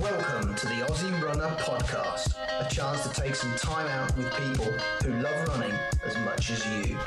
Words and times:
Welcome 0.00 0.54
to 0.56 0.66
the 0.66 0.74
Aussie 0.86 1.22
Runner 1.22 1.54
Podcast, 1.56 2.34
a 2.58 2.68
chance 2.68 3.06
to 3.06 3.20
take 3.20 3.34
some 3.34 3.54
time 3.56 3.86
out 3.86 4.16
with 4.16 4.30
people 4.36 4.72
who 5.04 5.22
love 5.22 5.48
running 5.48 5.76
as 6.04 6.16
much 6.18 6.50
as 6.50 6.66
you. 6.66 6.98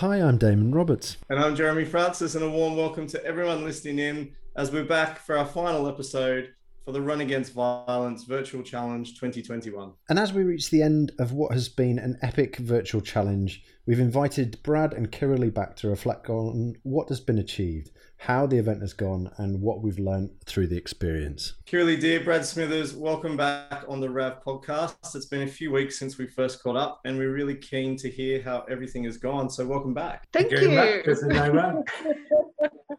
Hi, 0.00 0.16
I'm 0.16 0.38
Damon 0.38 0.72
Roberts. 0.72 1.18
And 1.28 1.38
I'm 1.38 1.54
Jeremy 1.54 1.84
Francis, 1.84 2.34
and 2.34 2.42
a 2.42 2.48
warm 2.48 2.74
welcome 2.74 3.06
to 3.08 3.22
everyone 3.22 3.64
listening 3.64 3.98
in 3.98 4.34
as 4.56 4.72
we're 4.72 4.82
back 4.82 5.18
for 5.18 5.36
our 5.36 5.44
final 5.44 5.86
episode 5.86 6.54
for 6.86 6.92
the 6.92 7.02
Run 7.02 7.20
Against 7.20 7.52
Violence 7.52 8.24
Virtual 8.24 8.62
Challenge 8.62 9.10
2021. 9.10 9.92
And 10.08 10.18
as 10.18 10.32
we 10.32 10.42
reach 10.42 10.70
the 10.70 10.80
end 10.80 11.12
of 11.18 11.32
what 11.32 11.52
has 11.52 11.68
been 11.68 11.98
an 11.98 12.16
epic 12.22 12.56
virtual 12.56 13.02
challenge, 13.02 13.62
we've 13.84 14.00
invited 14.00 14.58
Brad 14.62 14.94
and 14.94 15.12
Kiralee 15.12 15.52
back 15.52 15.76
to 15.76 15.90
reflect 15.90 16.30
on 16.30 16.76
what 16.82 17.10
has 17.10 17.20
been 17.20 17.36
achieved, 17.36 17.90
how 18.20 18.46
the 18.46 18.58
event 18.58 18.82
has 18.82 18.92
gone, 18.92 19.32
and 19.38 19.62
what 19.62 19.80
we've 19.80 19.98
learned 19.98 20.30
through 20.44 20.66
the 20.66 20.76
experience. 20.76 21.54
Kiralee, 21.66 21.98
dear 21.98 22.20
Brad 22.20 22.44
Smithers, 22.44 22.94
welcome 22.94 23.34
back 23.34 23.82
on 23.88 23.98
the 23.98 24.10
RAV 24.10 24.44
podcast. 24.44 25.14
It's 25.14 25.24
been 25.24 25.40
a 25.40 25.46
few 25.46 25.72
weeks 25.72 25.98
since 25.98 26.18
we 26.18 26.26
first 26.26 26.62
caught 26.62 26.76
up, 26.76 27.00
and 27.06 27.16
we're 27.16 27.32
really 27.32 27.54
keen 27.54 27.96
to 27.96 28.10
hear 28.10 28.42
how 28.42 28.66
everything 28.70 29.04
has 29.04 29.16
gone. 29.16 29.48
So, 29.48 29.66
welcome 29.66 29.94
back. 29.94 30.28
Thank 30.34 30.50
you. 30.50 30.68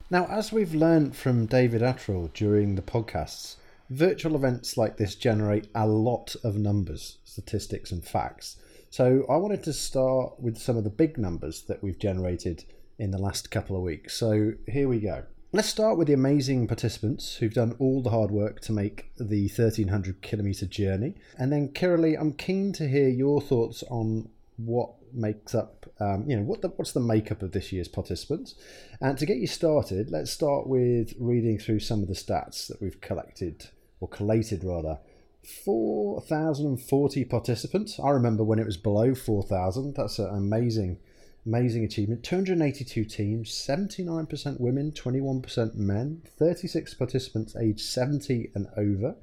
now, 0.10 0.26
as 0.26 0.52
we've 0.52 0.74
learned 0.74 1.16
from 1.16 1.46
David 1.46 1.84
Attrell 1.84 2.34
during 2.34 2.74
the 2.74 2.82
podcasts, 2.82 3.58
virtual 3.92 4.36
events 4.36 4.76
like 4.76 4.98
this 4.98 5.14
generate 5.14 5.68
a 5.76 5.86
lot 5.86 6.36
of 6.44 6.58
numbers, 6.58 7.20
statistics, 7.26 7.92
and 7.92 8.04
facts. 8.04 8.58
So 8.90 9.28
I 9.30 9.38
wanted 9.38 9.64
to 9.66 9.74
start 9.74 10.40
with 10.40 10.58
some 10.58 10.78
of 10.78 10.84
the 10.84 10.90
big 10.90 11.20
numbers 11.20 11.62
that 11.68 11.84
we've 11.84 12.00
generated 12.00 12.66
in 13.02 13.10
the 13.10 13.18
last 13.18 13.50
couple 13.50 13.76
of 13.76 13.82
weeks. 13.82 14.16
So 14.16 14.54
here 14.68 14.88
we 14.88 15.00
go. 15.00 15.24
Let's 15.52 15.68
start 15.68 15.98
with 15.98 16.08
the 16.08 16.14
amazing 16.14 16.68
participants 16.68 17.36
who've 17.36 17.54
done 17.54 17.76
all 17.80 18.04
the 18.04 18.12
hard 18.12 18.30
work 18.30 18.62
to 18.62 18.72
make 18.72 19.12
the 19.18 19.48
1300 19.48 20.22
kilometer 20.22 20.68
journey. 20.68 21.16
And 21.36 21.52
then, 21.52 21.70
Kiralee, 21.70 22.16
I'm 22.18 22.34
keen 22.34 22.72
to 22.74 22.88
hear 22.88 23.10
your 23.10 23.42
thoughts 23.42 23.84
on 23.90 24.30
what 24.56 24.92
makes 25.12 25.56
up, 25.56 25.92
um, 26.00 26.26
you 26.28 26.38
know, 26.38 26.44
what 26.44 26.62
the, 26.62 26.70
what's 26.70 26.92
the 26.92 27.00
makeup 27.00 27.42
of 27.42 27.54
this 27.54 27.74
year's 27.74 27.88
participants. 27.88 28.54
And 29.02 29.18
to 29.18 29.26
get 29.26 29.38
you 29.38 29.48
started, 29.48 30.12
let's 30.12 30.32
start 30.32 30.68
with 30.68 31.16
reading 31.20 31.58
through 31.58 31.80
some 31.80 32.04
of 32.04 32.08
the 32.08 32.14
stats 32.14 32.68
that 32.68 32.80
we've 32.80 33.02
collected 33.02 33.68
or 34.00 34.08
collated 34.08 34.64
rather, 34.64 35.00
4,040 35.44 37.26
participants. 37.26 38.00
I 38.00 38.12
remember 38.12 38.44
when 38.44 38.60
it 38.60 38.66
was 38.66 38.78
below 38.78 39.16
4,000. 39.16 39.96
That's 39.96 40.20
an 40.20 40.36
amazing, 40.36 41.00
amazing 41.46 41.84
achievement. 41.84 42.24
282 42.24 43.06
teams, 43.06 43.50
79% 43.50 44.60
women, 44.60 44.92
21% 44.92 45.76
men, 45.76 46.22
36 46.38 46.94
participants 46.94 47.56
aged 47.56 47.82
70 47.82 48.52
and 48.54 48.68
over. 48.78 49.16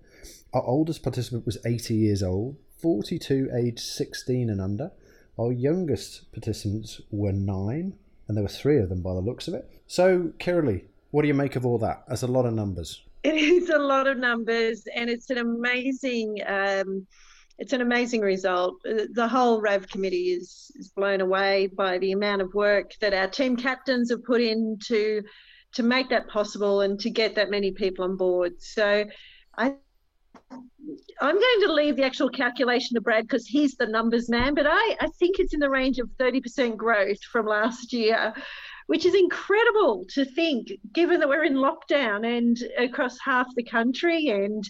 Our 0.52 0.62
oldest 0.62 1.02
participant 1.02 1.46
was 1.46 1.58
80 1.64 1.94
years 1.94 2.22
old, 2.22 2.56
42 2.78 3.50
aged 3.54 3.80
16 3.80 4.50
and 4.50 4.60
under. 4.60 4.90
Our 5.38 5.52
youngest 5.52 6.32
participants 6.32 7.00
were 7.10 7.32
nine, 7.32 7.94
and 8.26 8.36
there 8.36 8.42
were 8.42 8.48
three 8.48 8.78
of 8.78 8.88
them 8.88 9.02
by 9.02 9.14
the 9.14 9.20
looks 9.20 9.46
of 9.46 9.54
it. 9.54 9.70
So, 9.86 10.32
Kiralee, 10.38 10.84
what 11.10 11.22
do 11.22 11.28
you 11.28 11.34
make 11.34 11.56
of 11.56 11.64
all 11.64 11.78
that? 11.78 12.04
That's 12.08 12.22
a 12.22 12.26
lot 12.26 12.46
of 12.46 12.54
numbers. 12.54 13.02
It 13.22 13.34
is 13.34 13.68
a 13.68 13.78
lot 13.78 14.06
of 14.06 14.18
numbers, 14.18 14.86
and 14.94 15.08
it's 15.08 15.30
an 15.30 15.38
amazing. 15.38 16.40
Um, 16.46 17.06
it's 17.58 17.72
an 17.72 17.80
amazing 17.80 18.20
result. 18.20 18.76
Uh, 18.88 19.04
the 19.12 19.28
whole 19.28 19.60
RAV 19.60 19.88
committee 19.88 20.32
is, 20.32 20.70
is 20.76 20.90
blown 20.90 21.20
away 21.20 21.66
by 21.66 21.98
the 21.98 22.12
amount 22.12 22.42
of 22.42 22.54
work 22.54 22.92
that 23.00 23.12
our 23.12 23.28
team 23.28 23.56
captains 23.56 24.10
have 24.10 24.24
put 24.24 24.40
in 24.40 24.78
to 24.86 25.22
to 25.70 25.82
make 25.82 26.08
that 26.08 26.26
possible 26.28 26.80
and 26.80 26.98
to 26.98 27.10
get 27.10 27.34
that 27.34 27.50
many 27.50 27.72
people 27.72 28.02
on 28.04 28.16
board. 28.16 28.54
So, 28.62 29.04
I 29.56 29.74
I'm 31.20 31.34
going 31.34 31.60
to 31.62 31.72
leave 31.72 31.96
the 31.96 32.04
actual 32.04 32.30
calculation 32.30 32.94
to 32.94 33.02
Brad 33.02 33.24
because 33.24 33.46
he's 33.46 33.74
the 33.74 33.86
numbers 33.86 34.30
man, 34.30 34.54
but 34.54 34.66
I, 34.66 34.96
I 35.00 35.08
think 35.18 35.38
it's 35.38 35.52
in 35.52 35.60
the 35.60 35.68
range 35.68 35.98
of 35.98 36.08
30% 36.18 36.76
growth 36.76 37.22
from 37.30 37.44
last 37.44 37.92
year 37.92 38.32
which 38.88 39.04
is 39.04 39.14
incredible 39.14 40.06
to 40.08 40.24
think, 40.24 40.72
given 40.94 41.20
that 41.20 41.28
we're 41.28 41.44
in 41.44 41.56
lockdown 41.56 42.26
and 42.38 42.58
across 42.78 43.18
half 43.22 43.46
the 43.54 43.62
country 43.62 44.28
and 44.28 44.66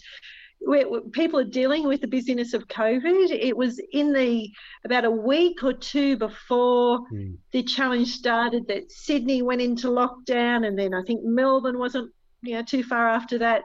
people 1.13 1.39
are 1.39 1.45
dealing 1.45 1.87
with 1.87 2.01
the 2.01 2.09
busyness 2.09 2.53
of 2.53 2.69
COVID. 2.69 3.31
It 3.31 3.57
was 3.57 3.81
in 3.93 4.13
the 4.13 4.51
about 4.85 5.05
a 5.05 5.11
week 5.11 5.63
or 5.63 5.73
two 5.73 6.17
before 6.17 7.01
mm. 7.13 7.37
the 7.53 7.63
challenge 7.63 8.09
started 8.09 8.67
that 8.69 8.91
Sydney 8.91 9.43
went 9.43 9.61
into 9.61 9.89
lockdown, 9.89 10.67
and 10.67 10.79
then 10.79 10.95
I 10.95 11.03
think 11.03 11.23
Melbourne 11.25 11.79
wasn't 11.79 12.13
you 12.43 12.55
know 12.55 12.63
too 12.63 12.83
far 12.83 13.09
after 13.09 13.39
that. 13.39 13.65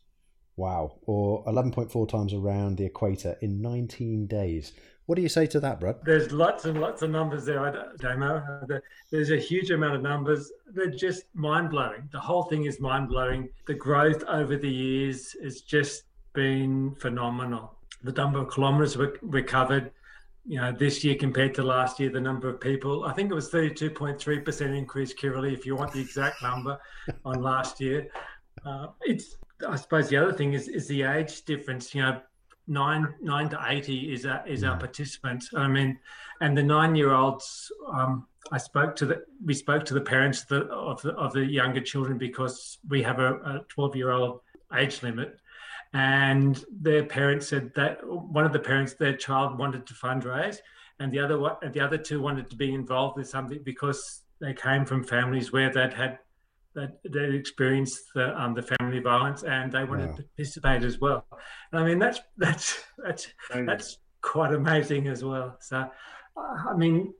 Wow, 0.57 0.99
or 1.07 1.45
11.4 1.47 2.09
times 2.09 2.35
around 2.35 2.77
the 2.77 2.85
equator 2.85 3.39
in 3.41 3.63
19 3.63 4.27
days. 4.27 4.73
What 5.07 5.17
do 5.17 5.23
you 5.23 5.29
say 5.29 5.47
to 5.47 5.61
that, 5.61 5.81
Brad? 5.81 5.97
There's 6.05 6.33
lots 6.33 6.65
and 6.65 6.81
lots 6.81 7.03
of 7.03 7.11
numbers 7.11 7.45
there, 7.45 7.93
Damo. 7.99 8.67
There's 9.11 9.31
a 9.31 9.37
huge 9.37 9.71
amount 9.71 9.97
of 9.97 10.03
numbers. 10.03 10.53
They're 10.69 10.87
just 10.87 11.25
mind 11.35 11.71
blowing. 11.71 12.09
The 12.13 12.21
whole 12.21 12.45
thing 12.45 12.67
is 12.67 12.81
mind 12.81 13.09
blowing. 13.09 13.49
The 13.67 13.75
growth 13.75 14.23
over 14.29 14.57
the 14.57 14.71
years 14.71 15.37
has 15.43 15.61
just 15.61 16.05
been 16.35 16.95
phenomenal 16.95 17.77
the 18.03 18.13
number 18.13 18.39
of 18.41 18.53
kilometres 18.53 18.97
we, 18.97 19.09
we 19.23 19.43
covered, 19.43 19.93
you 20.47 20.61
know, 20.61 20.73
this 20.73 21.05
year 21.05 21.15
compared 21.15 21.55
to 21.55 21.63
last 21.63 22.01
year, 22.01 22.11
the 22.11 22.21
number 22.21 22.49
of 22.49 22.61
people, 22.61 23.05
I 23.05 23.13
think 23.13 23.31
it 23.31 23.35
was 23.35 23.51
32.3% 23.51 24.77
increase, 24.77 25.15
Kiralee, 25.15 25.53
if 25.53 25.65
you 25.65 25.77
want 25.77 25.93
the 25.93 26.01
exact 26.01 26.43
number 26.43 26.79
on 27.25 27.43
last 27.43 27.81
year. 27.81 28.09
Uh, 28.65 28.89
it's, 29.03 29.37
I 29.67 29.77
suppose 29.77 30.09
the 30.09 30.17
other 30.17 30.33
thing 30.33 30.53
is, 30.53 30.69
is 30.69 30.89
the 30.89 31.03
age 31.03 31.45
difference, 31.45 31.95
you 31.95 32.03
know, 32.03 32.21
nine, 32.67 33.15
nine 33.21 33.49
to 33.51 33.61
80 33.67 34.13
is, 34.13 34.25
a, 34.25 34.43
is 34.47 34.65
our 34.65 34.77
mm. 34.77 34.81
participants. 34.81 35.51
I 35.55 35.69
mean, 35.69 35.99
and 36.41 36.57
the 36.57 36.63
nine 36.63 36.95
year 36.95 37.13
olds, 37.13 37.71
um, 37.93 38.27
I 38.51 38.59
spoke 38.59 38.97
to 38.97 39.07
the 39.07 39.23
we 39.45 39.55
spoke 39.55 39.85
to 39.87 39.95
the 39.95 40.01
parents 40.01 40.43
of 40.43 40.49
the 40.49 40.65
of 40.67 41.03
the, 41.03 41.13
of 41.13 41.33
the 41.33 41.45
younger 41.45 41.81
children 41.81 42.19
because 42.19 42.79
we 42.89 43.03
have 43.03 43.21
a 43.21 43.65
12 43.69 43.97
year 43.97 44.11
old 44.11 44.41
age 44.77 45.03
limit, 45.03 45.39
and 45.93 46.65
their 46.71 47.05
parents 47.05 47.49
said 47.49 47.73
that 47.77 48.05
one 48.05 48.45
of 48.45 48.53
the 48.53 48.59
parents 48.59 48.95
their 48.95 49.17
child 49.17 49.59
wanted 49.59 49.87
to 49.87 49.95
fundraise, 49.95 50.59
and 50.99 51.13
the 51.13 51.21
other 51.21 51.39
one 51.39 51.57
the 51.73 51.81
other 51.81 51.99
two 51.99 52.21
wanted 52.21 52.51
to 52.51 52.57
be 52.57 52.75
involved 52.75 53.17
with 53.17 53.29
something 53.29 53.61
because 53.63 54.23
they 54.41 54.53
came 54.53 54.85
from 54.85 55.05
families 55.05 55.53
where 55.53 55.73
they'd 55.73 55.95
had 55.95 56.19
that 56.75 56.99
they 57.05 57.35
experienced 57.35 58.03
the 58.15 58.41
um, 58.41 58.55
the 58.55 58.63
family 58.63 59.01
violence 59.01 59.43
and 59.43 59.73
they 59.73 59.85
wanted 59.85 60.11
wow. 60.11 60.17
to 60.17 60.23
participate 60.23 60.83
as 60.83 60.99
well. 60.99 61.25
And 61.73 61.81
I 61.81 61.87
mean 61.87 61.99
that's 61.99 62.21
that's 62.37 62.83
that's 63.05 63.29
that's 63.51 63.99
quite 64.21 64.53
amazing 64.55 65.09
as 65.09 65.25
well. 65.25 65.57
So 65.61 65.89
I 66.37 66.75
mean 66.77 67.13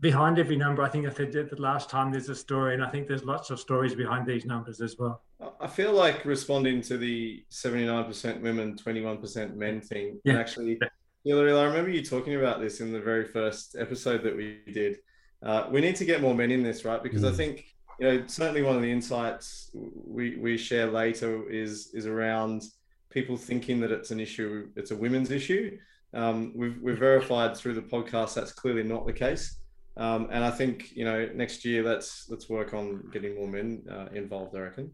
behind 0.00 0.38
every 0.38 0.56
number, 0.56 0.82
I 0.82 0.88
think 0.88 1.06
I 1.06 1.10
said 1.10 1.32
the 1.32 1.56
last 1.58 1.90
time 1.90 2.12
there's 2.12 2.28
a 2.28 2.34
story, 2.34 2.74
and 2.74 2.84
I 2.84 2.88
think 2.88 3.08
there's 3.08 3.24
lots 3.24 3.50
of 3.50 3.58
stories 3.58 3.94
behind 3.94 4.26
these 4.26 4.44
numbers 4.44 4.80
as 4.80 4.96
well. 4.98 5.22
I 5.60 5.66
feel 5.66 5.92
like 5.92 6.24
responding 6.24 6.82
to 6.82 6.96
the 6.96 7.44
79% 7.50 8.40
women, 8.40 8.76
21% 8.76 9.54
men 9.54 9.80
thing, 9.80 10.20
yeah. 10.24 10.32
and 10.32 10.40
actually, 10.40 10.78
Hillary, 11.24 11.52
I 11.52 11.64
remember 11.64 11.90
you 11.90 12.04
talking 12.04 12.36
about 12.36 12.60
this 12.60 12.80
in 12.80 12.92
the 12.92 13.00
very 13.00 13.24
first 13.24 13.76
episode 13.78 14.22
that 14.22 14.36
we 14.36 14.60
did. 14.72 14.98
Uh, 15.42 15.68
we 15.70 15.80
need 15.80 15.96
to 15.96 16.04
get 16.04 16.20
more 16.20 16.34
men 16.34 16.50
in 16.50 16.62
this, 16.62 16.84
right? 16.84 17.02
Because 17.02 17.22
mm. 17.22 17.32
I 17.32 17.32
think 17.32 17.64
you 17.98 18.06
know 18.06 18.24
certainly 18.26 18.62
one 18.62 18.76
of 18.76 18.82
the 18.82 18.90
insights 18.90 19.70
we 19.74 20.36
we 20.36 20.56
share 20.56 20.86
later 20.86 21.48
is 21.50 21.90
is 21.94 22.06
around 22.06 22.62
people 23.10 23.36
thinking 23.36 23.80
that 23.80 23.90
it's 23.90 24.10
an 24.10 24.20
issue, 24.20 24.68
it's 24.76 24.90
a 24.90 24.96
women's 24.96 25.30
issue. 25.30 25.78
Um, 26.14 26.52
we've 26.54 26.80
we've 26.80 26.98
verified 26.98 27.56
through 27.56 27.74
the 27.74 27.82
podcast 27.82 28.34
that's 28.34 28.52
clearly 28.52 28.82
not 28.82 29.06
the 29.06 29.12
case. 29.12 29.58
Um, 29.96 30.28
and 30.30 30.44
I 30.44 30.50
think 30.50 30.92
you 30.92 31.04
know 31.04 31.28
next 31.34 31.64
year 31.64 31.82
let's 31.82 32.26
let's 32.28 32.48
work 32.48 32.74
on 32.74 33.10
getting 33.12 33.34
more 33.34 33.48
men 33.48 33.82
uh, 33.90 34.06
involved. 34.14 34.56
I 34.56 34.60
reckon. 34.60 34.92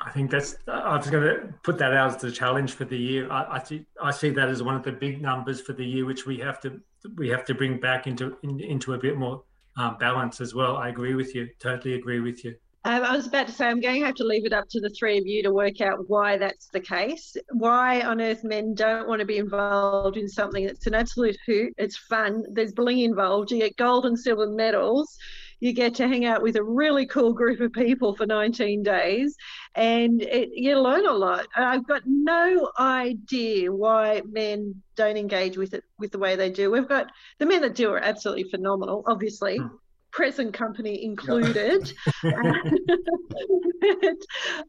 I 0.00 0.10
think 0.10 0.30
that's. 0.30 0.56
I 0.68 0.96
was 0.96 1.08
going 1.08 1.22
to 1.24 1.54
put 1.62 1.78
that 1.78 1.94
out 1.94 2.14
as 2.14 2.20
the 2.20 2.30
challenge 2.30 2.72
for 2.72 2.84
the 2.84 2.98
year. 2.98 3.30
I, 3.30 3.56
I 3.56 3.62
see. 3.62 3.86
I 4.02 4.10
see 4.10 4.30
that 4.30 4.48
as 4.48 4.62
one 4.62 4.76
of 4.76 4.82
the 4.82 4.92
big 4.92 5.22
numbers 5.22 5.60
for 5.62 5.72
the 5.72 5.84
year, 5.84 6.04
which 6.04 6.26
we 6.26 6.38
have 6.38 6.60
to 6.60 6.80
we 7.14 7.28
have 7.30 7.44
to 7.46 7.54
bring 7.54 7.80
back 7.80 8.06
into 8.06 8.36
in, 8.42 8.60
into 8.60 8.92
a 8.94 8.98
bit 8.98 9.16
more 9.16 9.42
um, 9.76 9.96
balance 9.98 10.40
as 10.40 10.54
well. 10.54 10.76
I 10.76 10.88
agree 10.88 11.14
with 11.14 11.34
you. 11.34 11.48
Totally 11.58 11.94
agree 11.94 12.20
with 12.20 12.44
you. 12.44 12.54
Um, 12.84 13.02
I 13.02 13.16
was 13.16 13.26
about 13.26 13.48
to 13.48 13.52
say, 13.52 13.66
I'm 13.66 13.80
going 13.80 13.98
to 13.98 14.06
have 14.06 14.14
to 14.14 14.24
leave 14.24 14.46
it 14.46 14.52
up 14.52 14.68
to 14.70 14.80
the 14.80 14.90
three 14.90 15.18
of 15.18 15.26
you 15.26 15.42
to 15.42 15.52
work 15.52 15.80
out 15.80 16.08
why 16.08 16.36
that's 16.38 16.68
the 16.68 16.78
case. 16.78 17.36
Why 17.50 18.02
on 18.02 18.20
earth 18.20 18.44
men 18.44 18.74
don't 18.74 19.08
want 19.08 19.18
to 19.18 19.26
be 19.26 19.38
involved 19.38 20.16
in 20.16 20.28
something 20.28 20.64
that's 20.64 20.86
an 20.86 20.94
absolute 20.94 21.36
hoot. 21.46 21.74
It's 21.78 21.96
fun. 21.96 22.44
There's 22.52 22.72
bling 22.72 23.00
involved. 23.00 23.50
You 23.50 23.58
get 23.58 23.76
gold 23.76 24.06
and 24.06 24.16
silver 24.16 24.46
medals. 24.46 25.18
You 25.60 25.72
get 25.72 25.94
to 25.96 26.08
hang 26.08 26.24
out 26.24 26.42
with 26.42 26.56
a 26.56 26.62
really 26.62 27.06
cool 27.06 27.32
group 27.32 27.60
of 27.60 27.72
people 27.72 28.14
for 28.14 28.26
19 28.26 28.82
days 28.82 29.36
and 29.74 30.22
it, 30.22 30.50
you 30.52 30.78
learn 30.78 31.06
a 31.06 31.12
lot. 31.12 31.46
I've 31.56 31.86
got 31.86 32.02
no 32.06 32.70
idea 32.78 33.72
why 33.72 34.22
men 34.30 34.82
don't 34.96 35.16
engage 35.16 35.56
with 35.56 35.74
it 35.74 35.84
with 35.98 36.12
the 36.12 36.18
way 36.18 36.36
they 36.36 36.50
do. 36.50 36.70
We've 36.70 36.88
got 36.88 37.10
the 37.38 37.46
men 37.46 37.62
that 37.62 37.74
do 37.74 37.90
are 37.92 37.98
absolutely 37.98 38.44
phenomenal, 38.50 39.02
obviously. 39.06 39.58
Hmm 39.58 39.76
present 40.16 40.54
company 40.54 41.04
included. 41.04 41.92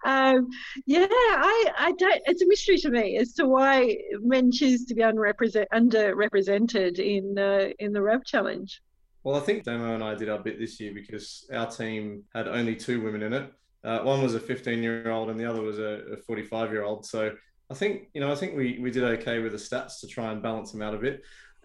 um, 0.05 0.49
yeah, 0.85 1.07
I, 1.09 1.71
I 1.77 1.93
don't. 1.97 2.21
It's 2.25 2.41
a 2.41 2.47
mystery 2.47 2.77
to 2.79 2.89
me 2.89 3.17
as 3.17 3.31
to 3.35 3.47
why 3.47 3.97
men 4.19 4.51
choose 4.51 4.85
to 4.85 4.93
be 4.93 5.01
unrepresent, 5.01 5.67
underrepresented 5.73 6.99
in 6.99 7.39
uh, 7.39 7.69
in 7.79 7.93
the 7.93 8.01
RAV 8.01 8.25
Challenge. 8.25 8.81
Well, 9.27 9.35
I 9.35 9.41
think 9.41 9.65
Damo 9.65 9.93
and 9.93 10.01
I 10.01 10.15
did 10.15 10.29
our 10.29 10.39
bit 10.39 10.57
this 10.57 10.79
year 10.79 10.93
because 10.93 11.45
our 11.51 11.69
team 11.69 12.23
had 12.33 12.47
only 12.47 12.77
two 12.77 13.01
women 13.01 13.23
in 13.23 13.33
it. 13.33 13.51
Uh, 13.83 13.99
one 13.99 14.23
was 14.23 14.35
a 14.35 14.39
15 14.39 14.81
year 14.81 15.11
old 15.11 15.29
and 15.29 15.37
the 15.37 15.43
other 15.43 15.61
was 15.61 15.79
a 15.79 16.15
45 16.25 16.71
year 16.71 16.83
old. 16.83 17.05
So 17.05 17.35
I 17.69 17.73
think 17.73 18.03
you 18.13 18.21
know 18.21 18.31
I 18.31 18.35
think 18.35 18.55
we 18.55 18.79
we 18.81 18.89
did 18.89 19.03
okay 19.03 19.39
with 19.39 19.51
the 19.51 19.57
stats 19.57 19.99
to 19.99 20.07
try 20.07 20.31
and 20.31 20.41
balance 20.41 20.71
them 20.71 20.81
out 20.81 20.93
a 20.93 20.97
bit. 20.97 21.23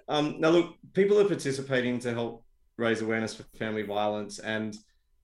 Um, 0.09 0.41
now 0.41 0.49
look, 0.49 0.75
people 0.93 1.21
are 1.21 1.25
participating 1.25 2.01
to 2.01 2.13
help 2.13 2.45
raise 2.79 3.01
awareness 3.01 3.37
for 3.37 3.45
family 3.57 3.85
violence. 3.85 4.41
And 4.41 4.77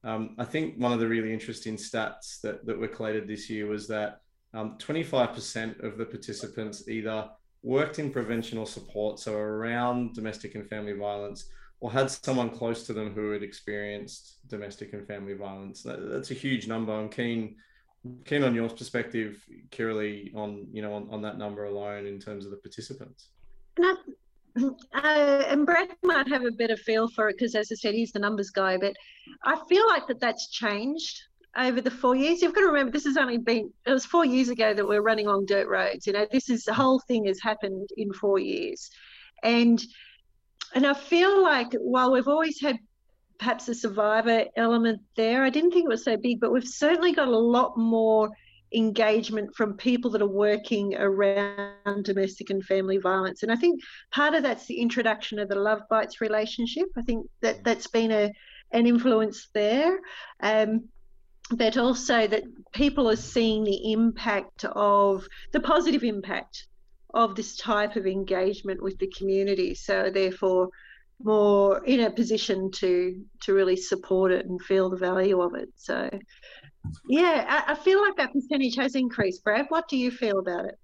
um, 0.04 0.36
I 0.38 0.44
think 0.44 0.76
one 0.78 0.92
of 0.92 1.00
the 1.00 1.08
really 1.08 1.32
interesting 1.32 1.74
stats 1.74 2.40
that, 2.42 2.64
that 2.66 2.78
were 2.78 2.86
collated 2.86 3.26
this 3.26 3.50
year 3.50 3.66
was 3.66 3.88
that 3.88 4.20
um, 4.54 4.78
25% 4.78 5.82
of 5.82 5.98
the 5.98 6.06
participants 6.06 6.88
either 6.88 7.30
worked 7.64 7.98
in 7.98 8.12
prevention 8.12 8.58
or 8.58 8.66
support, 8.68 9.18
so 9.18 9.34
around 9.34 10.14
domestic 10.14 10.54
and 10.54 10.68
family 10.68 10.92
violence, 10.92 11.50
or 11.80 11.92
had 11.92 12.10
someone 12.10 12.50
close 12.50 12.84
to 12.86 12.92
them 12.92 13.14
who 13.14 13.30
had 13.30 13.42
experienced 13.42 14.38
domestic 14.48 14.92
and 14.92 15.06
family 15.06 15.34
violence. 15.34 15.82
That, 15.82 16.10
that's 16.10 16.30
a 16.30 16.34
huge 16.34 16.66
number. 16.66 16.92
I'm 16.92 17.08
keen 17.08 17.56
keen 18.24 18.42
on 18.44 18.54
your 18.54 18.68
perspective, 18.68 19.42
Kiralee, 19.70 20.34
on 20.34 20.66
you 20.72 20.82
know 20.82 20.92
on, 20.94 21.08
on 21.10 21.22
that 21.22 21.38
number 21.38 21.64
alone 21.64 22.06
in 22.06 22.18
terms 22.18 22.44
of 22.44 22.50
the 22.50 22.56
participants. 22.56 23.30
And 23.76 23.86
I, 23.86 24.68
uh, 24.94 25.44
and 25.48 25.66
Brad 25.66 25.90
might 26.02 26.28
have 26.28 26.44
a 26.44 26.50
better 26.50 26.76
feel 26.76 27.08
for 27.08 27.28
it 27.28 27.36
because, 27.38 27.54
as 27.54 27.70
I 27.70 27.74
said, 27.74 27.94
he's 27.94 28.12
the 28.12 28.18
numbers 28.18 28.50
guy. 28.50 28.76
But 28.76 28.94
I 29.44 29.60
feel 29.68 29.86
like 29.88 30.06
that 30.08 30.20
that's 30.20 30.50
changed 30.50 31.22
over 31.56 31.80
the 31.80 31.90
four 31.90 32.16
years. 32.16 32.42
You've 32.42 32.54
got 32.54 32.62
to 32.62 32.68
remember 32.68 32.92
this 32.92 33.04
has 33.04 33.16
only 33.16 33.38
been 33.38 33.72
it 33.86 33.92
was 33.92 34.04
four 34.04 34.24
years 34.24 34.48
ago 34.48 34.74
that 34.74 34.86
we're 34.86 35.02
running 35.02 35.28
on 35.28 35.46
dirt 35.46 35.68
roads. 35.68 36.06
You 36.06 36.12
know, 36.12 36.26
this 36.30 36.50
is 36.50 36.64
the 36.64 36.74
whole 36.74 37.00
thing 37.00 37.26
has 37.26 37.40
happened 37.40 37.88
in 37.96 38.12
four 38.12 38.38
years, 38.38 38.90
and 39.42 39.80
and 40.74 40.86
I 40.86 40.94
feel 40.94 41.42
like 41.42 41.72
while 41.74 42.12
we've 42.12 42.28
always 42.28 42.60
had 42.60 42.78
perhaps 43.38 43.68
a 43.68 43.74
survivor 43.74 44.44
element 44.56 45.00
there, 45.16 45.44
I 45.44 45.50
didn't 45.50 45.72
think 45.72 45.84
it 45.84 45.90
was 45.90 46.04
so 46.04 46.16
big, 46.16 46.40
but 46.40 46.52
we've 46.52 46.66
certainly 46.66 47.12
got 47.12 47.28
a 47.28 47.38
lot 47.38 47.78
more 47.78 48.30
engagement 48.74 49.54
from 49.56 49.76
people 49.76 50.10
that 50.10 50.22
are 50.22 50.28
working 50.28 50.94
around 50.96 52.04
domestic 52.04 52.50
and 52.50 52.64
family 52.64 52.98
violence. 52.98 53.42
And 53.42 53.50
I 53.50 53.56
think 53.56 53.80
part 54.12 54.34
of 54.34 54.42
that's 54.42 54.66
the 54.66 54.80
introduction 54.80 55.38
of 55.38 55.48
the 55.48 55.54
Love 55.54 55.82
Bites 55.88 56.20
relationship. 56.20 56.86
I 56.96 57.02
think 57.02 57.26
that 57.40 57.64
that's 57.64 57.86
been 57.86 58.10
a 58.10 58.30
an 58.72 58.86
influence 58.86 59.48
there. 59.54 59.98
Um, 60.42 60.88
but 61.50 61.78
also 61.78 62.26
that 62.26 62.42
people 62.72 63.08
are 63.08 63.16
seeing 63.16 63.64
the 63.64 63.92
impact 63.92 64.66
of 64.66 65.26
the 65.52 65.60
positive 65.60 66.04
impact 66.04 66.67
of 67.14 67.34
this 67.34 67.56
type 67.56 67.96
of 67.96 68.06
engagement 68.06 68.82
with 68.82 68.98
the 68.98 69.12
community. 69.16 69.74
So 69.74 70.10
therefore 70.10 70.70
more 71.22 71.84
in 71.84 72.00
a 72.00 72.10
position 72.10 72.70
to 72.70 73.20
to 73.40 73.52
really 73.52 73.76
support 73.76 74.30
it 74.30 74.46
and 74.46 74.60
feel 74.62 74.88
the 74.88 74.96
value 74.96 75.40
of 75.40 75.54
it. 75.54 75.68
So 75.76 76.08
yeah, 77.08 77.64
I, 77.66 77.72
I 77.72 77.74
feel 77.74 78.00
like 78.00 78.16
that 78.16 78.32
percentage 78.32 78.76
has 78.76 78.94
increased. 78.94 79.42
Brad, 79.42 79.66
what 79.68 79.88
do 79.88 79.96
you 79.96 80.10
feel 80.10 80.38
about 80.38 80.66
it? 80.66 80.78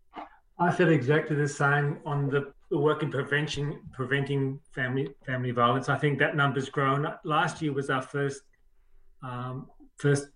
I 0.59 0.71
feel 0.71 0.91
exactly 0.91 1.37
the 1.37 1.49
same 1.49 1.99
on 2.05 2.29
the, 2.29 2.53
work 2.71 3.03
in 3.05 3.11
prevention, 3.11 3.81
preventing 3.93 4.59
family 4.73 5.09
family 5.25 5.53
violence. 5.53 5.89
I 5.89 5.97
think 5.97 6.19
that 6.19 6.35
number's 6.35 6.69
grown. 6.69 7.07
Last 7.25 7.63
year 7.63 7.73
was 7.73 7.89
our 7.89 8.03
first 8.03 8.43
um, 9.23 9.69
first 9.97 10.29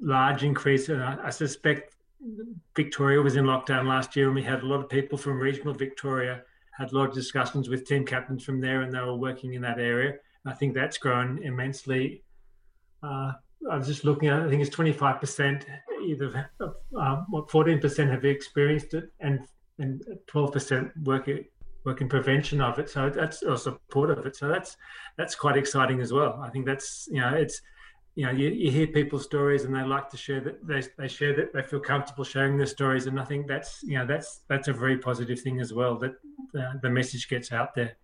large 0.00 0.42
increase, 0.42 0.88
and 0.88 1.02
I, 1.02 1.18
I, 1.24 1.30
suspect 1.30 1.91
Victoria 2.76 3.20
was 3.20 3.36
in 3.36 3.44
lockdown 3.44 3.86
last 3.86 4.16
year, 4.16 4.26
and 4.26 4.34
we 4.34 4.42
had 4.42 4.62
a 4.62 4.66
lot 4.66 4.80
of 4.80 4.88
people 4.88 5.18
from 5.18 5.38
regional 5.38 5.74
Victoria 5.74 6.42
had 6.78 6.92
a 6.92 6.96
lot 6.96 7.08
of 7.08 7.14
discussions 7.14 7.68
with 7.68 7.86
team 7.86 8.04
captains 8.04 8.44
from 8.44 8.60
there, 8.60 8.82
and 8.82 8.92
they 8.92 9.00
were 9.00 9.16
working 9.16 9.54
in 9.54 9.62
that 9.62 9.78
area. 9.78 10.14
I 10.46 10.54
think 10.54 10.74
that's 10.74 10.98
grown 10.98 11.42
immensely. 11.42 12.22
Uh, 13.02 13.32
I 13.70 13.76
was 13.76 13.86
just 13.86 14.04
looking 14.04 14.28
at, 14.28 14.42
I 14.42 14.48
think 14.48 14.62
it's 14.62 14.74
25% 14.74 15.64
either, 16.06 16.50
uh, 16.60 17.16
what 17.28 17.48
14% 17.48 18.10
have 18.10 18.24
experienced 18.24 18.94
it 18.94 19.12
and 19.20 19.40
and 19.78 20.02
12% 20.28 20.90
work 21.04 21.28
work 21.84 22.00
in 22.00 22.08
prevention 22.08 22.60
of 22.60 22.78
it. 22.78 22.88
So 22.90 23.10
that's 23.10 23.42
or 23.42 23.56
support 23.56 24.10
of 24.10 24.24
it. 24.26 24.36
So 24.36 24.48
that's 24.48 24.76
that's 25.16 25.34
quite 25.34 25.56
exciting 25.56 26.00
as 26.00 26.12
well. 26.12 26.40
I 26.42 26.50
think 26.50 26.66
that's 26.66 27.08
you 27.10 27.20
know 27.20 27.30
it's 27.30 27.60
you 28.14 28.26
know 28.26 28.32
you, 28.32 28.48
you 28.48 28.70
hear 28.70 28.86
people's 28.86 29.24
stories 29.24 29.64
and 29.64 29.74
they 29.74 29.82
like 29.82 30.10
to 30.10 30.16
share 30.16 30.40
that 30.40 30.66
they, 30.66 30.82
they 30.98 31.08
share 31.08 31.34
that 31.34 31.52
they 31.52 31.62
feel 31.62 31.80
comfortable 31.80 32.24
sharing 32.24 32.56
their 32.58 32.66
stories 32.66 33.06
and 33.06 33.18
I 33.18 33.24
think 33.24 33.46
that's 33.46 33.82
you 33.82 33.98
know 33.98 34.06
that's 34.06 34.40
that's 34.48 34.68
a 34.68 34.72
very 34.72 34.98
positive 34.98 35.40
thing 35.40 35.60
as 35.60 35.72
well 35.72 35.98
that 35.98 36.14
the, 36.52 36.78
the 36.82 36.90
message 36.90 37.28
gets 37.28 37.52
out 37.52 37.74
there. 37.74 37.96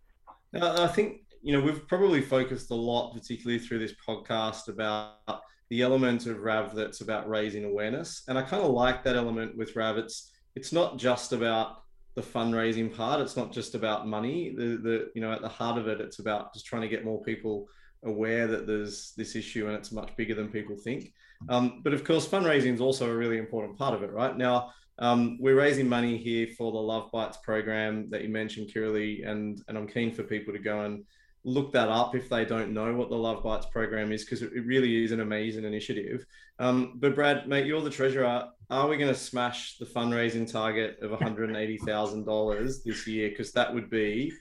Uh, 0.55 0.83
I 0.83 0.87
think 0.87 1.23
you 1.43 1.53
know 1.53 1.61
we've 1.61 1.87
probably 1.87 2.23
focused 2.23 2.71
a 2.71 2.75
lot, 2.75 3.13
particularly 3.13 3.59
through 3.59 3.81
this 3.81 3.95
podcast, 4.07 4.69
about 4.69 5.43
the 5.71 5.83
element 5.83 6.27
of 6.27 6.41
Rav 6.41 6.75
that's 6.75 7.03
about 7.03 7.29
raising 7.29 7.65
awareness. 7.65 8.23
And 8.29 8.39
I 8.39 8.43
kind 8.43 8.63
of 8.63 8.71
like 8.71 9.05
that 9.05 9.17
element 9.17 9.57
with 9.57 9.77
Rav. 9.77 9.99
It's 9.99 10.33
it's 10.57 10.73
not 10.73 10.97
just 10.97 11.33
about 11.33 11.83
the 12.15 12.23
fundraising 12.23 12.95
part. 12.95 13.21
It's 13.21 13.37
not 13.37 13.53
just 13.53 13.75
about 13.75 14.09
money. 14.09 14.55
The 14.57 14.79
the 14.83 15.11
you 15.15 15.21
know 15.21 15.33
at 15.33 15.43
the 15.43 15.49
heart 15.49 15.79
of 15.79 15.87
it, 15.87 16.01
it's 16.01 16.19
about 16.19 16.55
just 16.55 16.67
trying 16.67 16.83
to 16.83 16.89
get 16.89 17.05
more 17.05 17.23
people 17.23 17.69
aware 18.05 18.47
that 18.47 18.67
there's 18.67 19.13
this 19.17 19.35
issue 19.35 19.67
and 19.67 19.77
it's 19.77 19.93
much 19.93 20.15
bigger 20.17 20.35
than 20.35 20.49
people 20.49 20.77
think. 20.77 21.13
Um, 21.49 21.81
but 21.85 21.93
of 21.93 22.05
course, 22.05 22.27
fundraising 22.27 22.75
is 22.75 22.81
also 22.81 23.11
a 23.11 23.17
really 23.17 23.39
important 23.39 23.79
part 23.79 23.95
of 23.95 24.03
it, 24.03 24.13
right? 24.13 24.37
Now, 24.37 24.73
um, 24.99 25.39
we're 25.41 25.55
raising 25.55 25.89
money 25.89 26.17
here 26.17 26.49
for 26.57 26.73
the 26.73 26.79
Love 26.79 27.11
Bites 27.13 27.39
program 27.39 28.11
that 28.11 28.23
you 28.23 28.29
mentioned, 28.29 28.71
Kiralee, 28.75 29.29
and 29.29 29.63
and 29.69 29.79
I'm 29.79 29.87
keen 29.87 30.13
for 30.13 30.25
people 30.25 30.53
to 30.53 30.59
go 30.59 30.81
and 30.85 31.05
look 31.45 31.73
that 31.73 31.89
up 31.89 32.17
if 32.17 32.29
they 32.29 32.45
don't 32.45 32.73
know 32.73 32.93
what 32.95 33.09
the 33.09 33.17
Love 33.17 33.45
Bites 33.45 33.67
program 33.67 34.11
is, 34.11 34.25
because 34.25 34.43
it 34.43 34.51
really 34.67 35.05
is 35.05 35.13
an 35.13 35.21
amazing 35.21 35.65
initiative. 35.65 36.27
Um, 36.59 36.95
but 36.97 37.15
Brad, 37.15 37.47
mate, 37.49 37.67
you're 37.67 37.81
the 37.81 37.91
treasurer. 37.91 38.49
Are 38.71 38.89
we 38.89 38.97
going 38.97 39.13
to 39.13 39.19
smash 39.19 39.79
the 39.79 39.87
fundraising 39.87 40.51
target 40.51 40.99
of 41.01 41.13
$180,000 41.13 42.85
this 42.85 43.07
year? 43.07 43.31
Because 43.31 43.53
that 43.53 43.73
would 43.73 43.89
be 43.89 44.33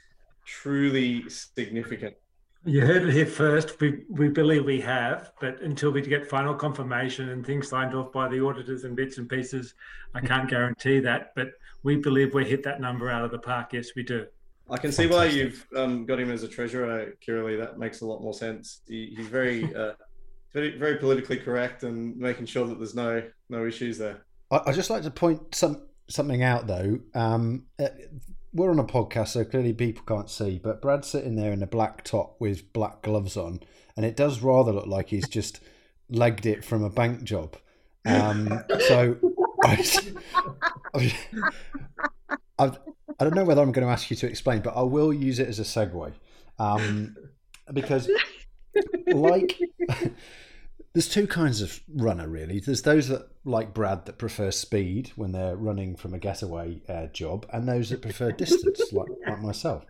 truly 0.45 1.29
significant. 1.29 2.15
You 2.67 2.81
heard 2.85 3.03
it 3.03 3.13
here 3.13 3.25
first. 3.25 3.79
We, 3.79 4.03
we 4.09 4.27
believe 4.27 4.65
we 4.65 4.81
have, 4.81 5.31
but 5.39 5.61
until 5.61 5.89
we 5.89 6.01
get 6.01 6.27
final 6.27 6.53
confirmation 6.53 7.29
and 7.29 7.45
things 7.45 7.69
signed 7.69 7.95
off 7.95 8.11
by 8.11 8.27
the 8.27 8.45
auditors 8.45 8.83
and 8.83 8.93
bits 8.93 9.17
and 9.17 9.29
pieces, 9.29 9.73
I 10.13 10.19
can't 10.19 10.49
guarantee 10.49 10.99
that. 10.99 11.31
But 11.33 11.51
we 11.83 11.95
believe 11.95 12.33
we 12.33 12.43
hit 12.43 12.63
that 12.63 12.81
number 12.81 13.09
out 13.09 13.23
of 13.23 13.31
the 13.31 13.39
park. 13.39 13.71
Yes, 13.71 13.91
we 13.95 14.03
do. 14.03 14.25
I 14.69 14.75
can 14.75 14.91
see 14.91 15.07
why 15.07 15.27
you've 15.27 15.65
um, 15.77 16.05
got 16.05 16.19
him 16.19 16.29
as 16.29 16.43
a 16.43 16.47
treasurer, 16.49 17.13
Kiralee. 17.25 17.57
That 17.57 17.79
makes 17.79 18.01
a 18.01 18.05
lot 18.05 18.21
more 18.21 18.33
sense. 18.33 18.81
He, 18.85 19.13
he's 19.15 19.27
very, 19.27 19.73
uh, 19.75 19.93
very, 20.51 20.77
very 20.77 20.97
politically 20.97 21.37
correct 21.37 21.83
and 21.83 22.17
making 22.17 22.47
sure 22.47 22.67
that 22.67 22.77
there's 22.77 22.95
no 22.95 23.23
no 23.47 23.65
issues 23.65 23.97
there. 23.97 24.25
I, 24.51 24.59
I 24.65 24.71
just 24.73 24.89
like 24.89 25.03
to 25.03 25.11
point 25.11 25.55
some 25.55 25.87
something 26.09 26.43
out 26.43 26.67
though. 26.67 26.99
Um, 27.13 27.67
uh, 27.79 27.87
we're 28.53 28.71
on 28.71 28.79
a 28.79 28.83
podcast, 28.83 29.29
so 29.29 29.45
clearly 29.45 29.73
people 29.73 30.03
can't 30.05 30.29
see, 30.29 30.59
but 30.61 30.81
Brad's 30.81 31.07
sitting 31.07 31.35
there 31.35 31.51
in 31.51 31.61
a 31.61 31.67
black 31.67 32.03
top 32.03 32.35
with 32.39 32.71
black 32.73 33.01
gloves 33.01 33.37
on, 33.37 33.61
and 33.95 34.05
it 34.05 34.15
does 34.15 34.41
rather 34.41 34.71
look 34.71 34.87
like 34.87 35.09
he's 35.09 35.27
just 35.27 35.59
legged 36.09 36.45
it 36.45 36.63
from 36.63 36.83
a 36.83 36.89
bank 36.89 37.23
job. 37.23 37.57
Um, 38.05 38.63
so 38.87 39.17
I, 39.63 39.85
I, 42.57 42.71
I 43.19 43.23
don't 43.23 43.35
know 43.35 43.43
whether 43.43 43.61
I'm 43.61 43.71
going 43.71 43.85
to 43.85 43.91
ask 43.91 44.09
you 44.09 44.15
to 44.17 44.27
explain, 44.27 44.61
but 44.61 44.75
I 44.75 44.83
will 44.83 45.13
use 45.13 45.39
it 45.39 45.47
as 45.47 45.59
a 45.59 45.63
segue. 45.63 46.13
Um, 46.59 47.15
because, 47.73 48.09
like, 49.07 49.59
there's 50.93 51.09
two 51.09 51.27
kinds 51.27 51.61
of 51.61 51.79
runner, 51.93 52.27
really. 52.27 52.59
There's 52.59 52.83
those 52.83 53.09
that, 53.09 53.27
like 53.47 53.73
Brad, 53.73 54.05
that 54.05 54.17
prefer 54.17 54.51
speed 54.51 55.11
when 55.15 55.31
they're 55.31 55.55
running 55.55 55.95
from 55.95 56.13
a 56.13 56.19
getaway 56.19 56.81
uh, 56.89 57.07
job, 57.07 57.45
and 57.51 57.67
those 57.67 57.89
that 57.89 58.01
prefer 58.01 58.31
distance, 58.31 58.81
like, 58.91 59.09
like 59.27 59.41
myself. 59.41 59.85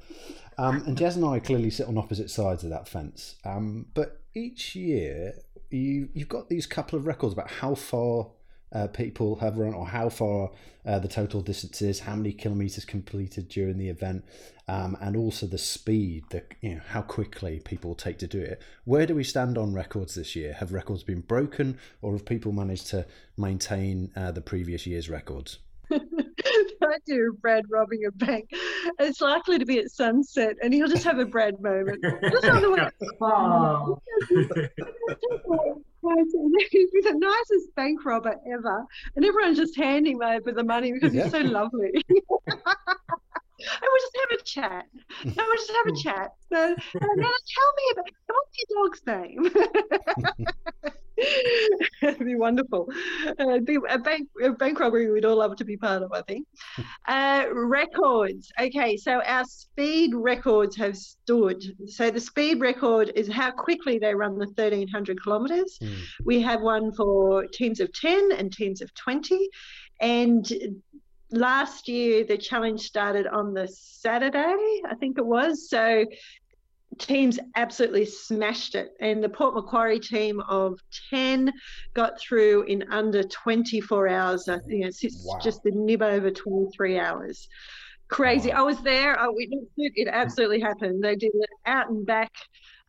Um, 0.57 0.83
and 0.85 0.97
Jez 0.97 1.15
and 1.15 1.25
I 1.25 1.39
clearly 1.39 1.69
sit 1.69 1.87
on 1.87 1.97
opposite 1.97 2.29
sides 2.29 2.63
of 2.63 2.69
that 2.69 2.87
fence. 2.87 3.35
Um, 3.43 3.87
but 3.93 4.21
each 4.33 4.75
year, 4.75 5.33
you, 5.69 6.09
you've 6.13 6.29
got 6.29 6.49
these 6.49 6.65
couple 6.65 6.97
of 6.97 7.05
records 7.05 7.33
about 7.33 7.49
how 7.49 7.75
far 7.75 8.27
uh, 8.71 8.87
people 8.87 9.35
have 9.37 9.57
run 9.57 9.73
or 9.73 9.87
how 9.87 10.09
far 10.09 10.51
uh, 10.85 10.99
the 10.99 11.07
total 11.07 11.41
distance 11.41 11.81
is, 11.81 11.99
how 12.01 12.15
many 12.15 12.31
kilometers 12.31 12.85
completed 12.85 13.49
during 13.49 13.77
the 13.77 13.89
event, 13.89 14.23
um, 14.67 14.97
and 15.01 15.15
also 15.15 15.45
the 15.45 15.57
speed, 15.57 16.23
the 16.29 16.43
you 16.61 16.75
know 16.75 16.81
how 16.89 17.01
quickly 17.01 17.59
people 17.59 17.95
take 17.95 18.17
to 18.19 18.27
do 18.27 18.39
it. 18.39 18.61
Where 18.85 19.05
do 19.05 19.15
we 19.15 19.23
stand 19.23 19.57
on 19.57 19.73
records 19.73 20.15
this 20.15 20.35
year? 20.35 20.53
Have 20.53 20.73
records 20.73 21.03
been 21.03 21.21
broken, 21.21 21.77
or 22.01 22.13
have 22.13 22.25
people 22.25 22.51
managed 22.51 22.87
to 22.87 23.05
maintain 23.37 24.11
uh, 24.15 24.31
the 24.31 24.41
previous 24.41 24.85
year's 24.87 25.09
records? 25.09 25.59
I 25.91 26.97
do 27.05 27.37
Brad 27.41 27.65
robbing 27.69 28.05
a 28.05 28.11
bank. 28.11 28.49
It's 28.99 29.21
likely 29.21 29.57
to 29.59 29.65
be 29.65 29.79
at 29.79 29.91
sunset, 29.91 30.55
and 30.61 30.73
he'll 30.73 30.87
just 30.87 31.03
have 31.03 31.19
a 31.19 31.25
Brad 31.25 31.61
moment. 31.61 32.03
Just 32.31 32.45
on 32.45 32.61
the 32.61 32.71
way. 32.71 32.89
Oh. 33.21 33.99
he's 36.71 36.91
the 36.91 37.15
nicest 37.17 37.75
bank 37.75 38.03
robber 38.05 38.35
ever, 38.51 38.85
and 39.15 39.25
everyone's 39.25 39.57
just 39.57 39.75
handing 39.77 40.21
over 40.21 40.51
the 40.51 40.63
money 40.63 40.91
because 40.91 41.13
yeah. 41.13 41.23
he's 41.23 41.31
so 41.31 41.39
lovely. 41.39 41.91
and 43.59 43.81
we'll 43.81 44.01
just 44.01 44.17
have 44.19 44.39
a 44.39 44.43
chat. 44.43 44.85
And 45.23 45.35
we'll 45.35 45.55
just 45.55 45.71
have 45.71 45.87
a 45.87 45.95
chat. 46.03 46.31
So, 46.51 46.75
now 47.15 47.33
tell 47.55 47.73
me 47.75 47.91
about 47.91 48.05
what's 48.27 48.57
your 48.59 48.69
dog's 48.83 49.01
name? 49.07 49.49
Wonderful. 52.47 52.87
Uh, 53.41 53.59
a 53.89 53.99
bank 53.99 54.29
a 54.41 54.51
bank 54.51 54.79
robbery 54.79 55.11
we'd 55.11 55.25
all 55.25 55.35
love 55.35 55.57
to 55.57 55.65
be 55.65 55.75
part 55.75 56.01
of, 56.01 56.13
I 56.13 56.21
think. 56.21 56.47
Uh, 57.07 57.45
records. 57.53 58.51
Okay, 58.59 58.97
so 58.97 59.21
our 59.23 59.43
speed 59.45 60.13
records 60.13 60.75
have 60.75 60.95
stood. 60.95 61.61
So 61.87 62.11
the 62.11 62.19
speed 62.19 62.59
record 62.59 63.11
is 63.15 63.27
how 63.29 63.51
quickly 63.51 63.97
they 63.97 64.13
run 64.13 64.37
the 64.37 64.45
1300 64.45 65.23
kilometres. 65.23 65.77
Mm. 65.81 65.95
We 66.25 66.41
have 66.41 66.61
one 66.61 66.91
for 66.93 67.45
teams 67.47 67.79
of 67.79 67.91
10 67.93 68.31
and 68.37 68.51
teams 68.51 68.81
of 68.81 68.93
20. 68.93 69.49
And 70.01 70.51
last 71.31 71.87
year 71.87 72.25
the 72.25 72.37
challenge 72.37 72.81
started 72.81 73.25
on 73.27 73.53
the 73.53 73.67
Saturday, 73.67 74.81
I 74.89 74.95
think 74.99 75.17
it 75.17 75.25
was. 75.25 75.69
So 75.69 76.05
teams 76.97 77.39
absolutely 77.55 78.05
smashed 78.05 78.75
it. 78.75 78.91
And 78.99 79.23
the 79.23 79.29
Port 79.29 79.55
Macquarie 79.55 79.99
team 79.99 80.41
of 80.41 80.79
10 81.09 81.51
got 81.93 82.19
through 82.19 82.63
in 82.63 82.83
under 82.91 83.23
24 83.23 84.07
hours. 84.07 84.47
I 84.47 84.59
think 84.59 84.85
it's 84.85 85.03
wow. 85.25 85.39
just 85.39 85.65
a 85.65 85.71
nib 85.71 86.01
over 86.01 86.31
23 86.31 86.99
hours. 86.99 87.47
Crazy. 88.09 88.49
Wow. 88.49 88.59
I 88.59 88.61
was 88.63 88.81
there. 88.81 89.19
I 89.19 89.27
witnessed 89.27 89.71
it. 89.77 89.93
It 89.95 90.07
absolutely 90.07 90.59
happened. 90.59 91.03
They 91.03 91.15
did 91.15 91.31
it 91.33 91.49
out 91.65 91.89
and 91.89 92.05
back. 92.05 92.31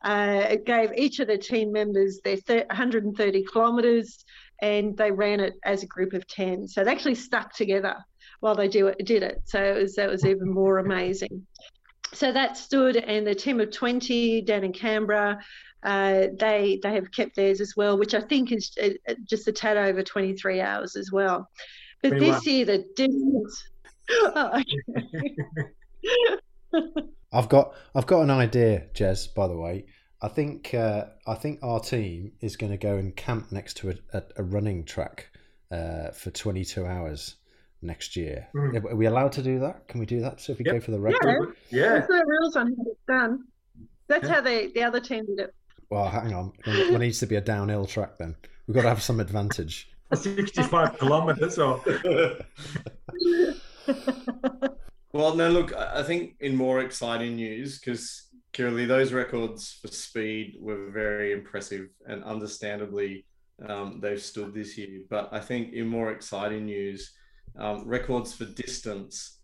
Uh, 0.02 0.46
it 0.50 0.64
gave 0.64 0.92
each 0.96 1.18
of 1.18 1.26
the 1.26 1.38
team 1.38 1.72
members 1.72 2.20
their 2.24 2.64
130 2.68 3.44
kilometres 3.52 4.24
and 4.62 4.96
they 4.96 5.10
ran 5.10 5.40
it 5.40 5.54
as 5.64 5.82
a 5.82 5.86
group 5.86 6.12
of 6.12 6.26
10. 6.28 6.68
So 6.68 6.84
they 6.84 6.90
actually 6.90 7.16
stuck 7.16 7.52
together 7.54 7.96
while 8.40 8.54
they 8.54 8.68
do 8.68 8.86
it, 8.86 9.04
did 9.04 9.22
it. 9.22 9.42
So 9.44 9.62
it 9.62 9.80
was, 9.80 9.94
that 9.96 10.08
was 10.08 10.24
even 10.24 10.52
more 10.52 10.78
amazing. 10.78 11.46
So 12.14 12.32
that 12.32 12.56
stood, 12.56 12.96
and 12.96 13.26
the 13.26 13.34
team 13.34 13.60
of 13.60 13.70
20 13.70 14.42
down 14.42 14.64
in 14.64 14.72
Canberra, 14.72 15.38
uh, 15.82 16.26
they 16.38 16.80
they 16.82 16.94
have 16.94 17.12
kept 17.12 17.36
theirs 17.36 17.60
as 17.60 17.74
well, 17.76 17.98
which 17.98 18.14
I 18.14 18.20
think 18.20 18.50
is 18.50 18.72
uh, 18.82 19.14
just 19.24 19.46
a 19.48 19.52
tad 19.52 19.76
over 19.76 20.02
23 20.02 20.60
hours 20.60 20.96
as 20.96 21.12
well. 21.12 21.48
But 22.02 22.10
Very 22.10 22.20
this 22.20 22.44
well. 22.44 22.54
year, 22.54 22.64
the 22.64 22.84
distance. 22.96 23.64
Oh, 24.10 24.62
I've 27.30 27.50
got 27.50 27.74
I've 27.94 28.06
got 28.06 28.22
an 28.22 28.30
idea, 28.30 28.86
Jez. 28.94 29.34
By 29.34 29.46
the 29.46 29.56
way, 29.56 29.84
I 30.22 30.28
think 30.28 30.72
uh, 30.72 31.08
I 31.26 31.34
think 31.34 31.58
our 31.62 31.78
team 31.78 32.32
is 32.40 32.56
going 32.56 32.72
to 32.72 32.78
go 32.78 32.96
and 32.96 33.14
camp 33.14 33.52
next 33.52 33.76
to 33.78 33.90
a, 33.90 33.94
a, 34.14 34.22
a 34.38 34.42
running 34.42 34.84
track 34.84 35.28
uh, 35.70 36.12
for 36.12 36.30
22 36.30 36.86
hours 36.86 37.36
next 37.82 38.16
year. 38.16 38.48
Mm. 38.54 38.84
Are 38.84 38.96
we 38.96 39.06
allowed 39.06 39.32
to 39.32 39.42
do 39.42 39.58
that? 39.60 39.88
Can 39.88 40.00
we 40.00 40.06
do 40.06 40.20
that? 40.20 40.40
So 40.40 40.52
if 40.52 40.58
we 40.58 40.64
yep. 40.64 40.74
go 40.74 40.80
for 40.80 40.90
the 40.90 41.00
record, 41.00 41.56
yeah, 41.70 41.80
yeah. 41.80 41.88
There's 41.88 42.08
no 42.08 42.22
rules 42.24 42.56
on 42.56 42.66
how 42.68 42.84
it's 42.86 43.00
done. 43.06 43.44
That's 44.08 44.28
yeah. 44.28 44.34
how 44.34 44.40
they 44.40 44.68
the 44.68 44.82
other 44.82 45.00
team 45.00 45.26
did 45.26 45.38
it. 45.40 45.54
Well, 45.90 46.08
hang 46.08 46.34
on. 46.34 46.52
There 46.66 46.98
needs 46.98 47.18
to 47.20 47.26
be 47.26 47.36
a 47.36 47.40
downhill 47.40 47.86
track 47.86 48.18
then. 48.18 48.36
We've 48.66 48.74
got 48.74 48.82
to 48.82 48.88
have 48.88 49.02
some 49.02 49.20
advantage. 49.20 49.90
65 50.14 50.98
kilometers 50.98 51.58
or. 51.58 51.82
well, 55.12 55.34
no, 55.34 55.48
look, 55.50 55.74
I 55.74 56.02
think 56.02 56.36
in 56.40 56.54
more 56.56 56.80
exciting 56.80 57.36
news, 57.36 57.78
because 57.78 58.28
clearly 58.52 58.84
those 58.84 59.12
records 59.12 59.78
for 59.80 59.88
speed 59.88 60.56
were 60.60 60.90
very 60.90 61.32
impressive 61.32 61.88
and 62.06 62.22
understandably 62.24 63.24
um, 63.66 64.00
they've 64.00 64.20
stood 64.22 64.54
this 64.54 64.76
year. 64.76 65.00
But 65.08 65.30
I 65.32 65.40
think 65.40 65.72
in 65.72 65.86
more 65.86 66.10
exciting 66.10 66.66
news, 66.66 67.12
um, 67.58 67.86
records 67.86 68.32
for 68.32 68.44
distance 68.44 69.38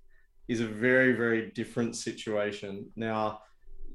is 0.49 0.61
a 0.61 0.67
very, 0.67 1.13
very 1.13 1.51
different 1.51 1.97
situation. 1.97 2.87
Now, 2.97 3.41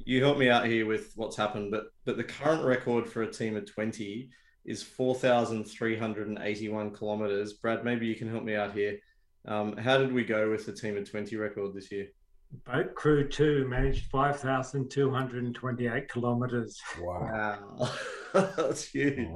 you 0.06 0.24
help 0.24 0.38
me 0.38 0.50
out 0.50 0.66
here 0.66 0.86
with 0.86 1.12
what's 1.16 1.36
happened, 1.36 1.72
but 1.72 1.86
but 2.06 2.18
the 2.18 2.24
current 2.24 2.64
record 2.64 3.08
for 3.08 3.24
a 3.24 3.32
team 3.32 3.56
of 3.56 3.72
20 3.72 4.30
is 4.66 4.84
4,381 4.84 6.92
kilometers. 6.92 7.54
Brad, 7.54 7.84
maybe 7.84 8.08
you 8.08 8.16
can 8.16 8.30
help 8.30 8.44
me 8.44 8.56
out 8.56 8.74
here. 8.74 8.98
Um, 9.48 9.78
how 9.78 9.98
did 9.98 10.14
we 10.14 10.24
go 10.24 10.50
with 10.50 10.66
the 10.66 10.74
team 10.74 10.98
of 10.98 11.10
20 11.10 11.36
record 11.38 11.74
this 11.74 11.92
year? 11.92 12.08
Boat 12.66 12.96
Crew 12.96 13.28
2 13.28 13.68
managed 13.68 14.10
5,228 14.12 16.10
kilometers. 16.10 16.80
Wow. 17.00 17.78
wow. 17.78 17.92
That's 18.58 18.86
huge. 18.86 19.30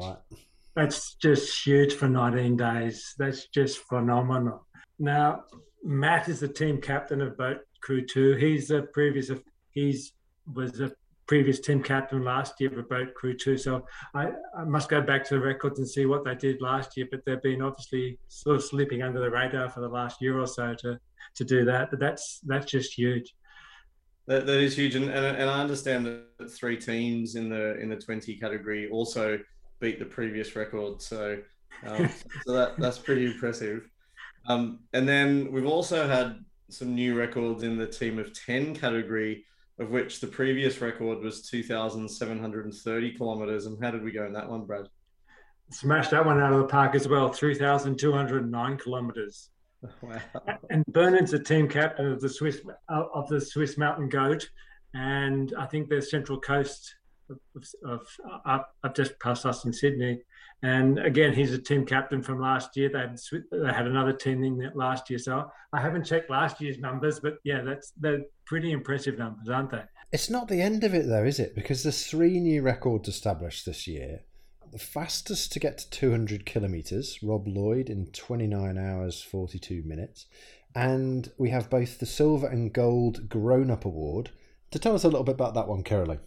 That's 0.76 1.16
just 1.16 1.66
huge 1.66 1.94
for 1.94 2.10
19 2.10 2.58
days. 2.58 3.14
That's 3.18 3.48
just 3.48 3.80
phenomenal. 3.80 4.66
Now, 5.00 5.44
Matt 5.84 6.30
is 6.30 6.40
the 6.40 6.48
team 6.48 6.80
captain 6.80 7.22
of 7.22 7.38
Boat 7.38 7.60
Crew 7.82 8.06
2. 8.06 8.36
He's 8.36 8.72
a 8.72 8.84
previous, 8.84 9.32
he's 9.72 10.14
was 10.54 10.80
a 10.80 10.92
previous 11.26 11.60
team 11.60 11.82
captain 11.82 12.24
last 12.24 12.56
year 12.60 12.70
for 12.70 12.84
Boat 12.84 13.14
Crew 13.14 13.36
2. 13.36 13.58
So 13.58 13.86
I, 14.14 14.30
I 14.58 14.64
must 14.66 14.90
go 14.90 15.02
back 15.02 15.24
to 15.26 15.36
the 15.36 15.40
records 15.40 15.80
and 15.80 15.90
see 15.90 16.06
what 16.06 16.26
they 16.26 16.36
did 16.36 16.62
last 16.62 16.96
year. 16.98 17.08
But 17.10 17.26
they've 17.26 17.42
been 17.42 17.62
obviously 17.62 18.20
sort 18.28 18.58
of 18.58 18.64
slipping 18.64 19.02
under 19.02 19.20
the 19.20 19.30
radar 19.30 19.70
for 19.70 19.82
the 19.82 19.90
last 19.90 20.22
year 20.22 20.40
or 20.40 20.48
so 20.48 20.74
to 20.80 21.00
to 21.36 21.44
do 21.44 21.66
that. 21.66 21.90
But 21.90 22.00
that's 22.00 22.40
that's 22.46 22.70
just 22.70 22.98
huge. 22.98 23.34
That, 24.26 24.46
that 24.46 24.60
is 24.60 24.78
huge, 24.78 24.96
and, 24.96 25.10
and, 25.10 25.38
and 25.38 25.50
I 25.50 25.60
understand 25.60 26.06
that 26.06 26.50
three 26.50 26.78
teams 26.78 27.36
in 27.36 27.50
the 27.50 27.78
in 27.82 27.90
the 27.90 27.98
20 27.98 28.38
category 28.38 28.90
also 28.90 29.38
beat 29.82 30.00
the 30.00 30.06
previous 30.06 30.56
record. 30.56 31.02
So, 31.02 31.40
um, 31.86 32.10
so 32.46 32.54
that 32.54 32.78
that's 32.78 32.98
pretty 32.98 33.26
impressive. 33.26 33.90
Um, 34.48 34.80
and 34.94 35.08
then 35.08 35.52
we've 35.52 35.66
also 35.66 36.08
had 36.08 36.44
some 36.70 36.96
new 36.96 37.16
records 37.16 37.64
in 37.64 37.78
the 37.78 37.88
team 37.88 38.20
of 38.20 38.34
10 38.34 38.76
category. 38.76 39.46
of 39.80 39.90
which 39.90 40.20
the 40.20 40.28
previous 40.28 40.82
record 40.82 41.20
was 41.22 41.42
2,730 41.50 43.12
kilometers. 43.14 43.66
And 43.66 43.84
how 43.84 43.90
did 43.90 44.04
we 44.04 44.12
go 44.12 44.26
in 44.26 44.34
that 44.34 44.48
one, 44.48 44.66
Brad? 44.66 44.88
Smashed 45.72 46.12
that 46.12 46.24
one 46.26 46.40
out 46.40 46.54
of 46.54 46.60
the 46.60 46.68
park 46.68 46.94
as 46.94 47.08
well, 47.08 47.30
3,209 47.30 48.78
kilometers. 48.78 49.50
Wow. 50.02 50.22
And 50.70 50.86
Bernard's 50.86 51.32
the 51.32 51.40
team 51.40 51.68
captain 51.68 52.10
of 52.10 52.22
the 52.22 52.30
Swiss 52.30 52.62
of 52.88 53.28
the 53.28 53.42
Swiss 53.42 53.78
Mountain 53.78 54.08
Goat, 54.08 54.50
and 54.94 55.54
I 55.60 55.66
think 55.66 55.90
they're 55.90 56.00
Central 56.00 56.40
Coast 56.40 56.96
of, 57.30 57.38
of, 57.86 58.08
up, 58.46 58.74
up 58.82 58.96
just 58.96 59.20
past 59.20 59.46
us 59.46 59.66
in 59.66 59.74
Sydney. 59.74 60.22
And 60.64 60.98
again, 61.00 61.34
he's 61.34 61.52
a 61.52 61.58
team 61.58 61.86
captain 61.86 62.24
from 62.24 62.40
last 62.40 62.78
year. 62.78 62.90
They 62.90 63.00
had, 63.00 63.20
they 63.52 63.74
had 63.74 63.86
another 63.86 64.14
team 64.14 64.44
in 64.46 64.58
that 64.60 64.78
last 64.78 65.10
year. 65.10 65.20
So 65.20 65.52
I 65.74 65.82
haven't 65.82 66.06
checked 66.06 66.30
last 66.30 66.62
year's 66.62 66.80
numbers, 66.80 67.20
but 67.20 67.34
yeah, 67.44 67.62
that's 67.62 67.92
they're 68.00 68.22
pretty 68.46 68.72
impressive 68.72 69.18
numbers, 69.18 69.50
aren't 69.50 69.72
they? 69.72 69.84
It's 70.14 70.30
not 70.30 70.48
the 70.48 70.62
end 70.62 70.86
of 70.86 70.94
it 70.94 71.08
though, 71.08 71.26
is 71.26 71.38
it? 71.38 71.54
Because 71.54 71.84
there's 71.84 72.08
three 72.08 72.40
new 72.40 72.62
records 72.62 73.10
established 73.10 73.66
this 73.66 73.88
year. 73.88 74.22
The 74.72 74.80
fastest 74.80 75.52
to 75.52 75.60
get 75.60 75.80
to 75.80 75.90
200 75.90 76.46
kilometres, 76.46 77.20
Rob 77.22 77.46
Lloyd 77.46 77.90
in 77.90 78.08
29 78.08 78.78
hours 78.78 79.22
42 79.22 79.84
minutes. 79.84 80.28
And 80.74 81.30
we 81.38 81.50
have 81.50 81.70
both 81.70 82.00
the 82.00 82.06
silver 82.06 82.48
and 82.48 82.72
gold 82.72 83.28
grown 83.28 83.70
up 83.70 83.84
award. 83.84 84.32
To 84.72 84.80
tell 84.80 84.96
us 84.96 85.04
a 85.04 85.10
little 85.10 85.26
bit 85.26 85.36
about 85.36 85.56
that 85.56 85.68
one, 85.68 85.84
Caroline. 85.84 86.22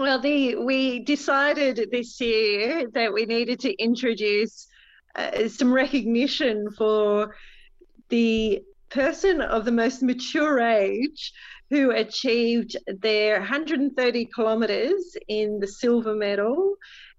Well, 0.00 0.18
the, 0.18 0.54
we 0.54 1.00
decided 1.00 1.90
this 1.92 2.18
year 2.22 2.88
that 2.94 3.12
we 3.12 3.26
needed 3.26 3.60
to 3.60 3.74
introduce 3.74 4.66
uh, 5.14 5.46
some 5.46 5.70
recognition 5.70 6.70
for 6.70 7.36
the 8.08 8.62
person 8.88 9.42
of 9.42 9.66
the 9.66 9.72
most 9.72 10.02
mature 10.02 10.58
age 10.58 11.34
who 11.68 11.90
achieved 11.90 12.78
their 12.86 13.40
130 13.40 14.30
kilometres 14.34 15.18
in 15.28 15.60
the 15.60 15.68
silver 15.68 16.14
medal 16.14 16.76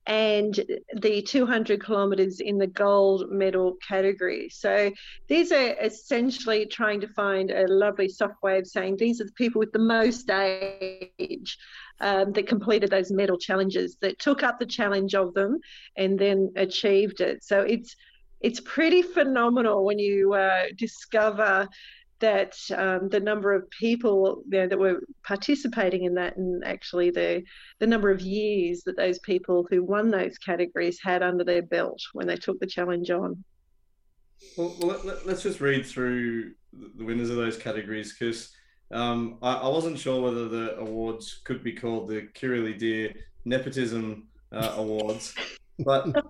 and 0.07 0.59
the 0.95 1.21
200 1.21 1.83
kilometres 1.85 2.39
in 2.39 2.57
the 2.57 2.67
gold 2.67 3.29
medal 3.29 3.77
category. 3.87 4.49
So 4.49 4.91
these 5.27 5.51
are 5.51 5.75
essentially 5.79 6.65
trying 6.65 7.01
to 7.01 7.07
find 7.07 7.51
a 7.51 7.67
lovely 7.67 8.09
soft 8.09 8.41
way 8.41 8.57
of 8.57 8.67
saying 8.67 8.97
these 8.97 9.21
are 9.21 9.25
the 9.25 9.31
people 9.33 9.59
with 9.59 9.71
the 9.71 9.79
most 9.79 10.29
age 10.29 11.57
um, 11.99 12.31
that 12.33 12.47
completed 12.47 12.89
those 12.89 13.11
medal 13.11 13.37
challenges, 13.37 13.97
that 14.01 14.17
took 14.17 14.41
up 14.41 14.59
the 14.59 14.65
challenge 14.65 15.13
of 15.13 15.33
them 15.35 15.59
and 15.95 16.17
then 16.17 16.51
achieved 16.55 17.21
it. 17.21 17.43
So 17.43 17.61
it's 17.61 17.95
it's 18.41 18.59
pretty 18.59 19.03
phenomenal 19.03 19.85
when 19.85 19.99
you 19.99 20.33
uh, 20.33 20.63
discover 20.75 21.67
that 22.21 22.55
um, 22.75 23.09
the 23.09 23.19
number 23.19 23.51
of 23.53 23.69
people 23.69 24.43
you 24.49 24.59
know, 24.59 24.67
that 24.67 24.79
were 24.79 25.01
participating 25.23 26.05
in 26.05 26.13
that 26.15 26.37
and 26.37 26.63
actually 26.63 27.11
the 27.11 27.43
the 27.79 27.87
number 27.87 28.09
of 28.09 28.21
years 28.21 28.83
that 28.83 28.95
those 28.95 29.19
people 29.19 29.67
who 29.69 29.83
won 29.83 30.09
those 30.09 30.37
categories 30.37 30.99
had 31.03 31.21
under 31.21 31.43
their 31.43 31.61
belt 31.61 31.99
when 32.13 32.27
they 32.27 32.37
took 32.37 32.59
the 32.59 32.67
challenge 32.67 33.11
on. 33.11 33.43
Well, 34.57 34.75
let, 34.81 35.27
us 35.27 35.43
just 35.43 35.61
read 35.61 35.85
through 35.85 36.53
the 36.97 37.05
winners 37.05 37.29
of 37.29 37.35
those 37.35 37.57
categories 37.57 38.13
because 38.17 38.51
um, 38.91 39.37
I, 39.41 39.53
I, 39.53 39.67
wasn't 39.67 39.99
sure 39.99 40.21
whether 40.21 40.47
the 40.47 40.77
awards 40.77 41.41
could 41.43 41.63
be 41.63 41.73
called 41.73 42.09
the 42.09 42.27
Kirralie 42.33 42.77
Deer 42.77 43.13
Nepotism 43.45 44.27
uh, 44.51 44.73
Awards, 44.77 45.35
but, 45.83 46.05
but, 46.13 46.23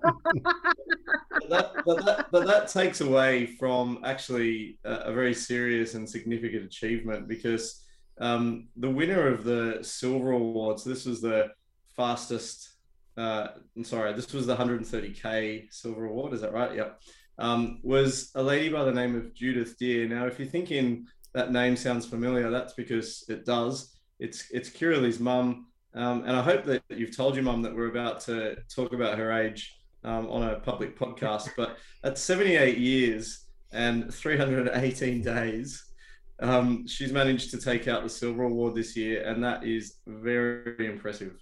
that, 1.48 1.72
but, 1.84 2.04
that, 2.04 2.26
but, 2.30 2.46
that, 2.46 2.68
takes 2.68 3.00
away 3.00 3.46
from 3.46 4.00
actually 4.04 4.78
a, 4.84 4.94
a 4.94 5.12
very 5.12 5.34
serious 5.34 5.94
and 5.94 6.08
significant 6.08 6.64
achievement 6.64 7.28
because 7.28 7.84
um, 8.20 8.68
the 8.76 8.90
winner 8.90 9.28
of 9.28 9.44
the 9.44 9.78
Silver 9.82 10.32
Awards, 10.32 10.84
this 10.84 11.06
was 11.06 11.20
the 11.20 11.50
fastest. 11.96 12.68
Uh, 13.16 13.48
I'm 13.76 13.84
sorry, 13.84 14.12
this 14.12 14.32
was 14.32 14.46
the 14.46 14.56
130k 14.56 15.72
Silver 15.72 16.06
Award. 16.06 16.32
Is 16.32 16.40
that 16.40 16.52
right? 16.52 16.74
Yep. 16.74 17.00
Um, 17.38 17.80
was 17.82 18.30
a 18.34 18.42
lady 18.42 18.68
by 18.68 18.84
the 18.84 18.92
name 18.92 19.16
of 19.16 19.34
Judith 19.34 19.76
Deer. 19.78 20.06
Now, 20.06 20.26
if 20.26 20.38
you're 20.38 20.48
thinking 20.48 21.06
that 21.34 21.50
name 21.50 21.76
sounds 21.76 22.06
familiar, 22.06 22.50
that's 22.50 22.74
because 22.74 23.24
it 23.28 23.44
does. 23.44 23.96
It's 24.18 24.50
it's 24.50 24.70
Kirralie's 24.70 25.18
mum, 25.18 25.66
um, 25.94 26.24
and 26.24 26.36
I 26.36 26.42
hope 26.42 26.64
that 26.64 26.82
you've 26.88 27.16
told 27.16 27.34
your 27.34 27.44
mum 27.44 27.62
that 27.62 27.74
we're 27.74 27.88
about 27.88 28.20
to 28.22 28.56
talk 28.74 28.92
about 28.92 29.18
her 29.18 29.32
age 29.32 29.78
um, 30.04 30.28
on 30.28 30.42
a 30.42 30.60
public 30.60 30.98
podcast. 30.98 31.50
But 31.56 31.76
at 32.02 32.18
78 32.18 32.78
years 32.78 33.46
and 33.72 34.12
318 34.12 35.22
days, 35.22 35.84
um, 36.40 36.86
she's 36.86 37.12
managed 37.12 37.50
to 37.52 37.58
take 37.58 37.88
out 37.88 38.02
the 38.02 38.08
silver 38.08 38.44
award 38.44 38.74
this 38.74 38.96
year, 38.96 39.22
and 39.26 39.42
that 39.44 39.64
is 39.64 39.96
very 40.06 40.86
impressive. 40.86 41.38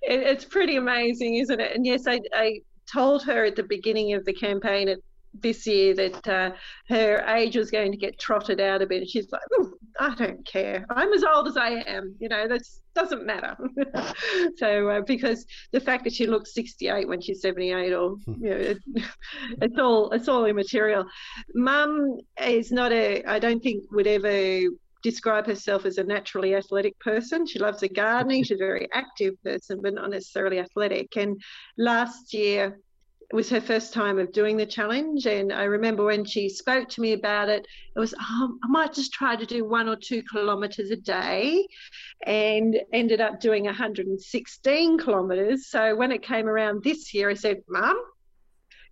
It's 0.00 0.44
pretty 0.44 0.76
amazing, 0.76 1.36
isn't 1.36 1.60
it? 1.60 1.76
And 1.76 1.84
yes, 1.84 2.06
I, 2.06 2.20
I 2.32 2.60
told 2.92 3.22
her 3.24 3.44
at 3.44 3.56
the 3.56 3.62
beginning 3.62 4.14
of 4.14 4.24
the 4.24 4.32
campaign 4.32 4.88
at 4.88 4.98
this 5.34 5.66
year 5.66 5.94
that 5.94 6.28
uh, 6.28 6.50
her 6.88 7.24
age 7.28 7.56
was 7.56 7.70
going 7.70 7.92
to 7.92 7.98
get 7.98 8.18
trotted 8.18 8.60
out 8.60 8.82
a 8.82 8.86
bit. 8.86 9.02
And 9.02 9.10
she's 9.10 9.30
like, 9.30 9.42
I 10.00 10.14
don't 10.14 10.46
care. 10.46 10.86
I'm 10.90 11.12
as 11.12 11.24
old 11.24 11.48
as 11.48 11.56
I 11.56 11.70
am. 11.86 12.14
You 12.18 12.28
know, 12.28 12.48
that 12.48 12.62
doesn't 12.94 13.26
matter. 13.26 13.56
so, 14.56 14.88
uh, 14.88 15.00
because 15.02 15.44
the 15.72 15.80
fact 15.80 16.04
that 16.04 16.12
she 16.12 16.26
looks 16.26 16.54
68 16.54 17.08
when 17.08 17.20
she's 17.20 17.40
78, 17.40 17.92
or 17.92 18.16
you 18.26 18.50
know, 18.50 18.56
it, 18.56 18.78
it's 19.62 19.78
all 19.78 20.10
it's 20.10 20.28
all 20.28 20.46
immaterial. 20.46 21.04
Mum 21.54 22.18
is 22.40 22.72
not 22.72 22.92
a. 22.92 23.22
I 23.24 23.38
don't 23.38 23.62
think 23.62 23.84
would 23.92 24.06
ever 24.06 24.68
describe 25.02 25.46
herself 25.46 25.84
as 25.84 25.98
a 25.98 26.04
naturally 26.04 26.54
athletic 26.54 26.98
person. 27.00 27.46
She 27.46 27.58
loves 27.58 27.80
the 27.80 27.88
gardening. 27.88 28.44
She's 28.44 28.56
a 28.56 28.64
very 28.64 28.88
active 28.92 29.34
person, 29.44 29.80
but 29.82 29.94
not 29.94 30.10
necessarily 30.10 30.60
athletic. 30.60 31.16
And 31.16 31.40
last 31.76 32.32
year 32.32 32.78
it 33.32 33.34
was 33.34 33.48
her 33.48 33.62
first 33.62 33.94
time 33.94 34.18
of 34.18 34.30
doing 34.30 34.58
the 34.58 34.66
challenge. 34.66 35.24
And 35.24 35.54
I 35.54 35.64
remember 35.64 36.04
when 36.04 36.22
she 36.22 36.50
spoke 36.50 36.86
to 36.90 37.00
me 37.00 37.14
about 37.14 37.48
it, 37.48 37.66
it 37.96 37.98
was, 37.98 38.12
oh, 38.20 38.58
I 38.62 38.66
might 38.68 38.92
just 38.92 39.10
try 39.10 39.36
to 39.36 39.46
do 39.46 39.64
one 39.64 39.88
or 39.88 39.96
two 39.96 40.22
kilometres 40.30 40.90
a 40.90 40.96
day 40.96 41.66
and 42.26 42.78
ended 42.92 43.22
up 43.22 43.40
doing 43.40 43.64
116 43.64 44.98
kilometres. 44.98 45.66
So 45.68 45.96
when 45.96 46.12
it 46.12 46.22
came 46.22 46.46
around 46.46 46.84
this 46.84 47.14
year, 47.14 47.30
I 47.30 47.34
said, 47.34 47.62
Mum, 47.70 47.98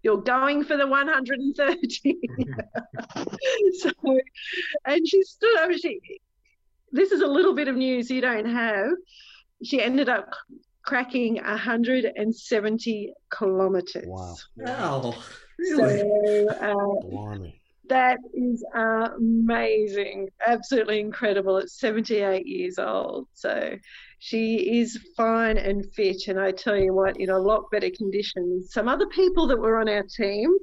you're 0.03 0.23
going 0.23 0.65
for 0.65 0.79
the 0.79 0.87
130. 0.87 2.17
so, 3.79 3.91
and 4.87 5.07
she 5.07 5.23
stood 5.23 5.59
up, 5.59 5.71
she, 5.73 6.01
this 6.93 7.13
is 7.13 7.21
a 7.21 7.27
little 7.27 7.55
bit 7.55 7.69
of 7.69 7.77
news 7.77 8.09
you 8.11 8.23
don't 8.23 8.49
have. 8.49 8.93
She 9.63 9.83
ended 9.83 10.09
up 10.09 10.33
cracking 10.85 11.37
170 11.37 13.13
kilometers. 13.31 14.07
Wow. 14.07 14.37
Wow. 14.57 15.15
Really? 15.59 15.99
So, 15.99 16.49
uh, 16.49 17.51
that 17.91 18.19
is 18.33 18.65
amazing. 18.73 20.31
Absolutely 20.47 21.01
incredible. 21.01 21.59
At 21.59 21.69
78 21.69 22.47
years 22.47 22.79
old. 22.79 23.27
So 23.35 23.77
she 24.21 24.79
is 24.81 24.99
fine 25.17 25.59
and 25.59 25.85
fit. 25.93 26.29
And 26.29 26.39
I 26.41 26.53
tell 26.53 26.77
you 26.77 26.95
what, 26.95 27.21
in 27.21 27.31
a 27.31 27.39
lot 27.39 27.71
better 27.71 27.91
condition. 27.91 28.63
Some 28.67 28.89
other 28.89 29.07
people 29.07 29.49
that 29.49 29.59
were 29.59 29.81
on 29.81 29.89
our 29.89 30.05
team 30.05 30.57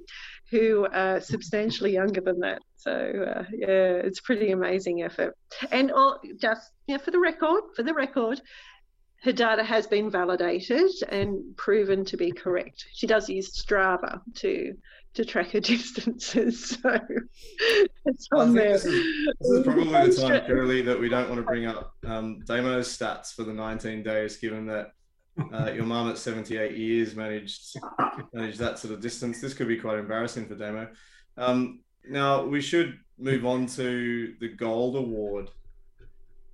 who 0.49 0.87
are 0.91 1.19
substantially 1.19 1.93
younger 1.93 2.21
than 2.21 2.39
that. 2.39 2.61
So 2.77 2.91
uh, 2.91 3.43
yeah, 3.53 3.99
it's 4.05 4.21
pretty 4.21 4.51
amazing 4.51 5.03
effort. 5.03 5.35
And 5.71 5.91
all, 5.91 6.19
just 6.39 6.71
yeah, 6.87 6.97
for 6.97 7.11
the 7.11 7.19
record, 7.19 7.63
for 7.75 7.83
the 7.83 7.93
record, 7.93 8.39
her 9.23 9.31
data 9.31 9.63
has 9.63 9.87
been 9.87 10.09
validated 10.09 10.89
and 11.09 11.55
proven 11.57 12.05
to 12.05 12.17
be 12.17 12.31
correct. 12.31 12.85
She 12.93 13.07
does 13.07 13.29
use 13.29 13.61
Strava 13.61 14.21
to 14.35 14.73
to 15.15 15.25
track 15.25 15.51
her 15.51 15.59
distances, 15.59 16.77
so 16.81 16.99
it's 18.05 18.27
on 18.31 18.53
there. 18.53 18.73
This 18.73 18.85
is, 18.85 19.27
this 19.39 19.49
is, 19.49 19.63
probably 19.63 19.85
the 19.85 20.21
time, 20.21 20.41
Kirralie, 20.41 20.85
that 20.85 20.99
we 20.99 21.09
don't 21.09 21.27
want 21.27 21.39
to 21.39 21.45
bring 21.45 21.65
up 21.65 21.93
um, 22.05 22.41
Damo's 22.45 22.95
stats 22.95 23.33
for 23.33 23.43
the 23.43 23.53
19 23.53 24.03
days, 24.03 24.37
given 24.37 24.67
that 24.67 24.91
uh, 25.51 25.71
your 25.71 25.85
mum 25.85 26.09
at 26.09 26.19
78 26.19 26.77
years 26.77 27.15
managed 27.15 27.77
managed 28.33 28.59
that 28.59 28.77
sort 28.77 28.93
of 28.93 29.01
distance. 29.01 29.41
This 29.41 29.53
could 29.53 29.67
be 29.67 29.77
quite 29.77 29.97
embarrassing 29.97 30.47
for 30.47 30.55
Damo. 30.55 30.87
Um, 31.35 31.81
now 32.07 32.43
we 32.45 32.61
should 32.61 32.99
move 33.17 33.45
on 33.45 33.65
to 33.67 34.35
the 34.39 34.49
gold 34.49 34.95
award 34.95 35.49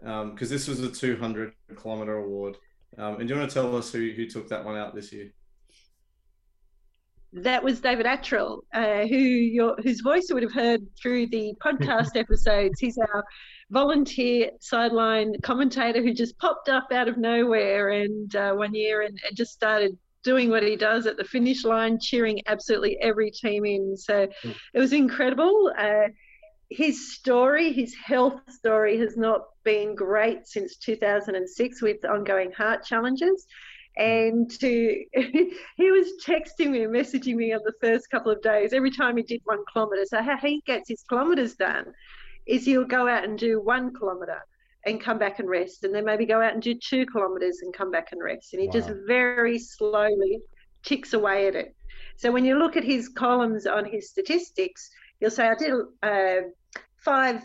because 0.03 0.51
um, 0.51 0.55
this 0.55 0.67
was 0.67 0.81
a 0.81 0.91
200 0.91 1.53
kilometer 1.75 2.17
award. 2.17 2.57
Um, 2.97 3.19
and 3.19 3.27
do 3.27 3.33
you 3.33 3.39
want 3.39 3.49
to 3.49 3.53
tell 3.53 3.75
us 3.75 3.91
who, 3.91 4.11
who 4.15 4.27
took 4.27 4.49
that 4.49 4.63
one 4.63 4.77
out 4.77 4.93
this 4.93 5.13
year? 5.13 5.31
That 7.31 7.63
was 7.63 7.81
David 7.81 8.05
Attrell, 8.05 8.59
uh, 8.73 9.07
who 9.07 9.17
your 9.17 9.75
whose 9.81 10.01
voice 10.01 10.27
you 10.29 10.35
would 10.35 10.43
have 10.43 10.53
heard 10.53 10.81
through 11.01 11.27
the 11.27 11.55
podcast 11.65 12.09
episodes. 12.15 12.79
He's 12.79 12.99
our 12.99 13.23
volunteer 13.71 14.51
sideline 14.59 15.33
commentator 15.41 16.03
who 16.03 16.13
just 16.13 16.37
popped 16.37 16.69
up 16.69 16.89
out 16.91 17.07
of 17.07 17.17
nowhere 17.17 17.89
and 17.89 18.35
uh, 18.35 18.53
one 18.53 18.75
year 18.75 19.01
and, 19.01 19.19
and 19.27 19.35
just 19.35 19.51
started 19.51 19.97
doing 20.23 20.51
what 20.51 20.61
he 20.61 20.75
does 20.75 21.07
at 21.07 21.17
the 21.17 21.23
finish 21.23 21.63
line, 21.63 21.97
cheering 21.99 22.39
absolutely 22.45 22.97
every 23.01 23.31
team 23.31 23.65
in. 23.65 23.97
So 23.97 24.27
mm. 24.27 24.55
it 24.73 24.79
was 24.79 24.93
incredible. 24.93 25.73
Uh, 25.75 26.09
his 26.69 27.15
story, 27.15 27.73
his 27.73 27.95
health 27.95 28.39
story, 28.49 28.99
has 28.99 29.17
not 29.17 29.41
been 29.63 29.95
great 29.95 30.47
since 30.47 30.77
2006 30.77 31.81
with 31.81 32.05
ongoing 32.05 32.51
heart 32.51 32.83
challenges. 32.83 33.45
And 33.95 34.49
to 34.59 35.05
he 35.13 35.91
was 35.91 36.13
texting 36.25 36.71
me 36.71 36.83
and 36.83 36.93
messaging 36.93 37.35
me 37.35 37.53
on 37.53 37.61
the 37.63 37.73
first 37.79 38.09
couple 38.09 38.31
of 38.31 38.41
days 38.41 38.73
every 38.73 38.91
time 38.91 39.17
he 39.17 39.23
did 39.23 39.41
one 39.45 39.63
kilometre. 39.71 40.05
So 40.05 40.21
how 40.21 40.37
he 40.37 40.61
gets 40.65 40.89
his 40.89 41.03
kilometres 41.07 41.55
done 41.55 41.93
is 42.45 42.65
he'll 42.65 42.85
go 42.85 43.07
out 43.07 43.23
and 43.23 43.37
do 43.37 43.61
one 43.61 43.93
kilometre 43.93 44.41
and 44.85 44.99
come 44.99 45.17
back 45.17 45.39
and 45.39 45.49
rest, 45.49 45.83
and 45.83 45.95
then 45.95 46.03
maybe 46.03 46.25
go 46.25 46.41
out 46.41 46.53
and 46.53 46.61
do 46.61 46.73
two 46.73 47.05
kilometres 47.05 47.59
and 47.61 47.73
come 47.73 47.89
back 47.89 48.11
and 48.11 48.21
rest. 48.21 48.53
And 48.53 48.61
he 48.61 48.67
wow. 48.67 48.73
just 48.73 48.89
very 49.07 49.57
slowly 49.57 50.39
ticks 50.83 51.13
away 51.13 51.47
at 51.47 51.55
it. 51.55 51.75
So 52.17 52.31
when 52.31 52.45
you 52.45 52.59
look 52.59 52.75
at 52.75 52.83
his 52.83 53.09
columns 53.09 53.65
on 53.65 53.85
his 53.85 54.09
statistics, 54.09 54.89
you'll 55.19 55.31
say, 55.31 55.47
I 55.47 55.55
did 55.55 55.73
uh, 56.03 56.47
five 56.97 57.41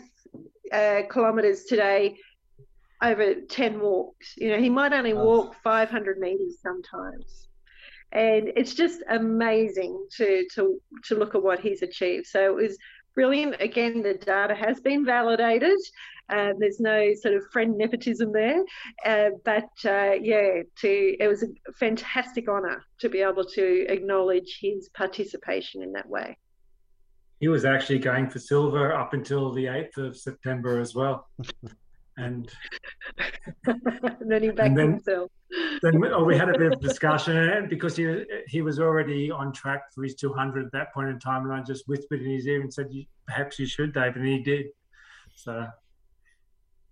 uh, 0.71 1.01
kilometres 1.11 1.65
today 1.65 2.17
over 3.01 3.35
10 3.35 3.79
walks. 3.79 4.33
You 4.37 4.49
know, 4.49 4.59
he 4.59 4.69
might 4.69 4.93
only 4.93 5.13
walk 5.13 5.55
500 5.63 6.19
meters 6.19 6.57
sometimes. 6.61 7.47
And 8.11 8.51
it's 8.55 8.73
just 8.73 9.01
amazing 9.09 10.07
to, 10.17 10.47
to, 10.55 10.81
to 11.05 11.15
look 11.15 11.35
at 11.35 11.43
what 11.43 11.59
he's 11.59 11.83
achieved. 11.83 12.25
So 12.25 12.43
it 12.43 12.55
was 12.55 12.77
brilliant. 13.13 13.55
Again, 13.59 14.01
the 14.01 14.15
data 14.15 14.55
has 14.55 14.79
been 14.79 15.05
validated. 15.05 15.77
Uh, 16.29 16.53
there's 16.59 16.79
no 16.79 17.13
sort 17.15 17.33
of 17.33 17.43
friend 17.51 17.77
nepotism 17.77 18.31
there, 18.31 18.63
uh, 19.03 19.31
but 19.43 19.69
uh, 19.83 20.13
yeah, 20.21 20.61
to 20.77 21.15
it 21.19 21.27
was 21.27 21.41
a 21.41 21.47
fantastic 21.79 22.47
honour 22.47 22.83
to 22.99 23.09
be 23.09 23.21
able 23.21 23.43
to 23.43 23.85
acknowledge 23.89 24.59
his 24.61 24.89
participation 24.89 25.81
in 25.81 25.91
that 25.93 26.07
way. 26.07 26.37
He 27.39 27.47
was 27.47 27.65
actually 27.65 27.99
going 27.99 28.29
for 28.29 28.39
silver 28.39 28.93
up 28.93 29.13
until 29.13 29.51
the 29.53 29.65
8th 29.65 29.97
of 29.97 30.17
September 30.17 30.79
as 30.79 30.93
well. 30.93 31.27
and, 32.17 32.51
and 33.65 33.81
then 34.25 34.43
he 34.43 34.49
backed 34.49 34.75
then, 34.75 34.91
himself. 34.91 35.31
Then 35.81 36.03
oh, 36.13 36.23
we 36.23 36.37
had 36.37 36.49
a 36.49 36.57
bit 36.57 36.73
of 36.73 36.81
discussion, 36.81 37.35
and 37.35 37.69
because 37.69 37.95
he 37.95 38.23
he 38.47 38.61
was 38.61 38.79
already 38.79 39.31
on 39.31 39.51
track 39.51 39.81
for 39.93 40.03
his 40.03 40.15
200 40.15 40.65
at 40.65 40.71
that 40.73 40.93
point 40.93 41.09
in 41.09 41.19
time, 41.19 41.43
and 41.45 41.53
I 41.53 41.63
just 41.63 41.87
whispered 41.87 42.21
in 42.21 42.29
his 42.29 42.45
ear 42.45 42.61
and 42.61 42.71
said, 42.71 42.87
"Perhaps 43.25 43.57
you 43.57 43.65
should, 43.65 43.93
Dave," 43.93 44.15
and 44.15 44.27
he 44.27 44.39
did. 44.43 44.67
So 45.35 45.67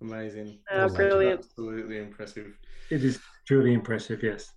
amazing, 0.02 0.60
oh, 0.72 0.90
brilliant, 0.90 1.42
absolutely 1.42 2.00
impressive. 2.00 2.54
It 2.90 3.04
is 3.04 3.20
truly 3.46 3.74
impressive, 3.74 4.24
yes. 4.24 4.52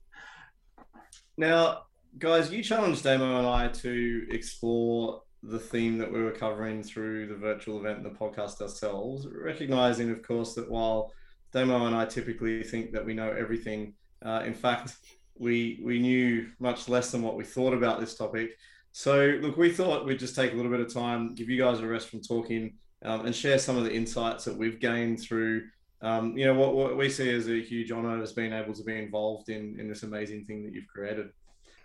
Now, 1.37 1.83
guys, 2.19 2.53
you 2.53 2.63
challenged 2.63 3.03
Damo 3.03 3.39
and 3.39 3.47
I 3.47 3.69
to 3.69 4.27
explore 4.31 5.23
the 5.43 5.59
theme 5.59 5.99
that 5.99 6.13
we 6.13 6.23
were 6.23 6.33
covering 6.33 6.83
through 6.83 7.27
the 7.27 7.35
virtual 7.35 7.79
event 7.79 7.99
and 7.99 8.07
the 8.07 8.19
podcast 8.19 8.61
ourselves, 8.61 9.27
recognizing, 9.27 10.11
of 10.11 10.23
course, 10.23 10.55
that 10.55 10.71
while 10.71 11.13
Damo 11.53 11.87
and 11.87 11.95
I 11.95 12.05
typically 12.05 12.63
think 12.63 12.93
that 12.93 13.05
we 13.05 13.15
know 13.15 13.31
everything, 13.31 13.95
uh, 14.25 14.43
in 14.45 14.55
fact, 14.55 14.97
we 15.39 15.81
we 15.83 15.99
knew 15.99 16.49
much 16.59 16.89
less 16.89 17.11
than 17.11 17.23
what 17.23 17.37
we 17.37 17.45
thought 17.45 17.73
about 17.73 18.01
this 18.01 18.15
topic. 18.15 18.51
So, 18.93 19.39
look, 19.41 19.57
we 19.57 19.71
thought 19.71 20.05
we'd 20.05 20.19
just 20.19 20.35
take 20.35 20.53
a 20.53 20.57
little 20.57 20.71
bit 20.71 20.81
of 20.81 20.93
time, 20.93 21.35
give 21.35 21.49
you 21.49 21.59
guys 21.59 21.81
a 21.81 21.87
rest 21.87 22.09
from 22.09 22.21
talking, 22.21 22.75
um, 23.05 23.25
and 23.25 23.35
share 23.35 23.59
some 23.59 23.79
of 23.79 23.85
the 23.85 23.93
insights 23.93 24.45
that 24.45 24.57
we've 24.57 24.81
gained 24.81 25.21
through, 25.21 25.63
um, 26.03 26.37
you 26.37 26.45
know, 26.45 26.55
what, 26.55 26.75
what 26.75 26.97
we 26.97 27.09
see 27.09 27.31
as 27.31 27.49
a 27.49 27.63
huge 27.63 27.93
honor 27.93 28.21
as 28.21 28.33
being 28.33 28.53
able 28.53 28.75
to 28.75 28.85
be 28.85 28.99
involved 28.99 29.49
in 29.49 29.79
in 29.81 29.89
this 29.89 30.03
amazing 30.03 30.45
thing 30.45 30.65
that 30.65 30.75
you've 30.75 30.89
created. 30.89 31.31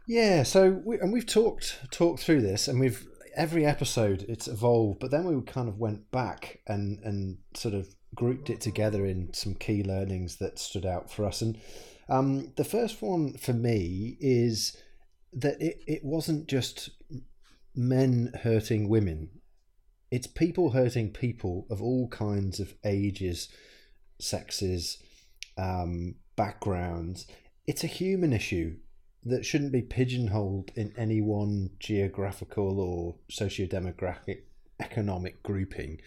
Yeah, 0.07 0.43
so 0.43 0.81
we, 0.83 0.99
and 0.99 1.13
we've 1.13 1.25
talked 1.25 1.79
talked 1.91 2.19
through 2.19 2.41
this, 2.41 2.67
and 2.67 2.79
we've 2.79 3.07
every 3.35 3.65
episode 3.65 4.25
it's 4.27 4.47
evolved, 4.47 4.99
but 4.99 5.11
then 5.11 5.25
we 5.25 5.41
kind 5.43 5.69
of 5.69 5.77
went 5.77 6.11
back 6.11 6.61
and 6.67 6.99
and 7.03 7.37
sort 7.53 7.73
of 7.73 7.93
grouped 8.13 8.49
it 8.49 8.61
together 8.61 9.05
in 9.05 9.33
some 9.33 9.53
key 9.53 9.83
learnings 9.83 10.37
that 10.37 10.57
stood 10.57 10.85
out 10.85 11.11
for 11.11 11.25
us. 11.25 11.41
And 11.41 11.57
um, 12.07 12.53
the 12.55 12.63
first 12.63 13.01
one 13.01 13.37
for 13.37 13.53
me 13.53 14.17
is 14.19 14.77
that 15.33 15.61
it, 15.61 15.79
it 15.85 16.03
wasn't 16.03 16.47
just 16.47 16.89
men 17.75 18.31
hurting 18.43 18.87
women. 18.87 19.29
It's 20.11 20.27
people 20.27 20.71
hurting 20.71 21.11
people 21.11 21.67
of 21.69 21.81
all 21.81 22.07
kinds 22.07 22.59
of 22.59 22.73
ages, 22.85 23.49
sexes, 24.19 24.97
um, 25.57 26.15
backgrounds. 26.37 27.27
It's 27.67 27.83
a 27.83 27.87
human 27.87 28.31
issue 28.31 28.77
that 29.25 29.45
shouldn't 29.45 29.71
be 29.71 29.81
pigeonholed 29.81 30.71
in 30.75 30.93
any 30.97 31.19
one 31.19 31.71
geographical 31.79 32.79
or 32.79 33.15
socio-demographic 33.29 34.41
economic 34.79 35.41
grouping. 35.41 35.99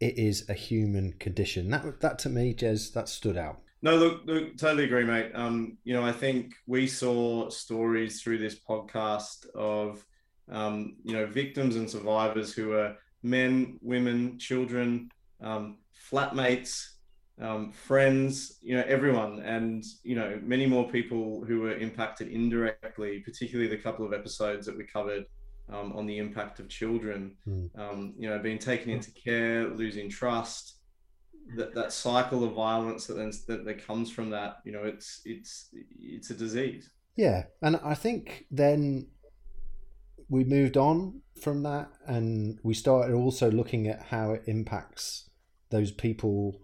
It 0.00 0.18
is 0.18 0.48
a 0.48 0.54
human 0.54 1.14
condition. 1.14 1.70
That 1.70 2.00
that 2.00 2.18
to 2.20 2.28
me, 2.28 2.54
Jez, 2.54 2.92
that 2.94 3.08
stood 3.08 3.36
out. 3.36 3.60
No, 3.82 3.96
look, 3.96 4.22
look, 4.24 4.56
totally 4.56 4.84
agree, 4.84 5.04
mate. 5.04 5.32
Um, 5.34 5.76
you 5.84 5.94
know, 5.94 6.04
I 6.04 6.12
think 6.12 6.54
we 6.66 6.86
saw 6.86 7.50
stories 7.50 8.22
through 8.22 8.38
this 8.38 8.58
podcast 8.58 9.48
of, 9.54 10.04
um, 10.50 10.96
you 11.04 11.12
know, 11.12 11.26
victims 11.26 11.76
and 11.76 11.88
survivors 11.88 12.52
who 12.52 12.72
are 12.72 12.96
men, 13.22 13.78
women, 13.82 14.38
children, 14.38 15.10
um, 15.40 15.78
flatmates, 16.10 16.95
um, 17.40 17.70
friends, 17.70 18.58
you 18.62 18.76
know, 18.76 18.84
everyone, 18.86 19.40
and 19.40 19.84
you 20.02 20.16
know, 20.16 20.40
many 20.42 20.66
more 20.66 20.88
people 20.88 21.44
who 21.46 21.60
were 21.60 21.76
impacted 21.76 22.28
indirectly, 22.28 23.22
particularly 23.24 23.68
the 23.68 23.76
couple 23.76 24.06
of 24.06 24.12
episodes 24.12 24.66
that 24.66 24.76
we 24.76 24.84
covered 24.84 25.26
um, 25.72 25.92
on 25.92 26.06
the 26.06 26.18
impact 26.18 26.60
of 26.60 26.68
children. 26.68 27.36
Mm. 27.46 27.78
Um, 27.78 28.14
you 28.18 28.28
know, 28.28 28.38
being 28.38 28.58
taken 28.58 28.90
into 28.90 29.10
care, 29.12 29.68
losing 29.68 30.08
trust, 30.08 30.78
that 31.56 31.74
that 31.74 31.92
cycle 31.92 32.42
of 32.42 32.54
violence 32.54 33.06
that 33.06 33.14
then 33.14 33.32
that, 33.48 33.64
that 33.66 33.86
comes 33.86 34.10
from 34.10 34.30
that. 34.30 34.56
You 34.64 34.72
know, 34.72 34.84
it's 34.84 35.20
it's 35.24 35.68
it's 36.00 36.30
a 36.30 36.34
disease. 36.34 36.90
Yeah, 37.16 37.44
and 37.60 37.78
I 37.84 37.94
think 37.94 38.46
then 38.50 39.08
we 40.28 40.44
moved 40.44 40.76
on 40.78 41.20
from 41.40 41.62
that, 41.64 41.90
and 42.06 42.58
we 42.62 42.72
started 42.72 43.14
also 43.14 43.50
looking 43.50 43.88
at 43.88 44.02
how 44.04 44.32
it 44.32 44.44
impacts 44.46 45.28
those 45.70 45.90
people 45.90 46.60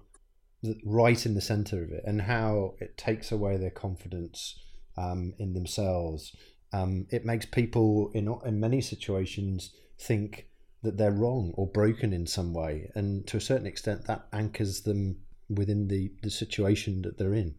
right 0.84 1.26
in 1.26 1.34
the 1.34 1.40
center 1.40 1.82
of 1.82 1.90
it 1.90 2.02
and 2.06 2.22
how 2.22 2.74
it 2.80 2.96
takes 2.96 3.32
away 3.32 3.56
their 3.56 3.70
confidence 3.70 4.58
um, 4.96 5.34
in 5.38 5.54
themselves. 5.54 6.34
Um, 6.72 7.06
it 7.10 7.24
makes 7.24 7.46
people 7.46 8.10
in 8.14 8.34
in 8.44 8.60
many 8.60 8.80
situations 8.80 9.74
think 9.98 10.48
that 10.82 10.96
they're 10.96 11.12
wrong 11.12 11.52
or 11.56 11.66
broken 11.66 12.12
in 12.12 12.26
some 12.26 12.52
way, 12.52 12.90
and 12.94 13.26
to 13.26 13.36
a 13.36 13.40
certain 13.40 13.66
extent, 13.66 14.06
that 14.06 14.26
anchors 14.32 14.82
them 14.82 15.16
within 15.48 15.88
the, 15.88 16.10
the 16.22 16.30
situation 16.30 17.02
that 17.02 17.18
they're 17.18 17.34
in. 17.34 17.54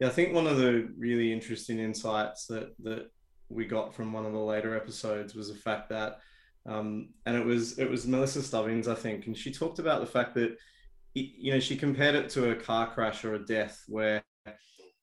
Yeah, 0.00 0.08
I 0.08 0.10
think 0.10 0.34
one 0.34 0.46
of 0.46 0.56
the 0.56 0.88
really 0.96 1.32
interesting 1.32 1.78
insights 1.78 2.46
that 2.46 2.74
that 2.82 3.10
we 3.48 3.66
got 3.66 3.94
from 3.94 4.12
one 4.12 4.24
of 4.24 4.32
the 4.32 4.38
later 4.38 4.76
episodes 4.76 5.34
was 5.34 5.48
the 5.48 5.58
fact 5.58 5.90
that, 5.90 6.20
um, 6.66 7.10
and 7.26 7.36
it 7.36 7.44
was 7.44 7.78
it 7.78 7.90
was 7.90 8.06
Melissa 8.06 8.42
Stubbings, 8.42 8.88
I 8.88 8.94
think, 8.94 9.26
and 9.26 9.36
she 9.36 9.52
talked 9.52 9.78
about 9.78 10.00
the 10.00 10.06
fact 10.06 10.34
that 10.34 10.56
you 11.14 11.52
know, 11.52 11.60
she 11.60 11.76
compared 11.76 12.14
it 12.14 12.28
to 12.30 12.50
a 12.50 12.56
car 12.56 12.92
crash 12.92 13.24
or 13.24 13.34
a 13.34 13.44
death 13.44 13.84
where 13.88 14.22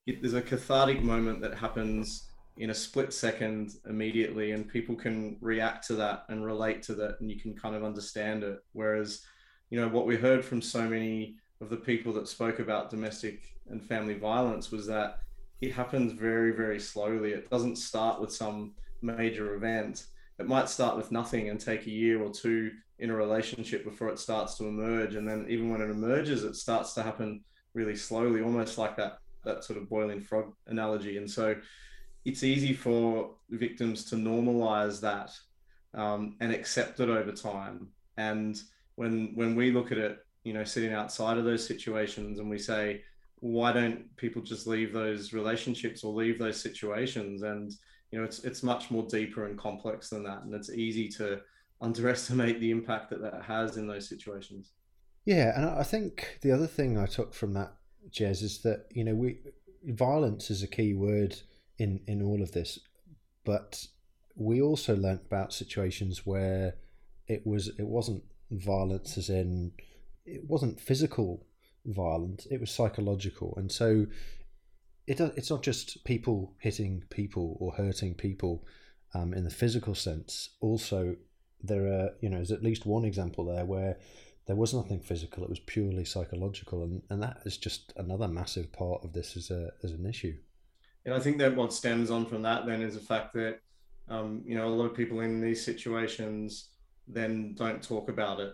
it, 0.06 0.22
there's 0.22 0.34
a 0.34 0.42
cathartic 0.42 1.02
moment 1.02 1.42
that 1.42 1.56
happens 1.56 2.28
in 2.58 2.70
a 2.70 2.76
split 2.76 3.14
second 3.14 3.72
immediately 3.88 4.52
and 4.52 4.68
people 4.68 4.96
can 4.96 5.38
react 5.40 5.88
to 5.88 5.96
that 5.96 6.26
and 6.30 6.46
relate 6.46 6.84
to 6.84 6.94
that 6.94 7.16
and 7.20 7.32
you 7.32 7.40
can 7.40 7.56
kind 7.56 7.76
of 7.76 7.84
understand 7.84 8.44
it. 8.44 8.60
Whereas 8.74 9.22
you 9.70 9.80
know 9.80 9.88
what 9.88 10.06
we 10.06 10.18
heard 10.18 10.44
from 10.44 10.62
so 10.62 10.88
many 10.88 11.38
of 11.62 11.70
the 11.70 11.78
people 11.78 12.12
that 12.14 12.28
spoke 12.28 12.60
about 12.60 12.90
domestic 12.90 13.56
and 13.70 13.82
family 13.82 14.16
violence 14.16 14.70
was 14.70 14.86
that 14.88 15.20
it 15.62 15.72
happens 15.72 16.12
very 16.12 16.52
very 16.52 16.80
slowly. 16.80 17.32
It 17.32 17.50
doesn't 17.50 17.78
start 17.78 18.20
with 18.20 18.34
some 18.34 18.74
major 19.02 19.56
event 19.56 20.08
it 20.40 20.48
might 20.48 20.70
start 20.70 20.98
with 20.98 21.12
nothing 21.12 21.50
and 21.50 21.60
take 21.60 21.86
a 21.86 21.92
year 21.92 22.22
or 22.22 22.32
two 22.32 22.72
in 23.00 23.10
a 23.10 23.16
relationship 23.16 23.84
before 23.84 24.10
it 24.10 24.20
starts 24.20 24.58
to 24.58 24.68
emerge. 24.68 25.16
And 25.16 25.28
then 25.28 25.46
even 25.50 25.70
when 25.70 25.82
it 25.82 25.90
emerges 25.90 26.44
it 26.44 26.56
starts 26.56 26.94
to 26.94 27.04
happen 27.04 27.44
really 27.74 27.96
slowly 27.96 28.42
almost 28.42 28.78
like 28.78 28.96
that 28.98 29.18
that 29.44 29.64
sort 29.64 29.80
of 29.80 29.90
boiling 29.90 30.22
frog 30.22 30.54
analogy. 30.68 31.18
And 31.18 31.30
so 31.30 31.56
it's 32.26 32.44
easy 32.44 32.74
for 32.74 33.32
victims 33.50 34.06
to 34.06 34.16
normalize 34.16 35.02
that 35.02 35.32
um, 35.96 36.36
and 36.40 36.52
accept 36.52 37.00
it 37.00 37.10
over 37.10 37.32
time. 37.32 37.88
And 38.18 38.62
when 38.96 39.32
when 39.36 39.56
we 39.56 39.72
look 39.72 39.92
at 39.92 39.98
it 39.98 40.20
you 40.44 40.54
know 40.54 40.64
sitting 40.64 40.94
outside 40.94 41.38
of 41.38 41.46
those 41.46 41.66
situations 41.66 42.40
and 42.40 42.50
we 42.50 42.58
say 42.58 43.02
why 43.42 43.74
don't 43.74 44.16
people 44.18 44.42
just 44.42 44.68
leave 44.68 44.94
those 44.94 45.34
relationships 45.34 46.04
or 46.04 46.14
leave 46.14 46.38
those 46.38 46.62
situations? 46.62 47.42
And 47.42 47.74
you 48.12 48.20
know 48.20 48.26
it's 48.26 48.44
it's 48.44 48.64
much 48.64 48.92
more 48.92 49.04
deeper 49.04 49.46
and 49.48 49.58
complex 49.58 50.10
than 50.10 50.24
that 50.24 50.44
and 50.44 50.54
it's 50.54 50.70
easy 50.70 51.08
to 51.08 51.42
underestimate 51.82 52.60
the 52.60 52.72
impact 52.72 53.10
that 53.10 53.22
that 53.22 53.42
has 53.44 53.78
in 53.78 53.88
those 53.88 54.08
situations. 54.08 54.72
Yeah, 55.26 55.54
and 55.56 55.66
I 55.66 55.84
think 55.84 56.40
the 56.42 56.52
other 56.52 56.68
thing 56.68 56.98
I 56.98 57.06
took 57.06 57.34
from 57.34 57.54
that, 57.54 57.74
Jez, 58.10 58.42
is 58.44 58.62
that 58.64 58.86
you 58.92 59.04
know 59.04 59.16
we 59.16 59.40
violence 59.86 60.50
is 60.50 60.64
a 60.64 60.68
key 60.68 60.94
word 60.94 61.40
in 61.78 62.02
in 62.08 62.22
all 62.22 62.42
of 62.42 62.52
this, 62.52 62.80
but 63.44 63.86
we 64.36 64.62
also 64.62 64.96
learnt 64.96 65.22
about 65.26 65.54
situations 65.54 66.26
where 66.26 66.76
it 67.28 67.46
was 67.46 67.68
it 67.80 67.88
wasn't 67.88 68.24
violence 68.52 69.18
as 69.18 69.30
in 69.30 69.74
it 70.26 70.44
wasn't 70.48 70.80
physical 70.80 71.46
violence; 71.86 72.48
it 72.50 72.60
was 72.60 72.72
psychological, 72.72 73.54
and 73.58 73.72
so 73.72 74.08
it 75.08 75.20
it's 75.20 75.50
not 75.50 75.64
just 75.64 76.04
people 76.04 76.54
hitting 76.60 77.04
people 77.10 77.58
or 77.60 77.74
hurting 77.74 78.16
people 78.16 78.66
um, 79.14 79.34
in 79.34 79.44
the 79.44 79.50
physical 79.50 79.96
sense. 79.96 80.50
Also, 80.60 81.16
there 81.62 81.88
are 81.88 82.12
you 82.22 82.30
know 82.30 82.38
there's 82.38 82.52
at 82.52 82.64
least 82.64 82.86
one 82.86 83.06
example 83.06 83.46
there 83.46 83.66
where 83.66 83.98
there 84.48 84.56
was 84.56 84.74
nothing 84.74 85.00
physical; 85.00 85.44
it 85.44 85.50
was 85.50 85.60
purely 85.60 86.06
psychological, 86.06 86.84
and, 86.84 87.02
and 87.10 87.22
that 87.22 87.42
is 87.46 87.58
just 87.58 87.94
another 87.98 88.28
massive 88.28 88.72
part 88.72 89.04
of 89.04 89.14
this 89.14 89.36
as 89.36 89.50
a 89.52 89.72
as 89.84 89.92
an 89.92 90.06
issue. 90.06 90.36
And 91.06 91.16
I 91.16 91.20
think 91.20 91.40
that 91.40 91.56
what 91.56 91.74
stems 91.74 92.12
on 92.12 92.26
from 92.26 92.44
that 92.44 92.66
then 92.66 92.82
is 92.82 92.94
the 92.94 93.02
fact 93.02 93.34
that 93.34 93.60
um, 94.08 94.44
you 94.46 94.56
know 94.56 94.68
a 94.68 94.70
lot 94.70 94.86
of 94.86 94.96
people 94.96 95.22
in 95.22 95.42
these 95.42 95.64
situations 95.64 96.70
then 97.08 97.56
don't 97.56 97.82
talk 97.82 98.10
about 98.10 98.40
it, 98.40 98.54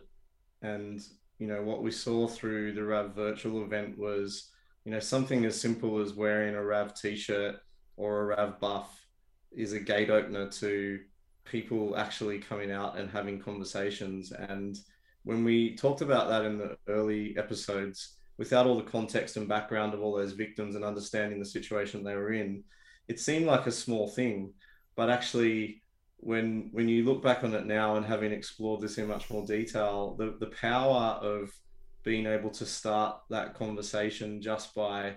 and 0.62 1.02
you 1.40 1.48
know 1.48 1.62
what 1.62 1.84
we 1.84 1.92
saw 1.92 2.28
through 2.28 2.74
the 2.74 2.84
RAV 2.84 3.14
virtual 3.14 3.64
event 3.64 3.98
was 3.98 4.52
you 4.88 4.93
know 4.93 5.00
something 5.02 5.43
as 5.43 5.60
simple 5.60 6.00
as 6.00 6.13
wearing 6.13 6.56
a 6.56 6.63
RAV 6.63 6.93
t-shirt 6.93 7.58
or 7.97 8.21
a 8.21 8.26
RAV 8.38 8.58
buff 8.62 9.06
is 9.52 9.73
a 9.73 9.82
gate 9.82 10.10
opener 10.10 10.47
to 10.50 11.00
people 11.43 11.97
actually 11.97 12.39
coming 12.39 12.71
out 12.71 12.97
and 12.97 13.10
having 13.10 13.38
conversations. 13.38 14.32
And 14.32 14.78
when 15.26 15.43
we 15.43 15.76
talked 15.76 16.00
about 16.00 16.30
that 16.30 16.45
in 16.45 16.58
the 16.58 16.78
early 16.88 17.36
episodes 17.38 18.15
without 18.38 18.65
all 18.65 18.78
the 18.78 18.89
context 18.89 19.36
and 19.36 19.45
background 19.45 19.93
of 19.93 20.02
all 20.02 20.15
those 20.15 20.32
victims 20.32 20.73
and 20.76 20.86
understanding 20.86 21.39
the 21.39 21.45
situation 21.45 22.02
they 22.02 22.15
were 22.15 22.32
in 22.32 22.63
it 23.10 23.19
seemed 23.19 23.45
like 23.45 23.67
a 23.67 23.71
small 23.73 24.08
thing. 24.08 24.54
But 24.95 25.10
actually 25.10 25.82
when 26.15 26.69
when 26.71 26.88
you 26.88 27.04
look 27.04 27.21
back 27.21 27.43
on 27.43 27.54
it 27.54 27.65
now 27.65 27.97
and 27.97 28.06
having 28.06 28.32
explored 28.32 28.80
this 28.80 28.97
in 28.97 29.08
much 29.10 29.30
more 29.30 29.45
detail 29.45 30.15
the 30.17 30.38
the 30.39 30.56
power 30.56 31.19
of 31.21 31.52
being 32.08 32.26
able 32.26 32.50
to 32.50 32.65
start 32.65 33.17
that 33.30 33.54
conversation 33.54 34.41
just 34.41 34.74
by 34.74 35.13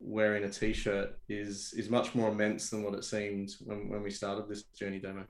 wearing 0.00 0.42
a 0.42 0.50
t-shirt 0.50 1.16
is 1.28 1.72
is 1.76 1.88
much 1.88 2.12
more 2.12 2.28
immense 2.28 2.70
than 2.70 2.82
what 2.82 2.92
it 2.92 3.04
seemed 3.04 3.54
when, 3.64 3.88
when 3.88 4.02
we 4.02 4.10
started 4.10 4.48
this 4.48 4.64
journey 4.76 4.98
Damo. 4.98 5.26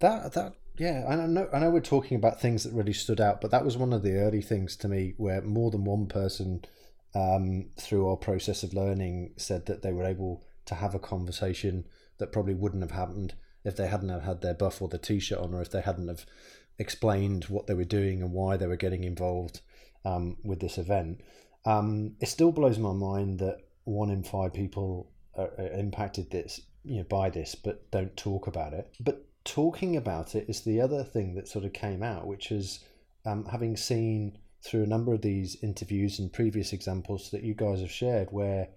That 0.00 0.32
that 0.32 0.54
yeah 0.78 1.04
i 1.06 1.14
know 1.14 1.46
i 1.52 1.58
know 1.58 1.68
we're 1.68 1.80
talking 1.80 2.16
about 2.16 2.40
things 2.40 2.64
that 2.64 2.72
really 2.72 2.94
stood 2.94 3.20
out 3.20 3.42
but 3.42 3.50
that 3.50 3.66
was 3.66 3.76
one 3.76 3.92
of 3.92 4.02
the 4.02 4.14
early 4.14 4.40
things 4.40 4.76
to 4.76 4.88
me 4.88 5.12
where 5.18 5.42
more 5.42 5.70
than 5.70 5.84
one 5.84 6.06
person 6.06 6.64
um, 7.14 7.66
through 7.78 8.08
our 8.08 8.16
process 8.16 8.62
of 8.62 8.72
learning 8.72 9.34
said 9.36 9.66
that 9.66 9.82
they 9.82 9.92
were 9.92 10.06
able 10.06 10.42
to 10.64 10.74
have 10.74 10.94
a 10.94 10.98
conversation 10.98 11.84
that 12.16 12.32
probably 12.32 12.54
wouldn't 12.54 12.82
have 12.82 12.98
happened 12.98 13.34
if 13.62 13.76
they 13.76 13.88
hadn't 13.88 14.08
have 14.08 14.24
had 14.24 14.40
their 14.40 14.54
buff 14.54 14.80
or 14.80 14.88
the 14.88 14.96
t-shirt 14.96 15.38
on 15.38 15.52
or 15.52 15.60
if 15.60 15.70
they 15.70 15.82
hadn't 15.82 16.08
have 16.08 16.24
explained 16.78 17.44
what 17.44 17.66
they 17.66 17.74
were 17.74 17.84
doing 17.84 18.22
and 18.22 18.32
why 18.32 18.56
they 18.56 18.66
were 18.66 18.74
getting 18.74 19.04
involved 19.04 19.60
um, 20.04 20.36
with 20.44 20.60
this 20.60 20.78
event 20.78 21.20
um, 21.64 22.14
it 22.20 22.28
still 22.28 22.52
blows 22.52 22.78
my 22.78 22.92
mind 22.92 23.38
that 23.38 23.58
one 23.84 24.10
in 24.10 24.22
five 24.22 24.52
people 24.52 25.10
are, 25.36 25.50
are 25.58 25.72
impacted 25.72 26.30
this 26.30 26.60
you 26.84 26.98
know 26.98 27.04
by 27.04 27.30
this 27.30 27.54
but 27.54 27.90
don't 27.90 28.16
talk 28.16 28.46
about 28.46 28.72
it 28.72 28.92
but 29.00 29.26
talking 29.44 29.96
about 29.96 30.34
it 30.34 30.46
is 30.48 30.62
the 30.62 30.80
other 30.80 31.02
thing 31.02 31.34
that 31.34 31.48
sort 31.48 31.64
of 31.64 31.72
came 31.72 32.02
out 32.02 32.26
which 32.26 32.50
is 32.50 32.84
um, 33.26 33.44
having 33.46 33.76
seen 33.76 34.36
through 34.62 34.82
a 34.82 34.86
number 34.86 35.12
of 35.12 35.20
these 35.20 35.56
interviews 35.62 36.18
and 36.18 36.32
previous 36.32 36.72
examples 36.72 37.30
that 37.30 37.42
you 37.42 37.54
guys 37.54 37.80
have 37.80 37.90
shared 37.90 38.28
where 38.30 38.68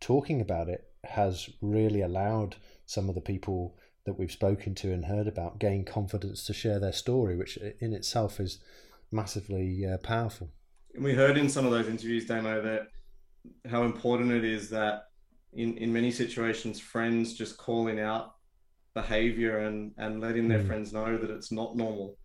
talking 0.00 0.40
about 0.40 0.68
it 0.68 0.90
has 1.04 1.48
really 1.60 2.02
allowed 2.02 2.56
some 2.86 3.08
of 3.08 3.14
the 3.14 3.20
people 3.20 3.76
that 4.04 4.18
we've 4.18 4.32
spoken 4.32 4.74
to 4.74 4.92
and 4.92 5.04
heard 5.04 5.26
about 5.26 5.58
gain 5.58 5.84
confidence 5.84 6.44
to 6.44 6.52
share 6.52 6.80
their 6.80 6.92
story, 6.92 7.36
which 7.36 7.56
in 7.80 7.92
itself 7.92 8.40
is 8.40 8.58
massively 9.12 9.86
uh, 9.86 9.98
powerful. 9.98 10.50
We 10.98 11.14
heard 11.14 11.38
in 11.38 11.48
some 11.48 11.64
of 11.64 11.72
those 11.72 11.88
interviews, 11.88 12.26
Damo, 12.26 12.62
that 12.62 12.88
how 13.70 13.84
important 13.84 14.32
it 14.32 14.44
is 14.44 14.70
that 14.70 15.04
in, 15.52 15.76
in 15.78 15.92
many 15.92 16.10
situations, 16.10 16.80
friends 16.80 17.34
just 17.34 17.56
calling 17.56 18.00
out 18.00 18.34
behavior 18.94 19.58
and, 19.58 19.92
and 19.98 20.20
letting 20.20 20.48
their 20.48 20.60
mm. 20.60 20.66
friends 20.66 20.92
know 20.92 21.16
that 21.16 21.30
it's 21.30 21.52
not 21.52 21.76
normal 21.76 22.16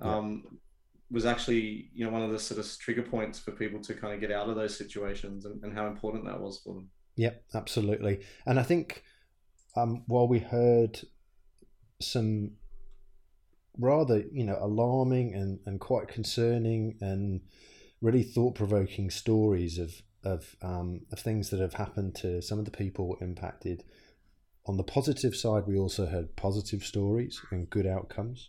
um, 0.00 0.42
yeah. 0.44 0.50
was 1.10 1.26
actually, 1.26 1.90
you 1.94 2.04
know, 2.04 2.10
one 2.10 2.22
of 2.22 2.30
the 2.30 2.38
sort 2.38 2.58
of 2.58 2.78
trigger 2.78 3.02
points 3.02 3.38
for 3.38 3.52
people 3.52 3.80
to 3.82 3.94
kind 3.94 4.14
of 4.14 4.20
get 4.20 4.32
out 4.32 4.48
of 4.48 4.56
those 4.56 4.76
situations 4.76 5.44
and, 5.44 5.62
and 5.62 5.74
how 5.74 5.86
important 5.86 6.24
that 6.24 6.40
was 6.40 6.60
for 6.64 6.74
them. 6.74 6.88
Yep, 7.16 7.44
absolutely. 7.54 8.20
And 8.46 8.58
I 8.58 8.62
think 8.62 9.04
um, 9.76 10.02
while 10.06 10.26
we 10.26 10.40
heard 10.40 11.00
some 12.00 12.52
rather, 13.78 14.24
you 14.32 14.44
know, 14.44 14.58
alarming 14.60 15.34
and, 15.34 15.60
and 15.66 15.80
quite 15.80 16.08
concerning 16.08 16.96
and 17.00 17.40
really 18.04 18.22
thought 18.22 18.54
provoking 18.54 19.10
stories 19.10 19.78
of 19.78 20.02
of 20.22 20.56
um, 20.62 21.00
of 21.10 21.18
things 21.18 21.50
that 21.50 21.60
have 21.60 21.74
happened 21.74 22.14
to 22.14 22.40
some 22.40 22.58
of 22.58 22.64
the 22.64 22.70
people 22.70 23.16
impacted. 23.20 23.84
On 24.66 24.76
the 24.76 24.82
positive 24.82 25.34
side, 25.36 25.64
we 25.66 25.78
also 25.78 26.06
heard 26.06 26.36
positive 26.36 26.84
stories 26.84 27.40
and 27.50 27.68
good 27.68 27.86
outcomes, 27.86 28.48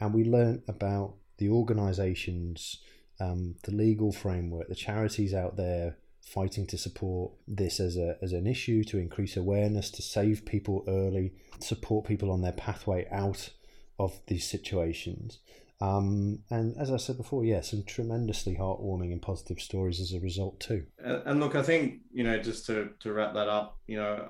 and 0.00 0.12
we 0.12 0.24
learned 0.24 0.62
about 0.68 1.14
the 1.38 1.48
organisations, 1.48 2.78
um, 3.20 3.54
the 3.62 3.72
legal 3.72 4.12
framework, 4.12 4.68
the 4.68 4.74
charities 4.74 5.32
out 5.32 5.56
there 5.56 5.96
fighting 6.20 6.66
to 6.66 6.76
support 6.76 7.32
this 7.46 7.80
as 7.80 7.96
a 7.96 8.16
as 8.22 8.32
an 8.32 8.46
issue, 8.46 8.82
to 8.84 8.98
increase 8.98 9.36
awareness, 9.36 9.90
to 9.90 10.02
save 10.02 10.44
people 10.44 10.84
early, 10.88 11.32
support 11.60 12.06
people 12.06 12.30
on 12.30 12.42
their 12.42 12.52
pathway 12.52 13.06
out 13.10 13.50
of 13.98 14.20
these 14.26 14.46
situations. 14.46 15.38
Um, 15.80 16.40
and 16.50 16.74
as 16.78 16.90
I 16.90 16.96
said 16.96 17.18
before, 17.18 17.44
yeah, 17.44 17.60
some 17.60 17.84
tremendously 17.84 18.56
heartwarming 18.56 19.12
and 19.12 19.20
positive 19.20 19.60
stories 19.60 20.00
as 20.00 20.12
a 20.12 20.20
result 20.20 20.58
too. 20.60 20.86
And 20.98 21.38
look, 21.40 21.54
I 21.54 21.62
think 21.62 22.00
you 22.12 22.24
know, 22.24 22.38
just 22.38 22.66
to 22.66 22.90
to 23.00 23.12
wrap 23.12 23.34
that 23.34 23.48
up, 23.48 23.78
you 23.86 23.96
know, 23.96 24.26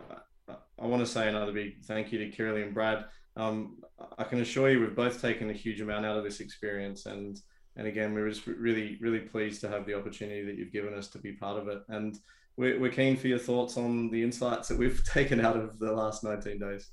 I 0.49 0.87
want 0.87 1.05
to 1.05 1.11
say 1.11 1.29
another 1.29 1.53
big 1.53 1.85
thank 1.85 2.13
you 2.13 2.19
to 2.19 2.31
Kirli 2.31 2.65
and 2.65 2.75
Brad. 2.75 3.05
Um, 3.37 3.79
I 4.19 4.25
can 4.25 4.41
assure 4.41 4.71
you, 4.71 4.81
we've 4.81 4.97
both 4.97 5.21
taken 5.21 5.51
a 5.51 5.53
huge 5.53 5.81
amount 5.81 6.07
out 6.07 6.17
of 6.19 6.25
this 6.25 6.41
experience, 6.41 7.07
and 7.07 7.39
and 7.77 7.87
again, 7.87 8.15
we're 8.15 8.29
just 8.29 8.47
really, 8.47 8.99
really 9.01 9.21
pleased 9.21 9.61
to 9.61 9.69
have 9.69 9.87
the 9.87 9.95
opportunity 9.95 10.45
that 10.45 10.57
you've 10.57 10.73
given 10.73 10.95
us 10.95 11.09
to 11.09 11.19
be 11.19 11.33
part 11.33 11.59
of 11.59 11.69
it. 11.69 11.83
And 11.89 12.19
we're, 12.57 12.81
we're 12.81 12.91
keen 12.91 13.17
for 13.17 13.29
your 13.29 13.39
thoughts 13.39 13.77
on 13.77 14.11
the 14.11 14.23
insights 14.23 14.69
that 14.69 14.79
we've 14.79 15.03
taken 15.13 15.45
out 15.45 15.57
of 15.57 15.79
the 15.79 15.93
last 15.93 16.25
19 16.25 16.59
days. 16.59 16.91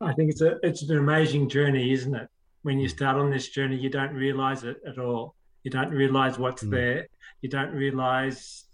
I 0.00 0.12
think 0.12 0.30
it's 0.30 0.42
a 0.42 0.56
it's 0.62 0.82
an 0.82 0.98
amazing 0.98 1.48
journey, 1.48 1.90
isn't 1.92 2.14
it? 2.14 2.28
When 2.62 2.78
you 2.78 2.88
start 2.88 3.16
on 3.16 3.30
this 3.30 3.48
journey, 3.48 3.76
you 3.76 3.90
don't 3.90 4.14
realize 4.14 4.64
it 4.64 4.78
at 4.86 4.98
all. 4.98 5.34
You 5.62 5.70
don't 5.70 5.90
realize 5.90 6.38
what's 6.38 6.64
mm. 6.64 6.70
there. 6.70 7.08
You 7.42 7.48
don't 7.48 7.72
realize, 7.72 8.64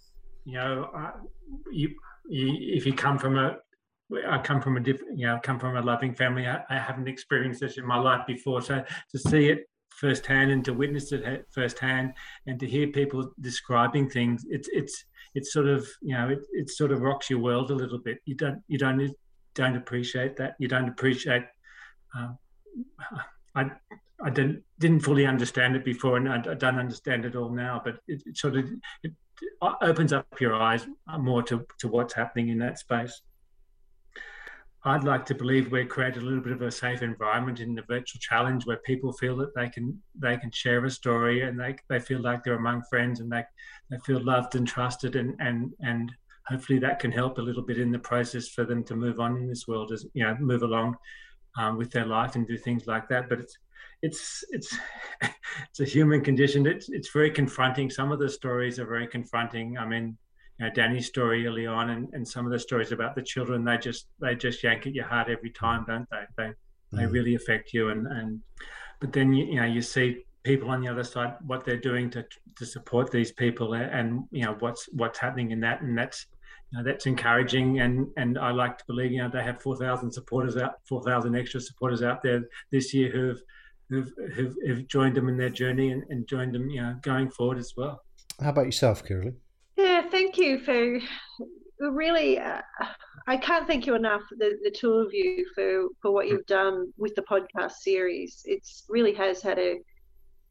you 0.45 0.55
know, 0.55 0.91
uh, 0.97 1.13
you, 1.71 1.95
you 2.29 2.77
if 2.77 2.87
you 2.87 2.93
come 2.93 3.19
from 3.19 3.39
a 3.39 3.57
I 4.29 4.39
come 4.39 4.61
from 4.61 4.77
a 4.77 4.81
different, 4.81 5.19
you 5.19 5.27
know, 5.27 5.41
come 5.43 5.59
from 5.59 5.77
a 5.77 5.81
loving 5.81 6.15
family. 6.15 6.47
I, 6.47 6.61
I, 6.69 6.79
haven't 6.79 7.09
experienced 7.09 7.61
this 7.61 7.79
in 7.79 7.87
my 7.87 7.99
life 7.99 8.27
before, 8.27 8.61
so 8.61 8.85
to 9.11 9.19
see 9.19 9.49
it 9.49 9.67
firsthand 9.93 10.51
and 10.51 10.65
to 10.65 10.73
witness 10.73 11.13
it 11.13 11.47
firsthand 11.51 12.13
and 12.47 12.59
to 12.61 12.67
hear 12.67 12.87
people 12.89 13.31
describing 13.41 14.09
things 14.09 14.45
it's 14.49 14.69
it's 14.73 15.05
it's 15.35 15.53
sort 15.53 15.67
of 15.67 15.87
you 16.01 16.15
know 16.15 16.29
it, 16.29 16.41
it 16.53 16.71
sort 16.71 16.93
of 16.93 17.01
rocks 17.01 17.31
your 17.31 17.39
world 17.39 17.71
a 17.71 17.75
little 17.75 17.99
bit 17.99 18.19
you 18.25 18.35
don't 18.35 18.63
you 18.69 18.79
don't 18.79 19.15
don't 19.55 19.77
appreciate 19.77 20.37
that 20.37 20.55
you 20.59 20.69
don't 20.69 20.89
appreciate 20.89 21.45
um, 22.17 22.39
I 23.55 23.71
I 24.25 24.31
didn't 24.31 24.63
didn't 24.79 25.01
fully 25.01 25.27
understand 25.27 25.77
it 25.77 25.85
before 25.85 26.17
and 26.17 26.29
I, 26.29 26.37
I 26.37 26.55
don't 26.55 26.79
understand 26.79 27.25
it 27.25 27.37
all 27.37 27.51
now 27.51 27.81
but 27.85 27.97
it, 28.07 28.23
it 28.27 28.37
sort 28.37 28.57
of 28.57 28.69
it 29.03 29.13
opens 29.81 30.13
up 30.13 30.41
your 30.41 30.55
eyes 30.55 30.87
more 31.19 31.43
to, 31.45 31.67
to 31.79 31.89
what's 31.89 32.15
happening 32.15 32.49
in 32.49 32.59
that 32.59 32.79
space. 32.79 33.23
I'd 34.85 35.05
like 35.05 35.25
to 35.27 35.35
believe 35.35 35.71
we've 35.71 35.89
created 35.89 36.23
a 36.23 36.27
little 36.27 36.43
bit 36.43 36.53
of 36.53 36.63
a 36.63 36.71
safe 36.71 37.03
environment 37.03 37.61
in 37.61 37.75
the 37.75 37.83
virtual 37.83 38.19
challenge 38.19 38.67
where 38.67 38.79
people 38.79 39.13
feel 39.13 39.37
that 39.37 39.55
they 39.55 39.69
can 39.69 40.03
they 40.19 40.37
can 40.37 40.51
share 40.51 40.85
a 40.85 40.91
story 40.91 41.43
and 41.43 41.59
they, 41.59 41.77
they 41.89 42.01
feel 42.01 42.21
like 42.21 42.43
they're 42.43 42.55
among 42.55 42.83
friends 42.91 43.21
and 43.21 43.31
they, 43.31 43.45
they 43.91 43.99
feel 43.99 44.21
loved 44.25 44.57
and 44.57 44.67
trusted 44.67 45.15
and, 45.15 45.37
and 45.39 45.73
and 45.81 46.13
hopefully 46.49 46.81
that 46.81 46.99
can 46.99 47.13
help 47.13 47.39
a 47.39 47.43
little 47.43 47.63
bit 47.63 47.79
in 47.79 47.93
the 47.93 47.99
process 47.99 48.49
for 48.49 48.65
them 48.65 48.83
to 48.83 48.97
move 48.97 49.21
on 49.21 49.37
in 49.37 49.47
this 49.47 49.69
world 49.69 49.93
as 49.93 50.05
you 50.15 50.25
know 50.25 50.37
move 50.41 50.65
along 50.65 50.97
um, 51.57 51.77
with 51.77 51.91
their 51.91 52.07
life 52.07 52.35
and 52.35 52.47
do 52.47 52.57
things 52.57 52.87
like 52.87 53.09
that 53.09 53.29
but 53.29 53.41
it's 53.41 53.59
it's 54.03 54.45
it's 54.51 54.77
it's 55.23 55.81
a 55.81 55.85
human 55.85 56.21
condition 56.21 56.67
it's 56.67 56.89
it's 56.89 57.11
very 57.11 57.31
confronting 57.31 57.91
some 57.91 58.13
of 58.13 58.19
the 58.19 58.29
stories 58.29 58.79
are 58.79 58.87
very 58.87 59.07
confronting 59.07 59.79
i 59.79 59.87
mean 59.87 60.17
you 60.59 60.67
know, 60.67 60.75
Danny's 60.75 61.07
story 61.07 61.47
early 61.47 61.67
on 61.67 61.91
and, 61.91 62.13
and 62.13 62.29
some 62.29 62.45
of 62.45 62.53
the 62.53 62.59
stories 62.59 62.93
about 62.93 63.15
the 63.15 63.23
children, 63.23 63.65
they 63.65 63.79
just 63.79 64.09
they 64.21 64.35
just 64.35 64.63
yank 64.63 64.87
at 64.87 64.95
your 64.95 65.07
heart 65.07 65.29
every 65.31 65.51
time, 65.51 65.87
don't 65.89 66.07
they? 66.11 66.25
They 66.37 66.53
they 66.93 67.05
mm. 67.05 67.13
really 67.13 67.35
affect 67.35 67.73
you 67.73 67.89
and 67.89 68.07
and 68.07 68.41
but 69.01 69.13
then 69.13 69.33
you, 69.33 69.47
you 69.47 69.57
know 69.57 69.67
you 69.67 69.83
see 69.83 70.25
people 70.43 70.71
on 70.71 70.81
the 70.81 70.89
other 70.89 71.05
side 71.05 71.35
what 71.47 71.65
they're 71.65 71.77
doing 71.77 72.11
to 72.11 72.25
to 72.57 72.67
support 72.67 73.11
these 73.11 73.33
people 73.33 73.75
and 73.75 74.25
you 74.31 74.45
know 74.45 74.57
what's 74.61 74.89
what's 74.93 75.19
happening 75.19 75.51
in 75.51 75.61
that 75.61 75.81
and 75.83 75.97
that's 75.97 76.27
you 76.73 76.79
know, 76.79 76.85
that's 76.85 77.07
encouraging 77.07 77.81
and 77.81 78.09
and 78.17 78.39
I 78.39 78.51
like 78.51 78.79
to 78.79 78.85
believe 78.87 79.13
you 79.13 79.23
know 79.23 79.31
they 79.33 79.43
have 79.43 79.61
4,000 79.61 80.11
supporters 80.11 80.57
out 80.57 80.77
4,000 80.89 81.37
extra 81.37 81.61
supporters 81.61 82.03
out 82.03 82.23
there 82.23 82.43
this 82.71 82.95
year 82.95 83.11
who've 83.11 83.41
who've, 83.93 84.13
who've, 84.35 84.57
who've 84.67 84.89
joined 84.89 85.17
them 85.17 85.29
in 85.29 85.37
their 85.37 85.51
journey 85.51 85.93
and, 85.93 86.03
and 86.09 86.27
joined 86.27 86.55
them, 86.55 86.71
you 86.71 86.81
know, 86.81 86.97
going 87.03 87.31
forward 87.31 87.59
as 87.59 87.75
well. 87.77 88.03
How 88.41 88.49
about 88.49 88.65
yourself, 88.65 89.05
Kirli? 89.05 89.35
Yeah, 89.77 90.09
thank 90.11 90.39
you 90.39 90.59
for 90.61 90.99
really. 91.79 92.39
Uh, 92.39 92.63
I 93.27 93.37
can't 93.37 93.67
thank 93.67 93.87
you 93.87 93.95
enough, 93.95 94.23
the, 94.39 94.59
the 94.65 94.71
two 94.71 94.93
of 94.93 95.13
you, 95.13 95.45
for 95.55 95.89
for 96.01 96.11
what 96.11 96.29
you've 96.29 96.47
done 96.47 96.93
with 96.97 97.15
the 97.15 97.23
podcast 97.23 97.73
series. 97.73 98.43
It's 98.47 98.85
really 98.89 99.13
has 99.15 99.43
had 99.43 99.59
a 99.59 99.77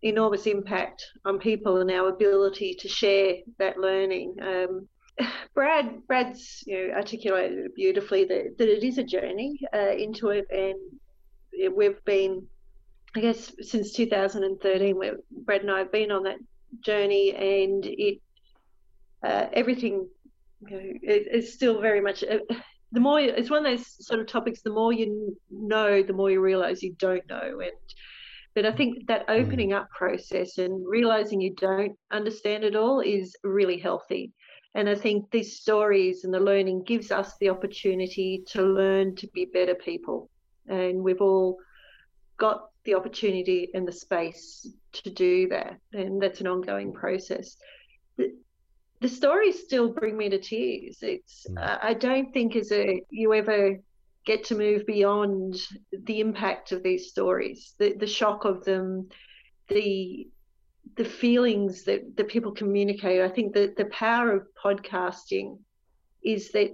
enormous 0.03 0.47
impact 0.47 1.05
on 1.25 1.37
people 1.39 1.77
and 1.77 1.91
our 1.91 2.09
ability 2.09 2.75
to 2.79 2.87
share 2.87 3.35
that 3.59 3.77
learning. 3.77 4.35
Um, 4.41 4.87
Brad, 5.53 6.07
Brad's 6.07 6.63
you 6.65 6.87
know, 6.87 6.95
articulated 6.95 7.65
it 7.65 7.75
beautifully 7.75 8.25
that, 8.25 8.57
that 8.57 8.69
it 8.69 8.83
is 8.83 8.97
a 8.97 9.03
journey 9.03 9.59
uh, 9.73 9.91
into 9.91 10.29
it, 10.29 10.45
and 10.51 11.75
we've 11.75 12.03
been, 12.05 12.47
I 13.15 13.21
guess, 13.21 13.51
since 13.61 13.93
2013, 13.93 14.97
where 14.97 15.17
Brad 15.31 15.61
and 15.61 15.71
I 15.71 15.79
have 15.79 15.91
been 15.91 16.11
on 16.11 16.23
that 16.23 16.37
journey, 16.81 17.33
and 17.35 17.85
it 17.85 18.19
uh, 19.23 19.47
everything 19.53 20.07
you 20.67 20.75
know, 20.75 20.81
it, 21.03 21.47
still 21.47 21.81
very 21.81 22.01
much. 22.01 22.23
Uh, 22.23 22.39
the 22.91 22.99
more 22.99 23.19
it's 23.19 23.49
one 23.49 23.65
of 23.65 23.71
those 23.71 24.05
sort 24.05 24.19
of 24.19 24.27
topics, 24.27 24.61
the 24.61 24.71
more 24.71 24.91
you 24.91 25.37
know, 25.49 26.03
the 26.03 26.13
more 26.13 26.29
you 26.29 26.41
realize 26.41 26.83
you 26.83 26.95
don't 26.97 27.27
know, 27.29 27.59
and 27.61 27.71
but 28.53 28.65
I 28.65 28.71
think 28.71 29.07
that 29.07 29.25
hmm. 29.27 29.31
opening 29.31 29.73
up 29.73 29.89
process 29.91 30.57
and 30.57 30.85
realizing 30.87 31.41
you 31.41 31.53
don't 31.55 31.97
understand 32.11 32.63
it 32.63 32.75
all 32.75 32.99
is 32.99 33.35
really 33.43 33.77
healthy. 33.77 34.31
And 34.73 34.87
I 34.87 34.95
think 34.95 35.29
these 35.31 35.59
stories 35.59 36.23
and 36.23 36.33
the 36.33 36.39
learning 36.39 36.83
gives 36.83 37.11
us 37.11 37.35
the 37.37 37.49
opportunity 37.49 38.43
to 38.47 38.61
learn 38.61 39.15
to 39.17 39.27
be 39.27 39.45
better 39.45 39.75
people. 39.75 40.29
And 40.67 41.03
we've 41.03 41.21
all 41.21 41.57
got 42.37 42.69
the 42.85 42.95
opportunity 42.95 43.69
and 43.73 43.87
the 43.87 43.91
space 43.91 44.67
to 44.93 45.09
do 45.09 45.49
that. 45.49 45.77
And 45.93 46.21
that's 46.21 46.41
an 46.41 46.47
ongoing 46.47 46.93
process. 46.93 47.57
The, 48.17 48.33
the 49.01 49.09
stories 49.09 49.59
still 49.59 49.89
bring 49.89 50.17
me 50.17 50.29
to 50.29 50.39
tears. 50.39 50.99
It's 51.01 51.45
uh, 51.57 51.77
I 51.81 51.93
don't 51.93 52.31
think 52.33 52.55
as 52.55 52.71
a 52.71 53.03
you 53.09 53.33
ever 53.33 53.77
get 54.25 54.45
to 54.45 54.55
move 54.55 54.85
beyond 54.85 55.55
the 55.91 56.19
impact 56.19 56.71
of 56.71 56.83
these 56.83 57.09
stories, 57.09 57.73
the 57.77 57.93
the 57.93 58.07
shock 58.07 58.45
of 58.45 58.63
them, 58.63 59.09
the 59.69 60.27
the 60.97 61.05
feelings 61.05 61.83
that, 61.83 62.15
that 62.17 62.27
people 62.27 62.51
communicate. 62.51 63.21
I 63.21 63.29
think 63.29 63.53
that 63.53 63.77
the 63.77 63.85
power 63.85 64.31
of 64.31 64.47
podcasting 64.63 65.57
is 66.23 66.51
that, 66.51 66.71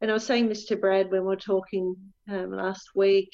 and 0.00 0.10
I 0.10 0.14
was 0.14 0.24
saying 0.24 0.48
this 0.48 0.66
to 0.66 0.76
Brad 0.76 1.10
when 1.10 1.22
we 1.22 1.26
were 1.26 1.36
talking 1.36 1.96
um, 2.30 2.52
last 2.52 2.90
week. 2.94 3.30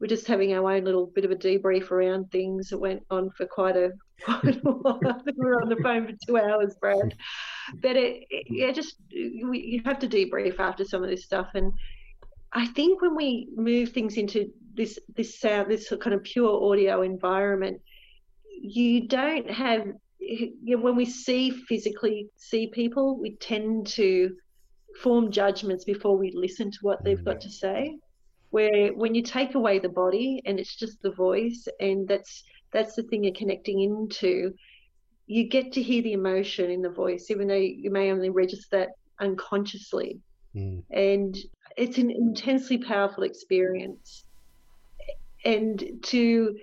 We're 0.00 0.06
just 0.06 0.28
having 0.28 0.54
our 0.54 0.70
own 0.70 0.84
little 0.84 1.06
bit 1.06 1.24
of 1.24 1.32
a 1.32 1.36
debrief 1.36 1.90
around 1.90 2.30
things 2.30 2.68
that 2.68 2.78
went 2.78 3.02
on 3.10 3.30
for 3.30 3.46
quite 3.46 3.76
a 3.76 3.90
quite 4.24 4.56
a 4.64 4.70
while. 4.70 5.00
we 5.26 5.32
were 5.36 5.60
on 5.60 5.68
the 5.68 5.76
phone 5.82 6.06
for 6.06 6.14
two 6.26 6.38
hours, 6.38 6.76
Brad. 6.80 7.16
But 7.82 7.96
it, 7.96 8.24
it 8.30 8.46
yeah, 8.48 8.70
just 8.70 8.94
you 9.10 9.82
have 9.84 9.98
to 9.98 10.08
debrief 10.08 10.60
after 10.60 10.84
some 10.84 11.02
of 11.02 11.10
this 11.10 11.24
stuff, 11.24 11.48
and 11.54 11.72
I 12.52 12.66
think 12.66 13.02
when 13.02 13.14
we 13.14 13.48
move 13.56 13.90
things 13.90 14.16
into 14.16 14.50
this 14.74 14.98
this 15.16 15.38
sound, 15.38 15.70
this 15.70 15.92
kind 16.00 16.14
of 16.14 16.22
pure 16.22 16.70
audio 16.70 17.02
environment, 17.02 17.80
you 18.60 19.08
don't 19.08 19.50
have 19.50 19.86
you 20.20 20.76
know, 20.76 20.82
when 20.82 20.96
we 20.96 21.04
see 21.04 21.50
physically 21.50 22.28
see 22.36 22.66
people, 22.66 23.18
we 23.18 23.36
tend 23.36 23.86
to 23.86 24.34
form 25.02 25.30
judgments 25.30 25.84
before 25.84 26.16
we 26.18 26.32
listen 26.34 26.70
to 26.70 26.78
what 26.82 27.02
they've 27.04 27.24
got 27.24 27.40
to 27.42 27.50
say. 27.50 27.98
Where 28.50 28.92
when 28.94 29.14
you 29.14 29.22
take 29.22 29.54
away 29.54 29.78
the 29.78 29.88
body 29.88 30.42
and 30.44 30.58
it's 30.58 30.76
just 30.76 31.00
the 31.02 31.12
voice, 31.12 31.68
and 31.80 32.08
that's 32.08 32.44
that's 32.72 32.94
the 32.94 33.02
thing 33.04 33.24
you're 33.24 33.34
connecting 33.34 33.80
into, 33.80 34.54
you 35.26 35.48
get 35.48 35.72
to 35.72 35.82
hear 35.82 36.02
the 36.02 36.12
emotion 36.12 36.70
in 36.70 36.82
the 36.82 36.90
voice, 36.90 37.30
even 37.30 37.48
though 37.48 37.54
you 37.54 37.90
may 37.90 38.10
only 38.10 38.30
register 38.30 38.78
that 38.78 38.88
unconsciously. 39.20 40.18
Mm. 40.54 40.82
And 40.90 41.36
it's 41.76 41.98
an 41.98 42.10
intensely 42.10 42.78
powerful 42.78 43.22
experience. 43.22 44.24
And 45.44 46.00
to 46.04 46.56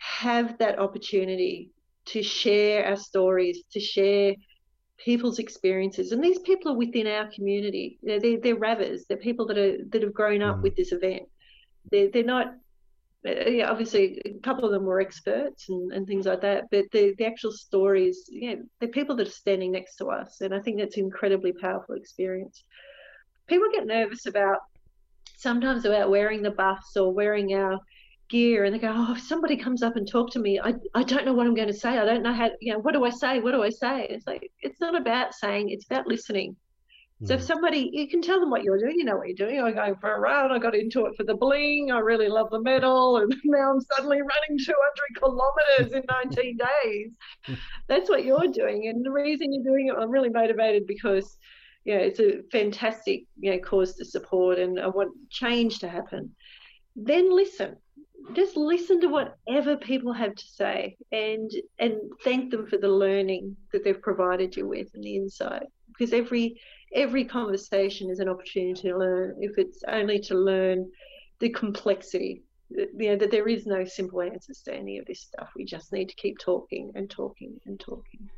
have 0.00 0.58
that 0.58 0.78
opportunity 0.78 1.70
to 2.06 2.22
share 2.22 2.86
our 2.86 2.96
stories, 2.96 3.62
to 3.72 3.80
share 3.80 4.34
people's 4.98 5.38
experiences, 5.38 6.12
and 6.12 6.22
these 6.22 6.38
people 6.40 6.72
are 6.72 6.76
within 6.76 7.06
our 7.06 7.30
community. 7.30 7.98
Know, 8.02 8.18
they're 8.18 8.40
they're 8.40 8.56
ravers. 8.56 9.04
They're 9.06 9.16
people 9.16 9.46
that 9.46 9.58
are 9.58 9.78
that 9.90 10.02
have 10.02 10.14
grown 10.14 10.42
up 10.42 10.56
mm. 10.56 10.62
with 10.62 10.76
this 10.76 10.92
event. 10.92 11.22
They're 11.90 12.10
they're 12.10 12.24
not. 12.24 12.54
Uh, 13.26 13.50
yeah, 13.50 13.70
obviously, 13.70 14.18
a 14.24 14.32
couple 14.42 14.64
of 14.64 14.70
them 14.70 14.84
were 14.84 14.98
experts 14.98 15.68
and, 15.68 15.92
and 15.92 16.06
things 16.06 16.24
like 16.24 16.40
that, 16.40 16.64
but 16.70 16.86
the, 16.90 17.14
the 17.18 17.26
actual 17.26 17.52
stories, 17.52 18.24
yeah, 18.30 18.54
they're 18.78 18.88
people 18.88 19.14
that 19.14 19.28
are 19.28 19.30
standing 19.30 19.70
next 19.70 19.96
to 19.96 20.06
us, 20.06 20.40
and 20.40 20.54
I 20.54 20.60
think 20.60 20.78
that's 20.78 20.96
an 20.96 21.04
incredibly 21.04 21.52
powerful 21.52 21.96
experience. 21.96 22.64
People 23.46 23.68
get 23.74 23.86
nervous 23.86 24.24
about 24.24 24.60
sometimes 25.36 25.84
about 25.84 26.08
wearing 26.08 26.40
the 26.40 26.50
buffs 26.50 26.96
or 26.96 27.12
wearing 27.12 27.52
our 27.52 27.78
gear 28.30 28.64
and 28.64 28.74
they 28.74 28.78
go, 28.78 28.92
oh, 28.94 29.12
if 29.12 29.20
somebody 29.20 29.56
comes 29.56 29.82
up 29.82 29.96
and 29.96 30.08
talk 30.08 30.30
to 30.32 30.38
me, 30.38 30.58
I, 30.58 30.74
I 30.94 31.02
don't 31.02 31.26
know 31.26 31.34
what 31.34 31.46
I'm 31.46 31.54
going 31.54 31.68
to 31.68 31.74
say. 31.74 31.98
I 31.98 32.06
don't 32.06 32.22
know 32.22 32.32
how, 32.32 32.50
you 32.60 32.72
know, 32.72 32.78
what 32.78 32.94
do 32.94 33.04
I 33.04 33.10
say? 33.10 33.40
What 33.40 33.52
do 33.52 33.62
I 33.62 33.68
say? 33.68 34.06
It's 34.08 34.26
like, 34.26 34.50
it's 34.62 34.80
not 34.80 34.96
about 34.96 35.34
saying, 35.34 35.70
it's 35.70 35.84
about 35.84 36.06
listening. 36.06 36.56
So 37.26 37.34
if 37.34 37.40
mm. 37.40 37.44
somebody, 37.44 37.90
you 37.92 38.08
can 38.08 38.22
tell 38.22 38.40
them 38.40 38.48
what 38.48 38.62
you're 38.62 38.78
doing, 38.78 38.94
you 38.96 39.04
know 39.04 39.16
what 39.16 39.28
you're 39.28 39.46
doing. 39.46 39.60
I'm 39.60 39.74
going 39.74 39.96
for 39.96 40.14
a 40.14 40.20
run. 40.20 40.52
I 40.52 40.58
got 40.58 40.74
into 40.74 41.04
it 41.04 41.16
for 41.16 41.24
the 41.24 41.34
bling. 41.34 41.90
I 41.92 41.98
really 41.98 42.28
love 42.28 42.48
the 42.50 42.62
medal. 42.62 43.16
And 43.22 43.34
now 43.44 43.72
I'm 43.72 43.80
suddenly 43.80 44.20
running 44.22 44.64
200 44.64 44.76
kilometers 45.18 45.92
in 45.92 46.02
19 46.08 46.56
days. 46.56 47.58
That's 47.88 48.08
what 48.08 48.24
you're 48.24 48.48
doing. 48.48 48.88
And 48.88 49.04
the 49.04 49.10
reason 49.10 49.52
you're 49.52 49.64
doing 49.64 49.88
it, 49.88 49.96
I'm 50.00 50.10
really 50.10 50.30
motivated 50.30 50.86
because, 50.86 51.36
you 51.84 51.94
know, 51.94 52.00
it's 52.00 52.20
a 52.20 52.40
fantastic, 52.50 53.24
you 53.38 53.50
know, 53.50 53.58
cause 53.58 53.96
to 53.96 54.04
support 54.06 54.58
and 54.58 54.80
I 54.80 54.86
want 54.86 55.10
change 55.28 55.80
to 55.80 55.88
happen. 55.88 56.34
Then 56.96 57.34
listen 57.34 57.76
just 58.34 58.56
listen 58.56 59.00
to 59.00 59.08
whatever 59.08 59.76
people 59.76 60.12
have 60.12 60.34
to 60.34 60.46
say 60.46 60.96
and 61.12 61.50
and 61.78 61.94
thank 62.22 62.50
them 62.50 62.66
for 62.66 62.78
the 62.78 62.88
learning 62.88 63.56
that 63.72 63.84
they've 63.84 64.02
provided 64.02 64.56
you 64.56 64.66
with 64.66 64.88
and 64.94 65.04
the 65.04 65.16
insight. 65.16 65.66
Because 65.88 66.12
every 66.12 66.60
every 66.94 67.24
conversation 67.24 68.10
is 68.10 68.20
an 68.20 68.28
opportunity 68.28 68.88
to 68.88 68.98
learn. 68.98 69.36
If 69.40 69.58
it's 69.58 69.82
only 69.88 70.18
to 70.20 70.34
learn 70.34 70.90
the 71.38 71.50
complexity 71.50 72.42
you 72.70 73.10
know 73.10 73.16
that 73.16 73.30
there 73.30 73.48
is 73.48 73.66
no 73.66 73.84
simple 73.84 74.22
answers 74.22 74.62
to 74.62 74.74
any 74.74 74.98
of 74.98 75.06
this 75.06 75.20
stuff. 75.20 75.50
We 75.56 75.64
just 75.64 75.92
need 75.92 76.08
to 76.08 76.14
keep 76.14 76.38
talking 76.38 76.92
and 76.94 77.10
talking 77.10 77.60
and 77.66 77.78
talking. 77.80 78.30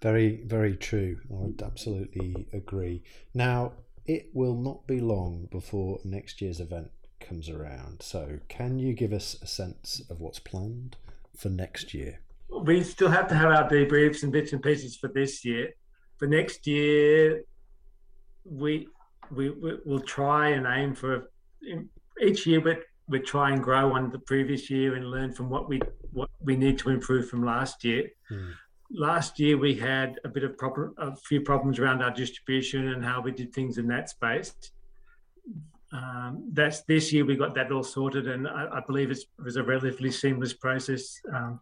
Very 0.00 0.42
very 0.44 0.76
true. 0.76 1.18
I 1.30 1.34
would 1.34 1.62
absolutely 1.62 2.48
agree. 2.52 3.02
Now 3.34 3.72
it 4.04 4.30
will 4.34 4.56
not 4.56 4.86
be 4.86 5.00
long 5.00 5.48
before 5.50 6.00
next 6.04 6.42
year's 6.42 6.58
event 6.58 6.90
comes 7.26 7.48
around. 7.48 8.02
So, 8.02 8.38
can 8.48 8.78
you 8.78 8.92
give 8.92 9.12
us 9.12 9.36
a 9.42 9.46
sense 9.46 10.02
of 10.10 10.20
what's 10.20 10.38
planned 10.38 10.96
for 11.36 11.48
next 11.48 11.94
year? 11.94 12.20
We 12.64 12.82
still 12.82 13.08
have 13.08 13.28
to 13.28 13.34
have 13.34 13.50
our 13.50 13.68
debriefs 13.68 14.22
and 14.22 14.32
bits 14.32 14.52
and 14.52 14.62
pieces 14.62 14.96
for 14.96 15.08
this 15.08 15.44
year. 15.44 15.70
For 16.18 16.26
next 16.26 16.66
year, 16.66 17.44
we 18.44 18.88
we 19.30 19.50
will 19.84 20.00
try 20.00 20.50
and 20.50 20.66
aim 20.66 20.94
for 20.94 21.30
each 22.20 22.46
year, 22.46 22.60
but 22.60 22.80
we 23.08 23.20
try 23.20 23.50
and 23.50 23.62
grow 23.62 23.94
on 23.94 24.10
the 24.10 24.18
previous 24.18 24.68
year 24.70 24.94
and 24.94 25.10
learn 25.10 25.32
from 25.32 25.48
what 25.48 25.68
we 25.68 25.80
what 26.12 26.28
we 26.40 26.56
need 26.56 26.78
to 26.78 26.90
improve 26.90 27.28
from 27.28 27.44
last 27.44 27.84
year. 27.84 28.10
Hmm. 28.28 28.50
Last 28.90 29.40
year 29.40 29.56
we 29.56 29.74
had 29.74 30.20
a 30.24 30.28
bit 30.28 30.44
of 30.44 30.58
problem, 30.58 30.94
a 30.98 31.16
few 31.16 31.40
problems 31.40 31.78
around 31.78 32.02
our 32.02 32.10
distribution 32.10 32.88
and 32.88 33.02
how 33.02 33.22
we 33.22 33.32
did 33.32 33.52
things 33.54 33.78
in 33.78 33.86
that 33.88 34.10
space 34.10 34.52
um, 35.92 36.48
that's 36.52 36.82
this 36.84 37.12
year 37.12 37.24
we 37.24 37.36
got 37.36 37.54
that 37.54 37.70
all 37.70 37.82
sorted, 37.82 38.26
and 38.26 38.48
I, 38.48 38.66
I 38.72 38.80
believe 38.86 39.10
it 39.10 39.18
was 39.38 39.56
a 39.56 39.62
relatively 39.62 40.10
seamless 40.10 40.54
process. 40.54 41.20
Um, 41.34 41.60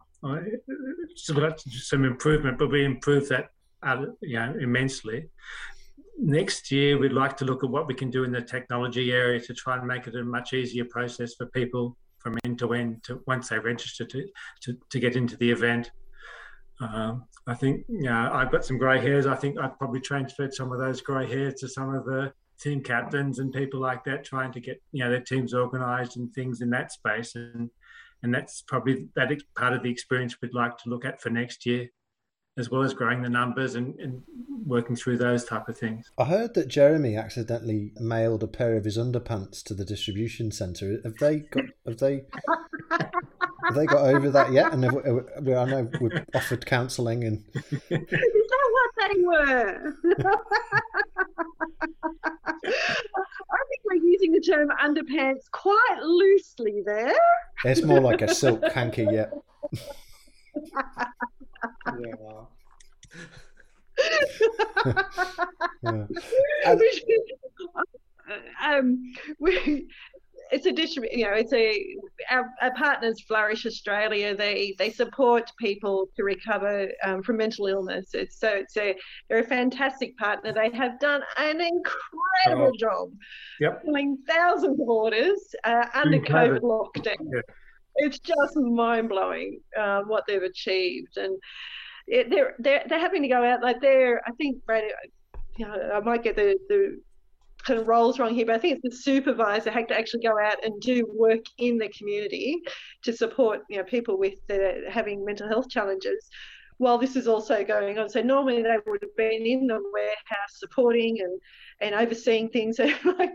some 1.15 2.05
improvement, 2.05 2.57
but 2.57 2.71
we 2.71 2.85
improved 2.85 3.29
that 3.29 3.49
uh, 3.83 4.05
you 4.21 4.39
know, 4.39 4.53
immensely. 4.59 5.29
Next 6.17 6.71
year, 6.71 6.97
we'd 6.97 7.13
like 7.13 7.35
to 7.37 7.45
look 7.45 7.63
at 7.63 7.69
what 7.69 7.87
we 7.87 7.93
can 7.93 8.11
do 8.11 8.23
in 8.23 8.31
the 8.31 8.41
technology 8.41 9.11
area 9.11 9.39
to 9.39 9.53
try 9.53 9.77
and 9.77 9.87
make 9.87 10.07
it 10.07 10.15
a 10.15 10.23
much 10.23 10.53
easier 10.53 10.85
process 10.85 11.33
for 11.33 11.47
people 11.47 11.97
from 12.19 12.37
end 12.45 12.59
to 12.59 12.73
end 12.73 13.03
to 13.03 13.21
once 13.25 13.49
they 13.49 13.57
register 13.57 14.05
to, 14.05 14.27
to, 14.61 14.77
to 14.91 14.99
get 14.99 15.15
into 15.15 15.35
the 15.37 15.49
event. 15.49 15.91
Um, 16.79 17.25
I 17.47 17.55
think 17.55 17.85
you 17.89 18.03
know, 18.03 18.29
I've 18.31 18.51
got 18.51 18.63
some 18.63 18.77
grey 18.77 19.01
hairs. 19.01 19.25
I 19.25 19.35
think 19.35 19.57
I've 19.59 19.77
probably 19.77 20.01
transferred 20.01 20.53
some 20.53 20.71
of 20.71 20.79
those 20.79 21.01
grey 21.01 21.27
hairs 21.27 21.55
to 21.55 21.67
some 21.67 21.93
of 21.93 22.05
the 22.05 22.31
team 22.61 22.81
captains 22.81 23.39
and 23.39 23.51
people 23.53 23.79
like 23.79 24.03
that 24.03 24.23
trying 24.23 24.51
to 24.51 24.59
get 24.59 24.81
you 24.91 25.03
know 25.03 25.09
their 25.09 25.21
teams 25.21 25.53
organized 25.53 26.17
and 26.17 26.33
things 26.33 26.61
in 26.61 26.69
that 26.69 26.91
space 26.91 27.35
and 27.35 27.69
and 28.23 28.33
that's 28.33 28.61
probably 28.61 29.07
that 29.15 29.31
part 29.55 29.73
of 29.73 29.81
the 29.81 29.89
experience 29.89 30.35
we'd 30.41 30.53
like 30.53 30.77
to 30.77 30.89
look 30.89 31.03
at 31.03 31.21
for 31.21 31.29
next 31.29 31.65
year 31.65 31.87
as 32.57 32.69
well 32.69 32.83
as 32.83 32.93
growing 32.93 33.21
the 33.21 33.29
numbers 33.29 33.75
and, 33.75 33.97
and 33.99 34.21
working 34.65 34.95
through 34.95 35.17
those 35.17 35.43
type 35.43 35.67
of 35.67 35.77
things 35.77 36.11
i 36.19 36.25
heard 36.25 36.53
that 36.53 36.67
jeremy 36.67 37.15
accidentally 37.15 37.91
mailed 37.99 38.43
a 38.43 38.47
pair 38.47 38.75
of 38.75 38.85
his 38.85 38.97
underpants 38.97 39.63
to 39.63 39.73
the 39.73 39.85
distribution 39.85 40.51
center 40.51 40.99
have 41.03 41.15
they 41.15 41.39
got 41.39 41.65
have 41.85 41.97
they 41.97 42.21
have 43.71 43.75
they 43.75 43.85
got 43.85 44.05
over 44.05 44.29
that 44.31 44.51
yet? 44.51 44.73
And 44.73 44.83
have, 44.83 44.93
we, 45.41 45.55
I 45.55 45.65
know 45.65 45.89
we've 45.99 46.25
offered 46.33 46.65
counselling 46.65 47.23
and. 47.23 47.43
Is 48.71 48.77
that 48.97 49.09
what 49.09 49.13
they 49.13 49.21
were? 49.21 49.95
I 52.63 53.57
think 53.69 53.81
we're 53.85 53.95
using 53.95 54.31
the 54.31 54.39
term 54.39 54.69
underpants 54.81 55.49
quite 55.51 55.99
loosely 56.01 56.81
there. 56.85 57.15
It's 57.65 57.83
more 57.83 57.99
like 57.99 58.21
a 58.21 58.33
silk 58.33 58.63
hanky, 58.71 59.07
yeah. 59.11 59.27
Yeah. 61.99 62.45
yeah. 66.63 66.85
um, 68.63 69.13
we, 69.39 69.87
it's 70.51 70.65
a 70.65 71.17
you 71.17 71.25
know, 71.25 71.33
it's 71.33 71.53
a 71.53 71.95
our, 72.29 72.49
our, 72.61 72.73
partners 72.73 73.21
Flourish 73.27 73.65
Australia. 73.65 74.35
They 74.35 74.75
they 74.77 74.89
support 74.89 75.49
people 75.57 76.07
to 76.17 76.23
recover 76.23 76.89
um, 77.03 77.23
from 77.23 77.37
mental 77.37 77.67
illness. 77.67 78.09
It's 78.13 78.37
so 78.39 78.49
it's 78.49 78.75
a 78.75 78.95
they're 79.29 79.39
a 79.39 79.43
fantastic 79.43 80.17
partner. 80.17 80.53
They 80.53 80.69
have 80.71 80.99
done 80.99 81.21
an 81.37 81.61
incredible 81.61 82.71
oh. 82.73 82.77
job, 82.77 83.11
yep. 83.61 83.81
filling 83.85 84.17
thousands 84.27 84.79
of 84.79 84.89
orders 84.89 85.55
uh, 85.63 85.85
under 85.93 86.19
COVID 86.19 86.61
lockdown. 86.61 87.15
Yeah. 87.33 87.41
It's 87.95 88.19
just 88.19 88.55
mind 88.57 89.09
blowing 89.09 89.59
uh, 89.77 90.01
what 90.01 90.25
they've 90.27 90.43
achieved, 90.43 91.15
and 91.17 91.37
it, 92.07 92.29
they're 92.29 92.55
they're 92.59 92.83
they're 92.87 92.99
having 92.99 93.21
to 93.21 93.29
go 93.29 93.43
out 93.43 93.61
like 93.61 93.79
they're. 93.79 94.21
I 94.27 94.31
think 94.33 94.65
Brad, 94.65 94.83
you 95.57 95.65
know, 95.65 95.91
I 95.93 96.01
might 96.01 96.23
get 96.23 96.35
the 96.35 96.57
the 96.67 96.99
kind 97.63 97.79
of 97.79 97.87
roles 97.87 98.19
wrong 98.19 98.33
here, 98.33 98.45
but 98.45 98.55
I 98.55 98.59
think 98.59 98.79
it's 98.83 98.95
the 98.95 99.03
supervisor 99.03 99.71
had 99.71 99.87
to 99.89 99.97
actually 99.97 100.23
go 100.23 100.37
out 100.39 100.63
and 100.63 100.79
do 100.81 101.05
work 101.13 101.45
in 101.57 101.77
the 101.77 101.89
community 101.89 102.61
to 103.03 103.13
support 103.13 103.61
you 103.69 103.77
know 103.77 103.83
people 103.83 104.17
with 104.17 104.35
the, 104.47 104.83
having 104.89 105.25
mental 105.25 105.47
health 105.47 105.69
challenges 105.69 106.29
while 106.81 106.97
this 106.97 107.15
is 107.15 107.27
also 107.27 107.63
going 107.63 107.99
on. 107.99 108.09
So 108.09 108.23
normally 108.23 108.63
they 108.63 108.77
would 108.87 109.03
have 109.03 109.15
been 109.15 109.45
in 109.45 109.67
the 109.67 109.79
warehouse 109.93 110.53
supporting 110.53 111.21
and 111.21 111.39
and 111.79 111.93
overseeing 111.93 112.49
things. 112.49 112.79
like 113.19 113.31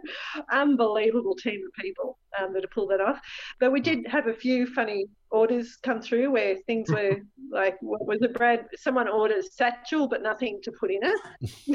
unbelievable 0.50 1.36
team 1.36 1.60
of 1.64 1.72
people 1.80 2.18
um, 2.38 2.52
that 2.52 2.64
have 2.64 2.70
pulled 2.72 2.90
that 2.90 3.00
off. 3.00 3.20
But 3.60 3.70
we 3.70 3.80
did 3.80 4.06
have 4.08 4.26
a 4.26 4.34
few 4.34 4.66
funny 4.66 5.06
orders 5.30 5.76
come 5.82 6.02
through 6.02 6.32
where 6.32 6.56
things 6.66 6.90
were 6.90 7.18
like, 7.50 7.76
what 7.80 8.06
was 8.06 8.20
it, 8.22 8.34
Brad? 8.34 8.66
Someone 8.76 9.08
ordered 9.08 9.44
satchel 9.52 10.08
but 10.08 10.22
nothing 10.22 10.60
to 10.62 10.72
put 10.72 10.90
in 10.90 11.00
it. 11.02 11.20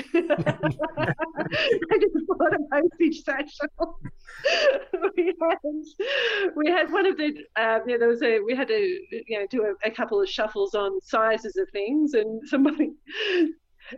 I 1.91 1.97
just 1.99 2.27
bought 2.27 2.53
a 2.53 2.59
postage 2.71 3.23
satchel. 3.23 3.99
we, 5.15 5.33
had, 5.39 5.57
we 6.55 6.69
had 6.69 6.91
one 6.91 7.05
of 7.05 7.17
the, 7.17 7.27
um, 7.55 7.81
yeah, 7.87 7.97
there 7.97 8.07
was 8.07 8.21
a, 8.23 8.39
we 8.39 8.55
had 8.55 8.67
to, 8.67 8.99
you 9.27 9.39
know, 9.39 9.45
do 9.49 9.63
a, 9.63 9.87
a 9.87 9.91
couple 9.91 10.21
of 10.21 10.29
shuffles 10.29 10.75
on 10.75 10.99
sizes 11.01 11.55
of 11.57 11.67
things 11.71 12.13
and 12.13 12.41
somebody 12.47 12.91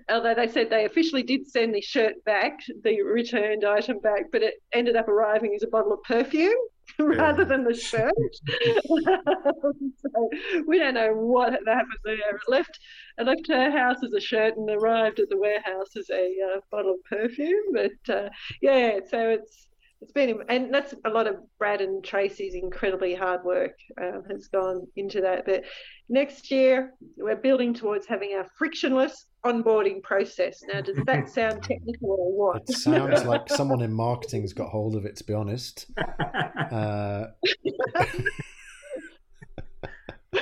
although 0.09 0.33
they 0.33 0.47
said 0.47 0.69
they 0.69 0.85
officially 0.85 1.21
did 1.21 1.47
send 1.47 1.75
the 1.75 1.81
shirt 1.81 2.23
back, 2.25 2.59
the 2.83 3.01
returned 3.03 3.63
item 3.63 3.99
back, 3.99 4.23
but 4.31 4.41
it 4.41 4.55
ended 4.73 4.95
up 4.95 5.07
arriving 5.07 5.53
as 5.55 5.61
a 5.61 5.67
bottle 5.67 5.93
of 5.93 6.01
perfume 6.03 6.55
rather 6.99 7.45
than 7.45 7.63
the 7.63 7.73
shirt. 7.73 8.13
so 8.87 10.29
we 10.67 10.79
don't 10.79 10.93
know 10.93 11.13
what 11.13 11.53
happened 11.53 11.99
there. 12.03 12.35
It 12.35 12.41
left 12.47 12.79
it 13.17 13.25
left 13.25 13.47
her 13.47 13.71
house 13.71 14.03
as 14.03 14.13
a 14.13 14.19
shirt 14.19 14.57
and 14.57 14.69
arrived 14.69 15.19
at 15.19 15.29
the 15.29 15.37
warehouse 15.37 15.95
as 15.97 16.09
a 16.09 16.33
uh, 16.55 16.59
bottle 16.71 16.95
of 16.95 17.03
perfume. 17.05 17.73
But 17.73 18.13
uh, 18.13 18.29
yeah, 18.61 18.99
so 19.09 19.29
it's 19.29 19.67
it's 20.03 20.11
been 20.11 20.39
and 20.49 20.73
that's 20.73 20.93
a 21.05 21.09
lot 21.09 21.27
of 21.27 21.37
Brad 21.57 21.79
and 21.79 22.03
Tracy's 22.03 22.55
incredibly 22.55 23.15
hard 23.15 23.41
work 23.45 23.71
uh, 23.99 24.19
has 24.29 24.47
gone 24.47 24.85
into 24.97 25.21
that. 25.21 25.45
But 25.45 25.63
next 26.09 26.51
year 26.51 26.93
we're 27.17 27.37
building 27.37 27.73
towards 27.73 28.05
having 28.05 28.33
a 28.33 28.45
frictionless 28.57 29.27
onboarding 29.45 30.03
process. 30.03 30.61
Now, 30.67 30.81
does 30.81 30.97
that 31.05 31.29
sound 31.33 31.63
technical 31.63 32.17
or 32.19 32.53
what? 32.53 32.63
It 32.67 32.75
sounds 32.75 33.23
like 33.25 33.49
someone 33.49 33.81
in 33.81 33.93
marketing's 33.93 34.51
got 34.51 34.69
hold 34.69 34.97
of 34.97 35.05
it. 35.05 35.15
To 35.17 35.23
be 35.23 35.33
honest. 35.33 35.87
Uh... 35.97 37.27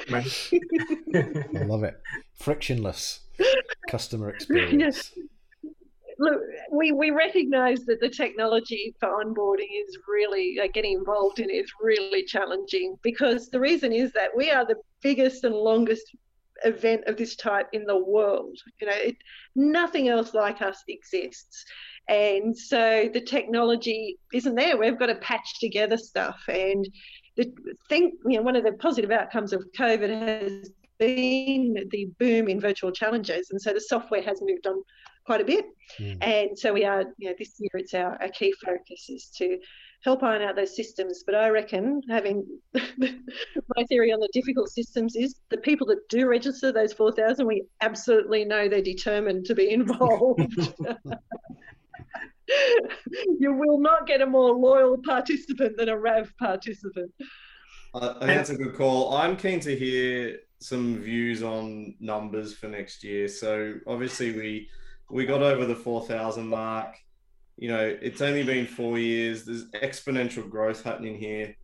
I 0.09 1.63
love 1.65 1.83
it. 1.83 2.01
Frictionless 2.33 3.19
customer 3.89 4.29
experience 4.29 5.11
look, 6.21 6.39
we, 6.71 6.91
we 6.91 7.09
recognize 7.09 7.83
that 7.85 7.99
the 7.99 8.09
technology 8.09 8.93
for 8.99 9.09
onboarding 9.09 9.69
is 9.87 9.97
really 10.07 10.59
uh, 10.61 10.67
getting 10.71 10.93
involved 10.93 11.39
in 11.39 11.49
is 11.49 11.71
really 11.81 12.23
challenging 12.23 12.95
because 13.01 13.49
the 13.49 13.59
reason 13.59 13.91
is 13.91 14.11
that 14.13 14.29
we 14.35 14.51
are 14.51 14.63
the 14.65 14.75
biggest 15.01 15.43
and 15.43 15.55
longest 15.55 16.15
event 16.63 17.05
of 17.07 17.17
this 17.17 17.35
type 17.35 17.67
in 17.73 17.85
the 17.85 17.97
world. 17.97 18.55
You 18.79 18.87
know, 18.87 18.93
it, 18.95 19.17
nothing 19.55 20.09
else 20.09 20.35
like 20.35 20.61
us 20.61 20.83
exists. 20.87 21.65
And 22.07 22.55
so 22.55 23.09
the 23.11 23.21
technology 23.21 24.19
isn't 24.31 24.53
there. 24.53 24.77
We've 24.77 24.99
got 24.99 25.07
to 25.07 25.15
patch 25.15 25.59
together 25.59 25.97
stuff. 25.97 26.39
And 26.47 26.87
the 27.35 27.51
thing, 27.89 28.11
you 28.27 28.37
know, 28.37 28.43
one 28.43 28.55
of 28.55 28.63
the 28.63 28.73
positive 28.73 29.09
outcomes 29.09 29.53
of 29.53 29.65
COVID 29.75 30.09
has 30.09 30.69
been 30.99 31.75
the 31.89 32.11
boom 32.19 32.47
in 32.47 32.61
virtual 32.61 32.91
challenges. 32.91 33.49
And 33.49 33.59
so 33.59 33.73
the 33.73 33.81
software 33.81 34.21
has 34.21 34.39
moved 34.39 34.67
on 34.67 34.83
quite 35.31 35.39
a 35.39 35.45
bit. 35.45 35.65
Mm. 35.97 36.17
And 36.21 36.59
so 36.59 36.73
we 36.73 36.83
are, 36.83 37.05
you 37.17 37.29
know, 37.29 37.35
this 37.39 37.53
year 37.57 37.69
it's 37.75 37.93
our, 37.93 38.21
our 38.21 38.27
key 38.27 38.53
focus 38.65 39.07
is 39.07 39.29
to 39.37 39.59
help 40.03 40.23
iron 40.23 40.41
out 40.41 40.57
those 40.57 40.75
systems. 40.75 41.23
But 41.25 41.35
I 41.35 41.47
reckon 41.47 42.01
having 42.09 42.45
my 42.73 43.85
theory 43.87 44.11
on 44.11 44.19
the 44.19 44.27
difficult 44.33 44.67
systems 44.69 45.15
is 45.15 45.35
the 45.49 45.55
people 45.55 45.87
that 45.87 46.09
do 46.09 46.27
register 46.27 46.73
those 46.73 46.91
4,000, 46.91 47.47
we 47.47 47.63
absolutely 47.79 48.43
know 48.43 48.67
they're 48.67 48.81
determined 48.81 49.45
to 49.45 49.55
be 49.55 49.71
involved. 49.79 50.41
you 53.39 53.53
will 53.53 53.79
not 53.79 54.05
get 54.05 54.19
a 54.19 54.25
more 54.25 54.51
loyal 54.53 54.97
participant 54.97 55.77
than 55.77 55.87
a 55.87 55.97
RAV 55.97 56.33
participant. 56.39 57.09
I 57.93 57.99
think 58.19 58.19
that's 58.21 58.49
a 58.49 58.57
good 58.57 58.75
call. 58.75 59.15
I'm 59.15 59.37
keen 59.37 59.61
to 59.61 59.77
hear 59.77 60.39
some 60.59 60.97
views 60.97 61.41
on 61.41 61.95
numbers 62.01 62.53
for 62.53 62.67
next 62.67 63.01
year. 63.01 63.29
So 63.29 63.75
obviously 63.87 64.33
we 64.33 64.69
we 65.11 65.25
got 65.25 65.41
over 65.41 65.65
the 65.65 65.75
4,000 65.75 66.47
mark. 66.47 66.95
You 67.57 67.69
know, 67.69 67.97
it's 68.01 68.21
only 68.21 68.43
been 68.43 68.65
four 68.65 68.97
years. 68.97 69.45
There's 69.45 69.69
exponential 69.71 70.49
growth 70.49 70.83
happening 70.83 71.15
here. 71.15 71.55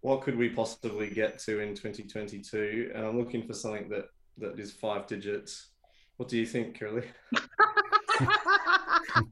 What 0.00 0.22
could 0.22 0.36
we 0.36 0.48
possibly 0.48 1.08
get 1.10 1.38
to 1.40 1.60
in 1.60 1.74
2022? 1.74 2.92
And 2.94 3.06
I'm 3.06 3.18
looking 3.18 3.46
for 3.46 3.54
something 3.54 3.88
that 3.90 4.06
that 4.38 4.58
is 4.58 4.72
five 4.72 5.06
digits. 5.06 5.68
What 6.18 6.28
do 6.28 6.36
you 6.36 6.46
think, 6.46 6.78
Curly? 6.78 7.04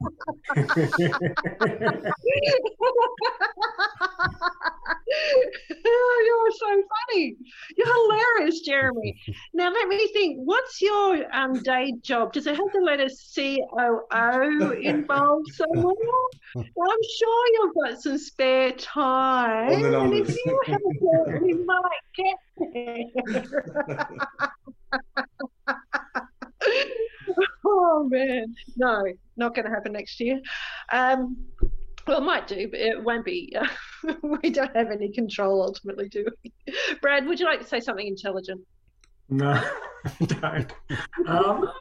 You're 5.85 6.51
so 6.51 6.83
funny. 7.11 7.35
You're 7.77 7.87
hilarious, 7.87 8.61
Jeremy. 8.61 9.15
Now 9.53 9.71
let 9.71 9.87
me 9.87 10.07
think. 10.13 10.39
What's 10.43 10.81
your 10.81 11.25
um, 11.35 11.61
day 11.63 11.93
job? 12.01 12.33
Does 12.33 12.47
it 12.47 12.55
have 12.55 12.71
the 12.73 12.81
letter 12.81 13.07
COO 13.35 14.71
involved 14.81 15.53
somewhere? 15.53 15.93
Well, 16.55 16.91
I'm 16.91 17.03
sure 17.17 17.47
you've 17.53 17.75
got 17.75 18.01
some 18.01 18.17
spare 18.17 18.71
time. 18.71 19.85
And 19.85 20.13
if 20.13 20.29
you 20.29 20.59
have 20.67 20.81
it, 20.83 21.41
we 21.41 21.53
might 21.65 22.01
get 22.15 22.37
there. 22.73 23.05
Oh 27.65 28.07
man, 28.09 28.55
no, 28.75 29.03
not 29.37 29.55
going 29.55 29.65
to 29.65 29.71
happen 29.71 29.93
next 29.93 30.19
year. 30.19 30.39
Um, 30.91 31.37
well, 32.07 32.19
it 32.19 32.25
might 32.25 32.47
do, 32.47 32.67
but 32.69 32.79
it 32.79 33.03
won't 33.03 33.25
be. 33.25 33.55
We 34.21 34.51
don't 34.51 34.75
have 34.75 34.91
any 34.91 35.11
control 35.11 35.63
ultimately, 35.63 36.09
do 36.09 36.27
we? 36.43 36.53
Brad, 37.01 37.25
would 37.25 37.39
you 37.39 37.47
like 37.47 37.59
to 37.59 37.65
say 37.65 37.79
something 37.79 38.05
intelligent? 38.05 38.61
No, 39.29 39.49
I 39.49 40.25
don't. 40.25 40.73
Um, 41.25 41.71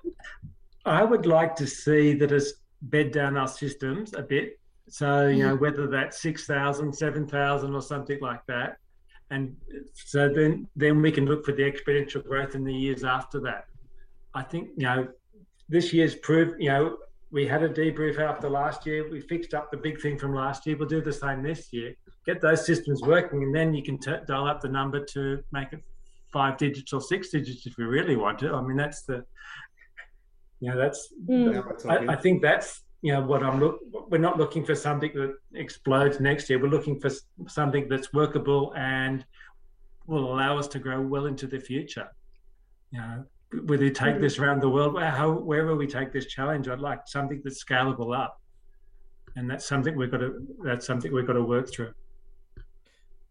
I 0.86 1.04
would 1.04 1.26
like 1.26 1.54
to 1.56 1.66
see 1.66 2.14
that 2.14 2.32
us 2.32 2.54
bed 2.80 3.12
down 3.12 3.36
our 3.36 3.48
systems 3.48 4.14
a 4.14 4.22
bit. 4.22 4.58
So, 4.88 5.28
you 5.28 5.46
know, 5.46 5.56
mm. 5.56 5.60
whether 5.60 5.86
that's 5.86 6.22
6,000, 6.22 6.94
7,000 6.94 7.74
or 7.74 7.82
something 7.82 8.18
like 8.22 8.44
that. 8.46 8.78
And 9.30 9.56
so 9.92 10.28
then, 10.28 10.68
then 10.76 11.00
we 11.00 11.10
can 11.10 11.26
look 11.26 11.44
for 11.44 11.52
the 11.52 11.62
exponential 11.62 12.24
growth 12.24 12.54
in 12.54 12.64
the 12.64 12.72
years 12.72 13.04
after 13.04 13.40
that. 13.40 13.66
I 14.34 14.42
think, 14.42 14.70
you 14.76 14.84
know, 14.84 15.08
this 15.68 15.92
year's 15.92 16.14
proved, 16.14 16.60
you 16.60 16.68
know, 16.68 16.96
we 17.34 17.46
had 17.46 17.64
a 17.64 17.68
debrief 17.68 18.20
after 18.20 18.48
last 18.48 18.86
year. 18.86 19.10
We 19.10 19.20
fixed 19.20 19.54
up 19.54 19.70
the 19.70 19.76
big 19.76 20.00
thing 20.00 20.18
from 20.18 20.34
last 20.34 20.66
year. 20.66 20.76
We'll 20.76 20.88
do 20.88 21.00
the 21.00 21.12
same 21.12 21.42
this 21.42 21.72
year. 21.72 21.96
Get 22.24 22.40
those 22.40 22.64
systems 22.64 23.02
working, 23.02 23.42
and 23.42 23.54
then 23.54 23.74
you 23.74 23.82
can 23.82 23.98
t- 23.98 24.12
dial 24.28 24.46
up 24.46 24.60
the 24.60 24.68
number 24.68 25.04
to 25.04 25.42
make 25.50 25.72
it 25.72 25.82
five 26.32 26.56
digits 26.58 26.92
or 26.92 27.00
six 27.00 27.30
digits 27.30 27.66
if 27.66 27.76
you 27.76 27.88
really 27.88 28.14
want 28.14 28.38
to. 28.38 28.54
I 28.54 28.62
mean, 28.62 28.76
that's 28.76 29.02
the, 29.02 29.24
you 30.60 30.70
know, 30.70 30.78
that's. 30.78 31.12
Mm. 31.28 31.90
I, 31.90 32.12
I, 32.12 32.16
think 32.16 32.40
that's 32.40 32.82
you 33.02 33.12
know 33.12 33.22
what 33.22 33.42
I'm 33.42 33.58
look. 33.58 33.80
We're 34.10 34.18
not 34.18 34.38
looking 34.38 34.64
for 34.64 34.76
something 34.76 35.10
that 35.14 35.34
explodes 35.54 36.20
next 36.20 36.48
year. 36.48 36.62
We're 36.62 36.68
looking 36.68 37.00
for 37.00 37.10
something 37.48 37.88
that's 37.88 38.12
workable 38.12 38.72
and 38.76 39.24
will 40.06 40.32
allow 40.32 40.56
us 40.56 40.68
to 40.68 40.78
grow 40.78 41.00
well 41.00 41.26
into 41.26 41.48
the 41.48 41.58
future. 41.58 42.08
You 42.92 43.00
know, 43.00 43.24
whether 43.62 43.84
we 43.84 43.90
take 43.90 44.20
this 44.20 44.38
around 44.38 44.60
the 44.60 44.68
world, 44.68 45.00
how, 45.00 45.32
wherever 45.32 45.74
we 45.76 45.86
take 45.86 46.12
this 46.12 46.26
challenge, 46.26 46.68
I'd 46.68 46.80
like 46.80 47.06
something 47.06 47.40
that's 47.44 47.62
scalable 47.62 48.16
up, 48.16 48.40
and 49.36 49.48
that's 49.50 49.66
something 49.66 49.96
we've 49.96 50.10
got 50.10 50.18
to 50.18 50.46
that's 50.62 50.86
something 50.86 51.12
we've 51.12 51.26
got 51.26 51.34
to 51.34 51.42
work 51.42 51.70
through. 51.70 51.92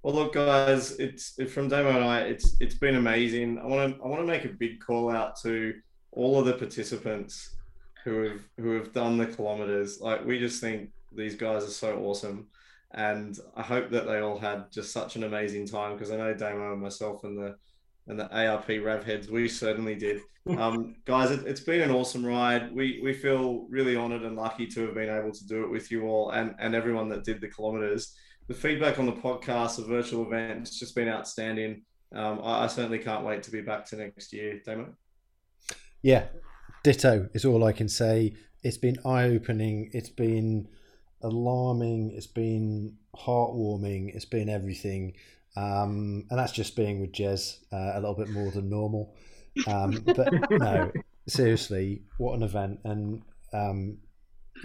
Well, 0.01 0.15
look, 0.15 0.33
guys, 0.33 0.99
it's 0.99 1.39
from 1.51 1.69
Damo 1.69 1.89
and 1.89 2.03
I. 2.03 2.19
It's 2.21 2.57
it's 2.59 2.75
been 2.75 2.95
amazing. 2.95 3.57
I 3.59 3.65
want 3.65 3.95
to 3.95 4.03
I 4.03 4.07
want 4.07 4.21
to 4.21 4.27
make 4.27 4.45
a 4.45 4.49
big 4.49 4.79
call 4.79 5.09
out 5.09 5.39
to 5.41 5.73
all 6.11 6.39
of 6.39 6.45
the 6.45 6.53
participants 6.53 7.55
who 8.03 8.23
have 8.23 8.41
who 8.57 8.71
have 8.73 8.91
done 8.93 9.17
the 9.17 9.27
kilometers. 9.27 10.01
Like 10.01 10.25
we 10.25 10.39
just 10.39 10.59
think 10.59 10.89
these 11.13 11.35
guys 11.35 11.63
are 11.63 11.67
so 11.67 11.99
awesome, 11.99 12.47
and 12.91 13.37
I 13.55 13.61
hope 13.61 13.91
that 13.91 14.05
they 14.05 14.19
all 14.19 14.37
had 14.37 14.71
just 14.71 14.91
such 14.91 15.15
an 15.15 15.23
amazing 15.23 15.67
time 15.67 15.93
because 15.93 16.11
I 16.11 16.17
know 16.17 16.33
Damo 16.33 16.73
and 16.73 16.81
myself 16.81 17.23
and 17.23 17.37
the 17.37 17.55
and 18.07 18.19
the 18.19 18.29
ARP 18.29 18.67
Rev 18.67 19.03
heads 19.03 19.29
we 19.29 19.47
certainly 19.47 19.95
did. 19.95 20.21
Um, 20.45 20.97
guys, 21.05 21.31
it, 21.31 21.47
has 21.47 21.61
been 21.61 21.79
an 21.79 21.91
awesome 21.91 22.25
ride. 22.25 22.75
We 22.75 22.99
we 23.01 23.13
feel 23.13 23.65
really 23.69 23.95
honoured 23.95 24.23
and 24.23 24.35
lucky 24.35 24.67
to 24.67 24.81
have 24.87 24.93
been 24.93 25.07
able 25.07 25.31
to 25.31 25.47
do 25.47 25.63
it 25.63 25.71
with 25.71 25.89
you 25.89 26.03
all 26.03 26.31
and 26.31 26.53
and 26.59 26.75
everyone 26.75 27.07
that 27.11 27.23
did 27.23 27.39
the 27.39 27.47
kilometers 27.47 28.13
the 28.47 28.53
feedback 28.53 28.99
on 28.99 29.05
the 29.05 29.13
podcast, 29.13 29.77
the 29.77 29.83
virtual 29.83 30.25
event, 30.25 30.67
it's 30.67 30.79
just 30.79 30.95
been 30.95 31.07
outstanding. 31.07 31.83
Um, 32.13 32.41
I, 32.43 32.65
I, 32.65 32.67
certainly 32.67 32.99
can't 32.99 33.25
wait 33.25 33.43
to 33.43 33.51
be 33.51 33.61
back 33.61 33.85
to 33.87 33.95
next 33.95 34.33
year, 34.33 34.61
Damon. 34.65 34.95
Yeah, 36.01 36.25
ditto 36.83 37.29
is 37.33 37.45
all 37.45 37.63
I 37.63 37.71
can 37.71 37.89
say. 37.89 38.35
It's 38.61 38.77
been 38.77 38.97
eye 39.05 39.25
opening. 39.25 39.89
It's 39.93 40.09
been 40.09 40.67
alarming. 41.21 42.11
It's 42.11 42.27
been 42.27 42.97
heartwarming. 43.15 44.13
It's 44.13 44.25
been 44.25 44.49
everything. 44.49 45.13
Um, 45.55 46.25
and 46.29 46.39
that's 46.39 46.51
just 46.51 46.75
being 46.75 46.99
with 46.99 47.11
Jez 47.11 47.59
uh, 47.71 47.91
a 47.93 47.99
little 47.99 48.15
bit 48.15 48.29
more 48.29 48.51
than 48.51 48.69
normal. 48.69 49.15
Um, 49.67 49.91
but 50.05 50.33
no, 50.51 50.91
seriously, 51.27 52.03
what 52.17 52.35
an 52.35 52.43
event! 52.43 52.79
And 52.83 53.21
um, 53.53 53.99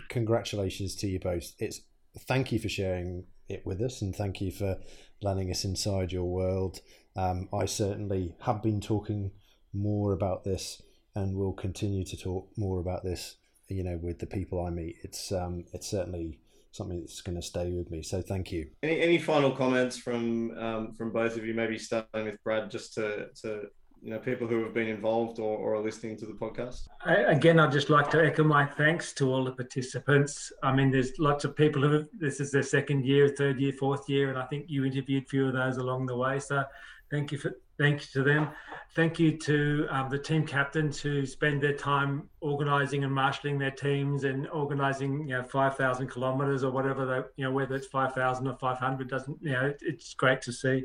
congratulations 0.08 0.94
to 0.96 1.08
you 1.08 1.20
both. 1.20 1.52
It's 1.58 1.80
thank 2.20 2.52
you 2.52 2.58
for 2.58 2.68
sharing 2.68 3.24
it 3.48 3.66
with 3.66 3.80
us, 3.82 4.02
and 4.02 4.14
thank 4.14 4.40
you 4.40 4.50
for 4.50 4.78
letting 5.20 5.50
us 5.50 5.64
inside 5.64 6.12
your 6.12 6.24
world. 6.24 6.80
Um, 7.16 7.48
I 7.52 7.66
certainly 7.66 8.34
have 8.40 8.62
been 8.62 8.80
talking 8.80 9.32
more 9.72 10.12
about 10.12 10.44
this, 10.44 10.80
and 11.14 11.36
will 11.36 11.52
continue 11.52 12.04
to 12.04 12.16
talk 12.16 12.48
more 12.56 12.80
about 12.80 13.04
this. 13.04 13.36
You 13.68 13.84
know, 13.84 13.98
with 14.02 14.20
the 14.20 14.26
people 14.26 14.64
I 14.64 14.70
meet, 14.70 14.96
it's 15.02 15.32
um, 15.32 15.64
it's 15.74 15.88
certainly 15.88 16.38
something 16.70 17.00
that's 17.00 17.20
going 17.20 17.36
to 17.36 17.42
stay 17.42 17.72
with 17.72 17.90
me. 17.90 18.02
So 18.02 18.22
thank 18.22 18.52
you. 18.52 18.68
Any 18.82 19.00
any 19.00 19.18
final 19.18 19.50
comments 19.50 19.96
from 19.96 20.56
um, 20.58 20.94
from 20.94 21.12
both 21.12 21.36
of 21.36 21.46
you? 21.46 21.54
Maybe 21.54 21.78
starting 21.78 22.24
with 22.24 22.42
Brad, 22.44 22.70
just 22.70 22.94
to 22.94 23.28
to 23.42 23.68
you 24.02 24.10
know 24.10 24.18
people 24.18 24.46
who 24.46 24.62
have 24.62 24.74
been 24.74 24.88
involved 24.88 25.38
or, 25.38 25.58
or 25.58 25.74
are 25.74 25.82
listening 25.82 26.16
to 26.16 26.26
the 26.26 26.32
podcast 26.32 26.86
I, 27.04 27.14
again 27.32 27.58
i'd 27.58 27.72
just 27.72 27.90
like 27.90 28.10
to 28.10 28.24
echo 28.24 28.44
my 28.44 28.64
thanks 28.64 29.12
to 29.14 29.32
all 29.32 29.44
the 29.44 29.52
participants 29.52 30.52
i 30.62 30.72
mean 30.72 30.90
there's 30.90 31.18
lots 31.18 31.44
of 31.44 31.56
people 31.56 31.82
who 31.82 31.90
have, 31.90 32.06
this 32.12 32.40
is 32.40 32.52
their 32.52 32.62
second 32.62 33.04
year 33.04 33.28
third 33.28 33.60
year 33.60 33.72
fourth 33.72 34.08
year 34.08 34.28
and 34.28 34.38
i 34.38 34.44
think 34.46 34.66
you 34.68 34.84
interviewed 34.84 35.24
a 35.24 35.26
few 35.26 35.48
of 35.48 35.54
those 35.54 35.78
along 35.78 36.06
the 36.06 36.16
way 36.16 36.38
so 36.38 36.62
thank 37.10 37.32
you 37.32 37.38
for 37.38 37.52
thank 37.78 38.00
you 38.00 38.06
to 38.12 38.22
them. 38.22 38.48
Thank 38.94 39.18
you 39.18 39.36
to 39.38 39.86
um, 39.90 40.08
the 40.08 40.18
team 40.18 40.46
captains 40.46 41.00
who 41.00 41.24
spend 41.24 41.62
their 41.62 41.74
time 41.74 42.28
organizing 42.40 43.04
and 43.04 43.12
marshalling 43.12 43.58
their 43.58 43.70
teams 43.70 44.24
and 44.24 44.48
organizing 44.48 45.28
you 45.28 45.36
know 45.36 45.42
5000 45.42 46.08
kilometers 46.08 46.64
or 46.64 46.72
whatever 46.72 47.06
they 47.06 47.20
you 47.36 47.44
know 47.44 47.52
whether 47.52 47.74
it's 47.74 47.86
5000 47.86 48.46
or 48.46 48.56
500 48.56 49.08
doesn't 49.08 49.38
you 49.40 49.52
know 49.52 49.72
it's 49.80 50.14
great 50.14 50.42
to 50.42 50.52
see. 50.52 50.84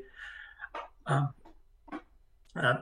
Um, 1.05 1.33
uh, 2.55 2.75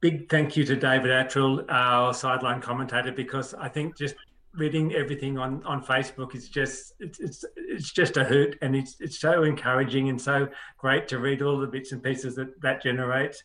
big 0.00 0.28
thank 0.28 0.56
you 0.56 0.64
to 0.64 0.76
David 0.76 1.10
Attrell, 1.10 1.64
our 1.70 2.12
sideline 2.12 2.60
commentator, 2.60 3.12
because 3.12 3.54
I 3.54 3.68
think 3.68 3.96
just 3.96 4.16
reading 4.56 4.94
everything 4.94 5.38
on, 5.38 5.62
on 5.64 5.82
Facebook 5.82 6.34
is 6.34 6.48
just 6.48 6.92
it's, 7.00 7.18
it's 7.20 7.44
it's 7.56 7.92
just 7.92 8.16
a 8.16 8.24
hoot, 8.24 8.58
and 8.60 8.76
it's 8.76 8.96
it's 9.00 9.18
so 9.18 9.44
encouraging 9.44 10.08
and 10.08 10.20
so 10.20 10.48
great 10.78 11.08
to 11.08 11.18
read 11.18 11.42
all 11.42 11.58
the 11.58 11.66
bits 11.66 11.92
and 11.92 12.02
pieces 12.02 12.34
that 12.36 12.60
that 12.60 12.82
generates, 12.82 13.42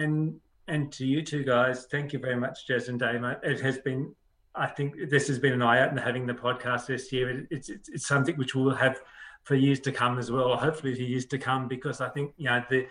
and 0.00 0.40
and 0.68 0.92
to 0.92 1.06
you 1.06 1.22
two 1.22 1.44
guys, 1.44 1.86
thank 1.90 2.12
you 2.12 2.18
very 2.18 2.36
much, 2.36 2.66
Jez 2.68 2.88
and 2.88 2.98
Damo. 2.98 3.36
It 3.42 3.60
has 3.60 3.78
been, 3.78 4.14
I 4.54 4.68
think 4.68 4.94
this 5.10 5.26
has 5.26 5.38
been 5.38 5.52
an 5.52 5.62
eye 5.62 5.84
opener 5.84 6.00
having 6.00 6.26
the 6.26 6.34
podcast 6.34 6.86
this 6.86 7.12
year. 7.12 7.46
It's 7.50 7.68
it's, 7.68 7.88
it's 7.88 8.06
something 8.06 8.36
which 8.36 8.54
we'll 8.54 8.74
have 8.74 9.00
for 9.42 9.54
years 9.54 9.80
to 9.80 9.92
come 9.92 10.18
as 10.18 10.30
well, 10.30 10.56
hopefully 10.56 10.94
for 10.94 11.02
years 11.02 11.26
to 11.26 11.38
come, 11.38 11.66
because 11.66 12.00
I 12.00 12.08
think 12.10 12.34
you 12.36 12.46
know 12.46 12.62
the 12.70 12.86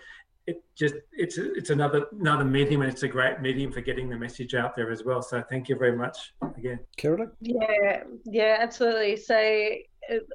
it 0.50 0.64
just 0.76 0.96
it's 1.14 1.38
it's 1.38 1.70
another 1.70 2.08
another 2.20 2.44
medium 2.44 2.82
and 2.82 2.92
it's 2.92 3.04
a 3.04 3.08
great 3.08 3.40
medium 3.40 3.72
for 3.72 3.82
getting 3.82 4.10
the 4.10 4.18
message 4.18 4.56
out 4.56 4.76
there 4.76 4.90
as 4.92 5.04
well 5.04 5.22
so 5.22 5.44
thank 5.50 5.70
you 5.70 5.76
very 5.76 5.96
much 5.96 6.34
again 6.58 6.80
Carolyn 6.98 7.32
yeah 7.40 8.04
yeah 8.26 8.58
absolutely 8.60 9.16
so 9.16 9.38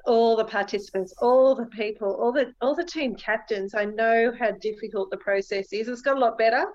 all 0.05 0.35
the 0.35 0.45
participants 0.45 1.13
all 1.21 1.55
the 1.55 1.65
people 1.67 2.15
all 2.21 2.31
the 2.31 2.53
all 2.61 2.75
the 2.75 2.83
team 2.83 3.15
captains 3.15 3.73
i 3.73 3.83
know 3.83 4.31
how 4.39 4.51
difficult 4.51 5.09
the 5.11 5.17
process 5.17 5.73
is. 5.73 5.87
It's 5.87 6.01
got 6.01 6.17
a 6.17 6.19
lot 6.19 6.37
better 6.37 6.65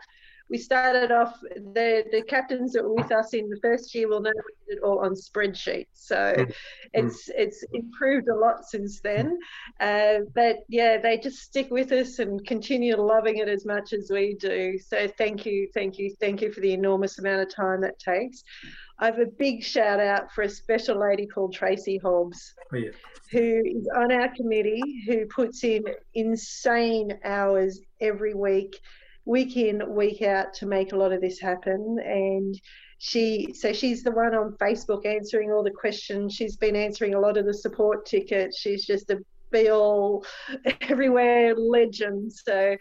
we 0.51 0.59
started 0.59 1.13
off 1.13 1.39
the 1.41 2.05
the 2.11 2.23
captains 2.29 2.73
that 2.73 2.83
were 2.83 2.95
with 2.95 3.13
us 3.13 3.33
in 3.33 3.49
the 3.49 3.59
first 3.63 3.95
year 3.95 4.09
will 4.09 4.21
know 4.21 4.33
we 4.35 4.75
did 4.75 4.79
it 4.79 4.85
all 4.85 4.99
on 4.99 5.15
spreadsheets 5.15 5.87
so 5.95 6.35
mm. 6.37 6.55
it's 6.93 7.31
it's 7.37 7.65
improved 7.73 8.29
a 8.29 8.35
lot 8.35 8.65
since 8.65 9.01
then 9.01 9.39
uh, 9.81 10.19
but 10.35 10.59
yeah 10.69 10.99
they 10.99 11.17
just 11.17 11.39
stick 11.39 11.71
with 11.71 11.93
us 11.93 12.19
and 12.19 12.45
continue 12.47 12.97
loving 12.97 13.39
it 13.39 13.49
as 13.49 13.65
much 13.65 13.93
as 13.93 14.11
we 14.11 14.35
do 14.35 14.79
so 14.79 15.09
thank 15.17 15.47
you 15.47 15.69
thank 15.73 15.99
you 15.99 16.15
thank 16.21 16.43
you 16.43 16.53
for 16.53 16.61
the 16.61 16.73
enormous 16.73 17.19
amount 17.19 17.41
of 17.41 17.55
time 17.55 17.81
that 17.81 17.99
takes 17.99 18.43
I 18.99 19.07
have 19.07 19.19
a 19.19 19.25
big 19.25 19.63
shout 19.63 19.99
out 19.99 20.31
for 20.31 20.43
a 20.43 20.49
special 20.49 21.01
lady 21.01 21.27
called 21.27 21.55
Tracy 21.55 21.97
Hobbs, 21.97 22.53
oh, 22.71 22.77
yeah. 22.77 22.91
who 23.33 23.63
is 23.65 23.89
on 23.97 24.13
our 24.13 24.29
committee, 24.37 25.03
who 25.07 25.25
puts 25.25 25.65
in 25.65 25.85
insane 26.13 27.19
hours 27.25 27.81
every 28.03 28.35
week 28.35 28.79
week 29.31 29.57
in, 29.57 29.95
week 29.95 30.23
out 30.23 30.53
to 30.55 30.67
make 30.67 30.93
a 30.93 30.97
lot 30.97 31.13
of 31.13 31.21
this 31.21 31.39
happen. 31.39 31.99
And 32.05 32.61
she, 32.99 33.55
so 33.55 33.73
she's 33.73 34.03
the 34.03 34.11
one 34.11 34.35
on 34.35 34.57
Facebook 34.61 35.07
answering 35.07 35.53
all 35.53 35.63
the 35.63 35.71
questions. 35.71 36.35
She's 36.35 36.57
been 36.57 36.75
answering 36.75 37.15
a 37.15 37.21
lot 37.21 37.37
of 37.37 37.47
the 37.47 37.55
support 37.55 38.05
tickets. 38.07 38.59
She's 38.59 38.85
just 38.85 39.09
a 39.11 39.19
be 39.53 39.71
all 39.71 40.25
everywhere 40.81 41.55
legend. 41.55 42.33
So 42.33 42.77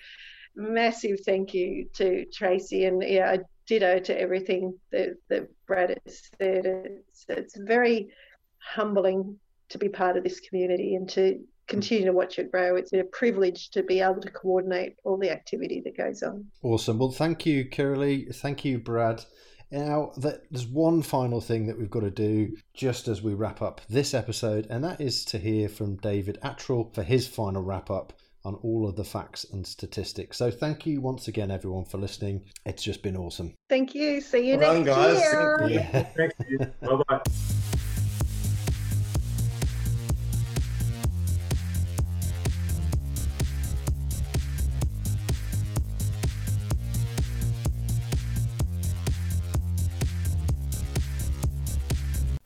massive 0.55 1.19
thank 1.23 1.53
you 1.53 1.87
to 1.93 2.25
Tracy 2.33 2.85
and 2.85 3.03
yeah, 3.05 3.31
I 3.31 3.39
ditto 3.67 3.99
to 3.99 4.19
everything 4.19 4.73
that, 4.91 5.17
that 5.29 5.47
Brad 5.67 5.99
has 6.03 6.21
said. 6.39 6.65
It's, 6.65 7.25
it's 7.29 7.57
very 7.57 8.09
humbling 8.57 9.37
to 9.69 9.77
be 9.77 9.89
part 9.89 10.17
of 10.17 10.23
this 10.23 10.39
community 10.39 10.95
and 10.95 11.07
to 11.09 11.39
Mm. 11.69 11.81
continue 11.81 12.05
to 12.05 12.13
watch 12.13 12.39
it 12.39 12.51
grow. 12.51 12.75
It's 12.75 12.93
a 12.93 13.03
privilege 13.03 13.69
to 13.71 13.83
be 13.83 13.99
able 14.01 14.21
to 14.21 14.29
coordinate 14.29 14.95
all 15.03 15.17
the 15.17 15.29
activity 15.31 15.81
that 15.85 15.95
goes 15.97 16.23
on. 16.23 16.45
Awesome. 16.63 16.97
Well, 16.99 17.11
thank 17.11 17.45
you, 17.45 17.65
Curly. 17.65 18.25
Thank 18.31 18.65
you, 18.65 18.79
Brad. 18.79 19.23
Now, 19.71 20.11
there's 20.17 20.65
one 20.65 21.03
final 21.03 21.41
thing 21.41 21.67
that 21.67 21.77
we've 21.77 21.91
got 21.91 21.99
to 21.99 22.09
do 22.09 22.55
just 22.73 23.07
as 23.07 23.21
we 23.21 23.35
wrap 23.35 23.61
up 23.61 23.81
this 23.87 24.13
episode, 24.15 24.65
and 24.69 24.83
that 24.83 24.99
is 24.99 25.23
to 25.25 25.37
hear 25.37 25.69
from 25.69 25.97
David 25.97 26.39
Attrell 26.43 26.91
for 26.95 27.03
his 27.03 27.27
final 27.27 27.61
wrap 27.61 27.91
up 27.91 28.13
on 28.43 28.55
all 28.55 28.87
of 28.87 28.95
the 28.95 29.03
facts 29.03 29.45
and 29.51 29.67
statistics. 29.67 30.37
So, 30.37 30.49
thank 30.49 30.87
you 30.87 31.01
once 31.01 31.27
again, 31.27 31.51
everyone, 31.51 31.85
for 31.85 31.99
listening. 31.99 32.45
It's 32.65 32.81
just 32.81 33.03
been 33.03 33.15
awesome. 33.15 33.53
Thank 33.69 33.93
you. 33.93 34.21
See 34.21 34.49
you 34.49 34.57
well 34.57 34.73
next 34.81 34.95
done, 34.95 35.13
guys. 35.13 35.69
year. 35.69 35.69
Yeah. 35.69 36.69
bye 36.81 37.03
bye. 37.07 37.21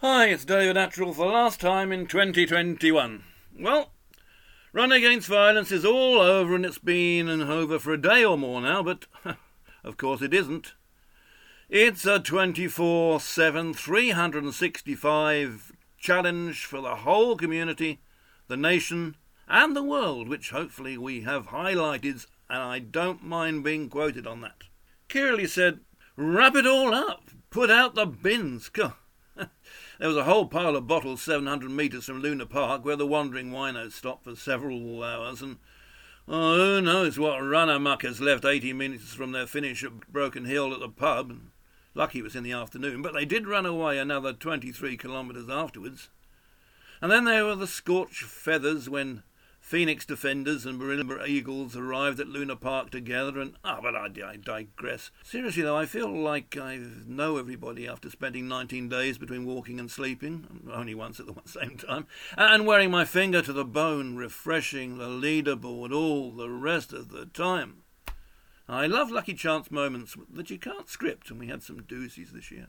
Hi, 0.06 0.26
it's 0.26 0.44
David 0.44 0.76
Attrell 0.76 1.14
for 1.16 1.28
the 1.28 1.32
last 1.32 1.62
time 1.62 1.94
in 1.94 2.08
2021. 2.08 3.24
Well, 3.58 3.94
Run 4.74 4.92
Against 4.92 5.30
Violence 5.30 5.72
is 5.72 5.86
all 5.86 6.20
over 6.20 6.56
and 6.56 6.66
it's 6.66 6.78
been 6.78 7.30
over 7.30 7.80
for 7.80 7.94
a 7.94 8.02
day 8.02 8.26
or 8.26 8.38
more 8.38 8.60
now, 8.60 8.84
but 8.84 9.06
of 9.82 9.96
course 9.96 10.22
it 10.22 10.34
isn't. 10.34 10.74
It's 11.70 12.06
a 12.06 12.20
24 12.20 13.22
7, 13.22 13.74
365 13.74 15.72
challenge 15.98 16.66
for 16.66 16.82
the 16.82 16.96
whole 16.98 17.38
community, 17.38 18.02
the 18.50 18.58
nation, 18.58 19.16
and 19.48 19.74
the 19.74 19.84
world, 19.84 20.28
which 20.28 20.50
hopefully 20.50 20.98
we 20.98 21.22
have 21.22 21.48
highlighted, 21.48 22.28
and 22.50 22.62
I 22.62 22.80
don't 22.80 23.24
mind 23.24 23.64
being 23.64 23.88
quoted 23.88 24.28
on 24.28 24.42
that. 24.42 24.64
Curly 25.08 25.48
said, 25.48 25.80
Wrap 26.18 26.58
it 26.58 26.68
all 26.68 26.94
up, 26.94 27.30
put 27.50 27.72
out 27.72 27.96
the 27.96 28.06
bins. 28.06 28.70
There 30.04 30.10
was 30.10 30.18
a 30.18 30.26
whole 30.26 30.48
pile 30.48 30.76
of 30.76 30.86
bottles 30.86 31.22
700 31.22 31.72
metres 31.72 32.08
from 32.08 32.20
Luna 32.22 32.46
Park 32.46 32.84
where 32.84 32.98
the 32.98 33.08
wandering 33.08 33.52
winos 33.52 33.94
stopped 33.94 34.26
for 34.26 34.36
several 34.36 35.02
hours, 35.02 35.42
and 35.42 35.60
Oh, 36.28 36.58
who 36.58 36.82
knows 36.82 37.18
what 37.18 37.38
runner 37.38 37.80
muckers 37.80 38.20
left 38.20 38.44
80 38.44 38.74
minutes 38.74 39.14
from 39.14 39.32
their 39.32 39.48
finish 39.48 39.82
at 39.82 40.12
Broken 40.12 40.44
Hill 40.44 40.74
at 40.74 40.82
the 40.82 40.90
pub. 40.90 41.40
Lucky 41.94 42.20
it 42.20 42.24
was 42.24 42.36
in 42.36 42.44
the 42.44 42.52
afternoon, 42.52 43.02
but 43.02 43.14
they 43.14 43.24
did 43.24 43.48
run 43.48 43.66
away 43.66 43.98
another 43.98 44.34
23 44.34 44.98
kilometres 44.98 45.48
afterwards. 45.50 46.10
And 47.00 47.10
then 47.10 47.24
there 47.24 47.46
were 47.46 47.56
the 47.56 47.66
scorched 47.66 48.24
feathers 48.24 48.90
when 48.90 49.24
Phoenix 49.64 50.06
Defenders 50.06 50.66
and 50.66 50.80
Marimba 50.80 51.26
Eagles 51.26 51.78
arrived 51.78 52.20
at 52.20 52.28
Luna 52.28 52.58
Park 52.58 52.90
together, 52.90 53.40
and 53.40 53.56
ah, 53.64 53.80
but 53.82 53.96
I, 53.96 54.08
I, 54.24 54.36
digress. 54.36 55.10
Seriously 55.24 55.64
though, 55.64 55.78
I 55.78 55.86
feel 55.86 56.10
like 56.10 56.58
I 56.58 56.82
know 57.08 57.38
everybody 57.38 57.88
after 57.88 58.10
spending 58.10 58.50
19 58.50 58.90
days 58.90 59.18
between 59.18 59.46
walking 59.46 59.80
and 59.80 59.90
sleeping, 59.90 60.70
only 60.72 60.94
once 60.94 61.22
at 61.22 61.28
the 61.28 61.36
same 61.46 61.78
time, 61.78 62.08
and 62.38 62.68
wearing 62.68 62.92
my 62.92 63.06
finger 63.06 63.42
to 63.42 63.54
the 63.54 63.64
bone, 63.64 64.18
refreshing 64.18 64.98
the 64.98 65.08
leaderboard 65.08 65.96
all 65.96 66.32
the 66.32 66.50
rest 66.50 66.92
of 66.92 67.10
the 67.10 67.26
time. 67.26 67.84
I 68.68 68.86
love 68.86 69.12
lucky 69.12 69.34
chance 69.34 69.72
moments 69.72 70.18
that 70.30 70.50
you 70.50 70.60
can't 70.60 70.90
script, 70.90 71.32
and 71.32 71.40
we 71.40 71.48
had 71.48 71.64
some 71.64 71.80
doozies 71.84 72.32
this 72.32 72.52
year. 72.52 72.68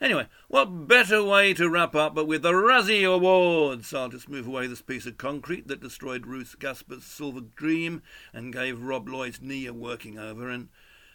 Anyway, 0.00 0.26
what 0.48 0.86
better 0.86 1.22
way 1.22 1.54
to 1.54 1.70
wrap 1.70 1.94
up 1.94 2.14
but 2.14 2.26
with 2.26 2.42
the 2.42 2.52
Razzie 2.52 3.10
Awards? 3.10 3.90
Just 3.90 4.28
move 4.28 4.46
away 4.46 4.66
this 4.66 4.82
piece 4.82 5.06
of 5.06 5.16
concrete 5.16 5.68
that 5.68 5.80
destroyed 5.80 6.26
Ruth 6.26 6.56
Gasper's 6.58 7.04
silver 7.04 7.40
dream 7.40 8.02
and 8.32 8.52
gave 8.52 8.82
Rob 8.82 9.08
Lloyd's 9.08 9.40
knee 9.40 9.66
a 9.66 9.72
working 9.72 10.18
over, 10.18 10.50
and 10.50 10.68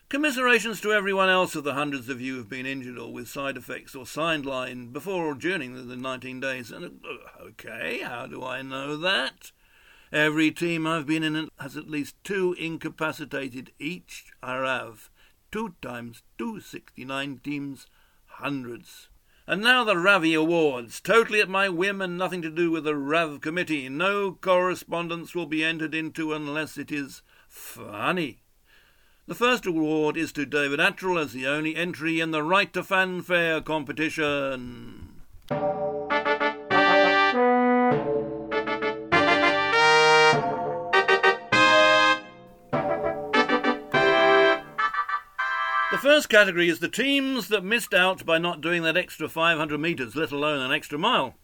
commiserations 0.09 0.81
to 0.81 0.91
everyone 0.91 1.29
else 1.29 1.55
of 1.55 1.63
the 1.63 1.75
hundreds 1.75 2.09
of 2.09 2.19
you 2.19 2.35
who've 2.35 2.49
been 2.49 2.65
injured 2.65 2.97
or 2.97 3.13
with 3.13 3.29
side 3.29 3.55
effects 3.55 3.95
or 3.95 4.05
line 4.17 4.87
before 4.91 5.25
or 5.25 5.35
during 5.35 5.87
the 5.87 5.95
19 5.95 6.39
days. 6.39 6.71
And 6.71 6.85
uh, 6.85 7.43
okay, 7.43 7.99
how 7.99 8.25
do 8.25 8.43
I 8.43 8.61
know 8.61 8.97
that? 8.97 9.51
Every 10.11 10.51
team 10.51 10.85
I've 10.85 11.05
been 11.05 11.23
in 11.23 11.49
has 11.59 11.77
at 11.77 11.89
least 11.89 12.15
two 12.23 12.53
incapacitated 12.59 13.71
each. 13.79 14.33
I 14.43 14.55
have 14.55 15.09
two 15.51 15.75
times 15.81 16.23
two 16.37 16.59
sixty-nine 16.59 17.39
teams 17.43 17.87
hundreds. 18.41 19.07
And 19.47 19.61
now 19.61 19.83
the 19.83 19.97
Ravi 19.97 20.33
Awards, 20.33 21.01
totally 21.01 21.41
at 21.41 21.49
my 21.49 21.67
whim 21.67 22.01
and 22.01 22.17
nothing 22.17 22.41
to 22.41 22.49
do 22.49 22.71
with 22.71 22.83
the 22.83 22.95
Rav 22.95 23.41
Committee. 23.41 23.89
No 23.89 24.31
correspondence 24.33 25.35
will 25.35 25.45
be 25.45 25.63
entered 25.63 25.93
into 25.93 26.33
unless 26.33 26.77
it 26.77 26.91
is 26.91 27.21
funny. 27.49 28.43
The 29.27 29.35
first 29.35 29.65
award 29.65 30.17
is 30.17 30.31
to 30.33 30.45
David 30.45 30.79
Attrell 30.79 31.17
as 31.17 31.33
the 31.33 31.47
only 31.47 31.75
entry 31.75 32.19
in 32.19 32.31
the 32.31 32.43
Right 32.43 32.71
to 32.73 32.83
Fanfare 32.83 33.61
competition. 33.61 35.21
First 45.97 46.29
category 46.29 46.69
is 46.69 46.79
the 46.79 46.87
teams 46.87 47.47
that 47.49 47.63
missed 47.63 47.93
out 47.93 48.25
by 48.25 48.37
not 48.37 48.61
doing 48.61 48.83
that 48.83 48.95
extra 48.95 49.27
500 49.27 49.79
metres, 49.79 50.15
let 50.15 50.31
alone 50.31 50.59
an 50.59 50.71
extra 50.71 50.97
mile. 50.97 51.35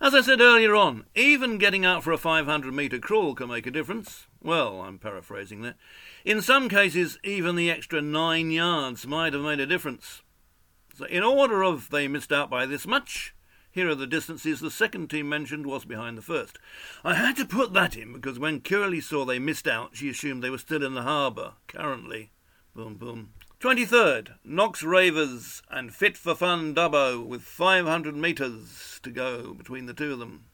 As 0.00 0.14
I 0.14 0.20
said 0.20 0.40
earlier 0.40 0.76
on, 0.76 1.06
even 1.16 1.58
getting 1.58 1.84
out 1.84 2.04
for 2.04 2.12
a 2.12 2.18
500 2.18 2.72
metre 2.72 3.00
crawl 3.00 3.34
can 3.34 3.48
make 3.48 3.66
a 3.66 3.70
difference. 3.72 4.26
Well, 4.40 4.82
I'm 4.82 4.98
paraphrasing 4.98 5.62
there. 5.62 5.74
In 6.24 6.40
some 6.40 6.68
cases, 6.68 7.18
even 7.24 7.56
the 7.56 7.70
extra 7.70 8.00
nine 8.00 8.52
yards 8.52 9.06
might 9.06 9.32
have 9.32 9.42
made 9.42 9.58
a 9.58 9.66
difference. 9.66 10.22
So, 10.94 11.04
in 11.06 11.24
order 11.24 11.64
of 11.64 11.90
they 11.90 12.06
missed 12.06 12.30
out 12.30 12.48
by 12.48 12.66
this 12.66 12.86
much, 12.86 13.34
here 13.72 13.88
are 13.88 13.96
the 13.96 14.06
distances 14.06 14.60
the 14.60 14.70
second 14.70 15.10
team 15.10 15.28
mentioned 15.28 15.66
was 15.66 15.84
behind 15.84 16.16
the 16.16 16.22
first. 16.22 16.58
I 17.02 17.14
had 17.14 17.36
to 17.36 17.44
put 17.44 17.72
that 17.72 17.96
in 17.96 18.12
because 18.12 18.38
when 18.38 18.60
Curly 18.60 19.00
saw 19.00 19.24
they 19.24 19.40
missed 19.40 19.66
out, 19.66 19.96
she 19.96 20.08
assumed 20.08 20.42
they 20.42 20.50
were 20.50 20.58
still 20.58 20.84
in 20.84 20.94
the 20.94 21.02
harbour, 21.02 21.54
currently. 21.66 22.30
Boom, 22.74 22.94
boom. 22.94 23.30
23rd, 23.60 24.34
Knox 24.44 24.84
Ravers 24.84 25.62
and 25.68 25.92
Fit 25.92 26.16
for 26.16 26.36
Fun 26.36 26.76
Dubbo 26.76 27.26
with 27.26 27.42
500 27.42 28.14
metres 28.14 29.00
to 29.02 29.10
go 29.10 29.52
between 29.52 29.86
the 29.86 29.92
two 29.92 30.12
of 30.12 30.20
them. 30.20 30.44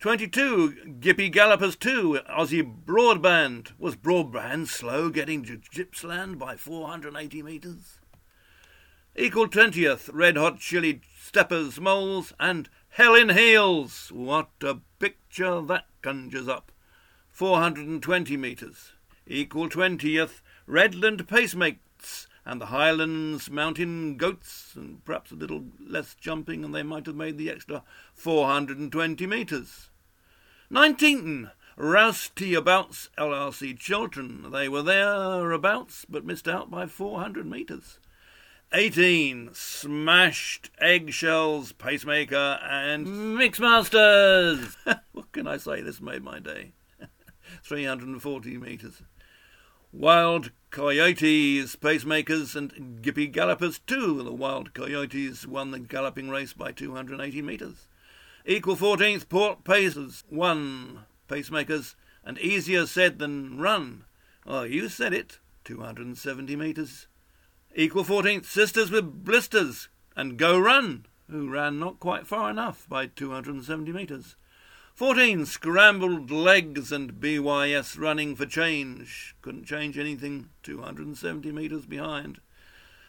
22, 0.00 0.96
Gippy 0.98 1.30
Gallopers 1.30 1.76
2, 1.76 2.18
Aussie 2.28 2.84
Broadband. 2.84 3.78
Was 3.78 3.94
Broadband 3.94 4.66
slow 4.66 5.10
getting 5.10 5.44
to 5.44 5.60
Gippsland 5.72 6.40
by 6.40 6.56
480 6.56 7.40
metres? 7.40 8.00
Equal 9.14 9.46
20th, 9.46 10.10
Red 10.12 10.36
Hot 10.36 10.58
Chili 10.58 11.02
Steppers 11.16 11.78
Moles 11.78 12.32
and 12.40 12.68
Hell 12.88 13.14
in 13.14 13.28
Heels. 13.28 14.10
What 14.12 14.50
a 14.64 14.78
picture 14.98 15.60
that 15.60 15.86
conjures 16.02 16.48
up. 16.48 16.72
420 17.30 18.36
metres. 18.36 18.94
Equal 19.24 19.68
20th, 19.68 20.40
Redland 20.68 21.28
Pacemaker 21.28 21.78
and 22.44 22.60
the 22.60 22.66
Highlands 22.66 23.50
Mountain 23.50 24.16
Goats, 24.16 24.74
and 24.74 25.04
perhaps 25.04 25.30
a 25.30 25.36
little 25.36 25.66
less 25.78 26.14
jumping, 26.14 26.64
and 26.64 26.74
they 26.74 26.82
might 26.82 27.06
have 27.06 27.14
made 27.14 27.38
the 27.38 27.50
extra 27.50 27.84
420 28.14 29.26
metres. 29.26 29.90
19. 30.70 31.50
Rouseabouts 31.76 33.08
LRC 33.16 33.78
Chiltern. 33.78 34.50
They 34.50 34.68
were 34.68 34.82
thereabouts, 34.82 36.04
but 36.08 36.24
missed 36.24 36.48
out 36.48 36.70
by 36.70 36.86
400 36.86 37.46
metres. 37.46 37.98
18. 38.72 39.50
Smashed 39.52 40.70
Eggshells 40.80 41.72
Pacemaker 41.72 42.58
and 42.62 43.06
mm, 43.06 43.36
Mixmasters. 43.36 44.76
what 45.12 45.32
can 45.32 45.46
I 45.46 45.58
say? 45.58 45.82
This 45.82 46.00
made 46.00 46.22
my 46.22 46.38
day. 46.38 46.72
340 47.62 48.56
metres. 48.58 49.02
Wild 49.92 50.52
Coyotes, 50.70 51.76
Pacemakers, 51.76 52.56
and 52.56 53.02
Gippy 53.02 53.26
Gallopers 53.26 53.78
too. 53.78 54.22
The 54.22 54.32
Wild 54.32 54.72
Coyotes 54.72 55.46
won 55.46 55.70
the 55.70 55.78
galloping 55.78 56.30
race 56.30 56.54
by 56.54 56.72
280 56.72 57.42
metres. 57.42 57.88
Equal 58.46 58.74
14th, 58.74 59.28
Port 59.28 59.64
Pacers, 59.64 60.24
one 60.30 61.00
Pacemakers, 61.28 61.94
and 62.24 62.38
easier 62.38 62.86
said 62.86 63.18
than 63.18 63.58
run. 63.58 64.04
Oh, 64.46 64.62
you 64.62 64.88
said 64.88 65.12
it, 65.12 65.40
270 65.64 66.56
metres. 66.56 67.06
Equal 67.76 68.04
14th, 68.04 68.46
Sisters 68.46 68.90
with 68.90 69.24
Blisters, 69.24 69.90
and 70.16 70.38
Go 70.38 70.58
Run, 70.58 71.04
who 71.30 71.50
ran 71.50 71.78
not 71.78 72.00
quite 72.00 72.26
far 72.26 72.48
enough 72.48 72.88
by 72.88 73.06
270 73.08 73.92
metres. 73.92 74.36
14. 74.94 75.46
Scrambled 75.46 76.30
Legs 76.30 76.92
and 76.92 77.14
BYS 77.14 77.98
running 77.98 78.36
for 78.36 78.44
change. 78.44 79.34
Couldn't 79.40 79.64
change 79.64 79.96
anything, 79.96 80.50
270 80.62 81.50
metres 81.50 81.86
behind. 81.86 82.40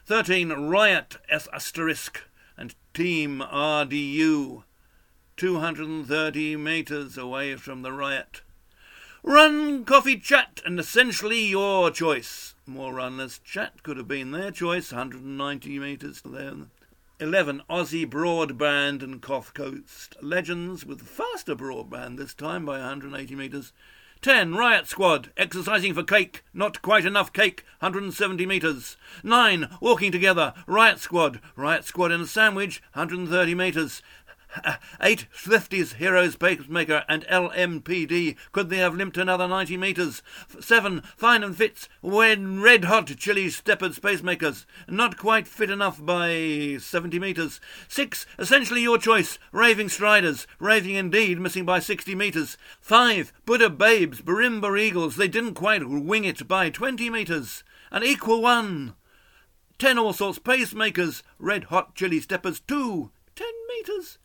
13. 0.06 0.50
Riot 0.50 1.18
S 1.30 1.48
asterisk 1.54 2.24
and 2.58 2.74
Team 2.94 3.40
RDU. 3.42 4.64
230 5.36 6.56
metres 6.56 7.18
away 7.18 7.56
from 7.58 7.82
the 7.82 7.92
riot. 7.92 8.42
Run, 9.22 9.84
coffee, 9.84 10.18
chat, 10.18 10.62
and 10.66 10.80
essentially 10.80 11.46
your 11.46 11.92
choice. 11.92 12.56
More 12.66 12.94
run, 12.94 13.18
less 13.18 13.40
chat 13.40 13.84
could 13.84 13.98
have 13.98 14.08
been 14.08 14.32
their 14.32 14.52
choice, 14.52 14.92
190 14.92 15.80
metres 15.80 16.22
there. 16.24 16.54
11. 17.20 17.62
Aussie 17.70 18.10
Broadband 18.10 19.04
and 19.04 19.22
Coffs 19.22 19.54
Coast 19.54 20.18
Legends 20.22 20.84
with 20.84 21.02
faster 21.02 21.56
broadband 21.56 22.18
this 22.18 22.34
time 22.34 22.66
by 22.66 22.80
180 22.80 23.36
metres. 23.36 23.72
10. 24.24 24.56
Riot 24.56 24.88
Squad, 24.88 25.32
exercising 25.38 25.94
for 25.94 26.02
cake, 26.02 26.44
not 26.54 26.82
quite 26.82 27.06
enough 27.06 27.32
cake, 27.32 27.66
170 27.80 28.46
metres. 28.46 28.98
9. 29.22 29.68
Walking 29.80 30.12
together, 30.12 30.54
Riot 30.66 31.00
Squad, 31.00 31.40
Riot 31.56 31.84
Squad 31.84 32.12
in 32.12 32.22
a 32.22 32.26
sandwich, 32.26 32.82
130 32.94 33.54
metres. 33.54 34.02
Eight 35.02 35.28
Thrifties, 35.34 35.94
Heroes 35.94 36.36
Pacemaker, 36.36 37.04
and 37.08 37.26
LMPD. 37.28 38.36
Could 38.52 38.70
they 38.70 38.78
have 38.78 38.96
limped 38.96 39.18
another 39.18 39.48
90 39.48 39.78
metres? 39.78 40.22
Seven 40.60 41.02
Fine 41.18 41.44
and 41.44 41.56
Fits, 41.56 41.90
when 42.02 42.62
red 42.62 42.86
hot 42.86 43.08
chili 43.18 43.50
steppered 43.50 43.94
pacemakers. 43.94 44.66
Not 44.88 45.18
quite 45.18 45.48
fit 45.48 45.70
enough 45.70 46.04
by 46.04 46.78
70 46.80 47.20
metres. 47.20 47.60
Six 47.88 48.26
Essentially 48.38 48.82
your 48.82 48.98
choice, 48.98 49.40
Raving 49.52 49.90
Striders. 49.90 50.48
Raving 50.60 50.96
indeed, 50.96 51.40
missing 51.40 51.66
by 51.66 51.80
60 51.80 52.16
metres. 52.16 52.58
Five 52.80 53.34
Buddha 53.46 53.70
Babes, 53.70 54.22
Barimba 54.22 54.80
Eagles. 54.80 55.16
They 55.16 55.28
didn't 55.28 55.56
quite 55.56 55.88
wing 55.88 56.26
it 56.26 56.48
by 56.48 56.70
20 56.70 57.10
metres. 57.10 57.64
An 57.92 58.04
equal 58.04 58.42
one. 58.42 58.96
Ten 59.78 59.98
all 59.98 60.14
sorts 60.14 60.40
pacemakers, 60.40 61.24
red 61.40 61.66
hot 61.66 61.96
chili 61.96 62.20
steppers, 62.20 62.60
two. 62.60 63.12
Ten 63.36 63.52
metres. 63.70 64.18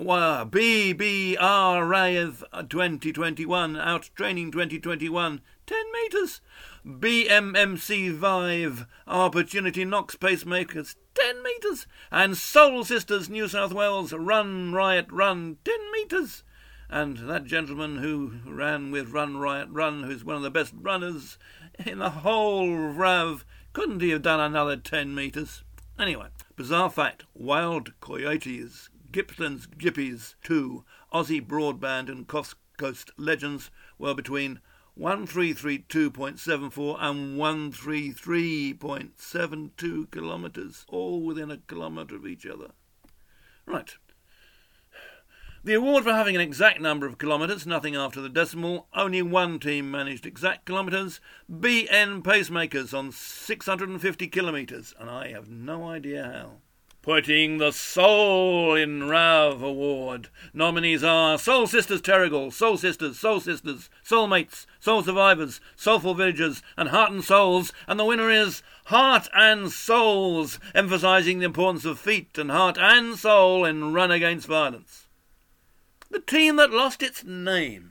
BBR 0.00 1.86
Rave 1.86 2.42
uh, 2.54 2.62
2021, 2.62 3.76
out 3.76 4.08
training 4.14 4.50
2021, 4.50 5.42
10 5.66 5.78
metres. 5.92 6.40
BMMC 6.86 8.10
Vive, 8.14 8.86
Opportunity 9.06 9.84
Knox 9.84 10.16
Pacemakers, 10.16 10.96
10 11.14 11.42
metres. 11.42 11.86
And 12.10 12.38
Soul 12.38 12.82
Sisters 12.84 13.28
New 13.28 13.46
South 13.46 13.74
Wales, 13.74 14.14
Run 14.14 14.72
Riot 14.72 15.08
Run, 15.10 15.58
10 15.66 15.74
metres. 15.92 16.44
And 16.88 17.18
that 17.28 17.44
gentleman 17.44 17.98
who 17.98 18.36
ran 18.46 18.90
with 18.90 19.10
Run 19.10 19.36
Riot 19.36 19.68
Run, 19.70 20.04
who's 20.04 20.24
one 20.24 20.36
of 20.36 20.42
the 20.42 20.50
best 20.50 20.72
runners 20.80 21.36
in 21.84 21.98
the 21.98 22.08
whole 22.08 22.74
RAV, 22.74 23.44
couldn't 23.74 24.00
he 24.00 24.08
have 24.10 24.22
done 24.22 24.40
another 24.40 24.78
10 24.78 25.14
metres? 25.14 25.62
Anyway, 25.98 26.28
bizarre 26.56 26.88
fact 26.88 27.24
Wild 27.34 27.92
Coyotes, 28.00 28.88
Gippsland's 29.12 29.66
Gippies 29.66 30.36
2, 30.44 30.84
Aussie 31.12 31.44
Broadband 31.44 32.08
and 32.08 32.28
Coffs 32.28 32.54
Coast 32.76 33.10
Legends 33.16 33.72
were 33.98 34.14
between 34.14 34.60
1332.74 34.98 36.96
and 37.00 37.38
133.72 37.38 40.10
kilometres, 40.12 40.84
all 40.88 41.22
within 41.22 41.50
a 41.50 41.56
kilometre 41.56 42.14
of 42.14 42.24
each 42.26 42.46
other. 42.46 42.70
Right. 43.66 43.96
The 45.64 45.74
award 45.74 46.04
for 46.04 46.12
having 46.12 46.36
an 46.36 46.40
exact 46.40 46.80
number 46.80 47.06
of 47.06 47.18
kilometres, 47.18 47.66
nothing 47.66 47.96
after 47.96 48.20
the 48.20 48.28
decimal, 48.28 48.86
only 48.94 49.22
one 49.22 49.58
team 49.58 49.90
managed 49.90 50.24
exact 50.24 50.66
kilometres, 50.66 51.20
BN 51.50 52.22
Pacemakers 52.22 52.96
on 52.96 53.10
650 53.12 54.28
kilometres, 54.28 54.94
and 54.98 55.10
I 55.10 55.32
have 55.32 55.50
no 55.50 55.88
idea 55.88 56.24
how. 56.24 56.60
Putting 57.02 57.56
the 57.56 57.72
Soul 57.72 58.74
in 58.74 59.08
Rav 59.08 59.62
Award. 59.62 60.28
Nominees 60.52 61.02
are 61.02 61.38
Soul 61.38 61.66
Sisters 61.66 62.02
Terrigal, 62.02 62.52
Soul 62.52 62.76
Sisters, 62.76 63.18
Soul 63.18 63.40
Sisters, 63.40 63.88
Soulmates, 64.04 64.66
Soul 64.80 65.02
Survivors, 65.02 65.62
Soulful 65.76 66.12
Villagers, 66.14 66.62
and 66.76 66.90
Heart 66.90 67.12
and 67.12 67.24
Souls, 67.24 67.72
and 67.88 67.98
the 67.98 68.04
winner 68.04 68.30
is 68.30 68.62
Heart 68.86 69.28
and 69.34 69.72
Souls, 69.72 70.58
emphasising 70.74 71.38
the 71.38 71.46
importance 71.46 71.86
of 71.86 71.98
feet 71.98 72.36
and 72.36 72.50
heart 72.50 72.76
and 72.76 73.16
soul 73.16 73.64
in 73.64 73.94
Run 73.94 74.10
Against 74.10 74.46
Violence. 74.46 75.06
The 76.10 76.20
team 76.20 76.56
that 76.56 76.70
lost 76.70 77.02
its 77.02 77.24
name. 77.24 77.89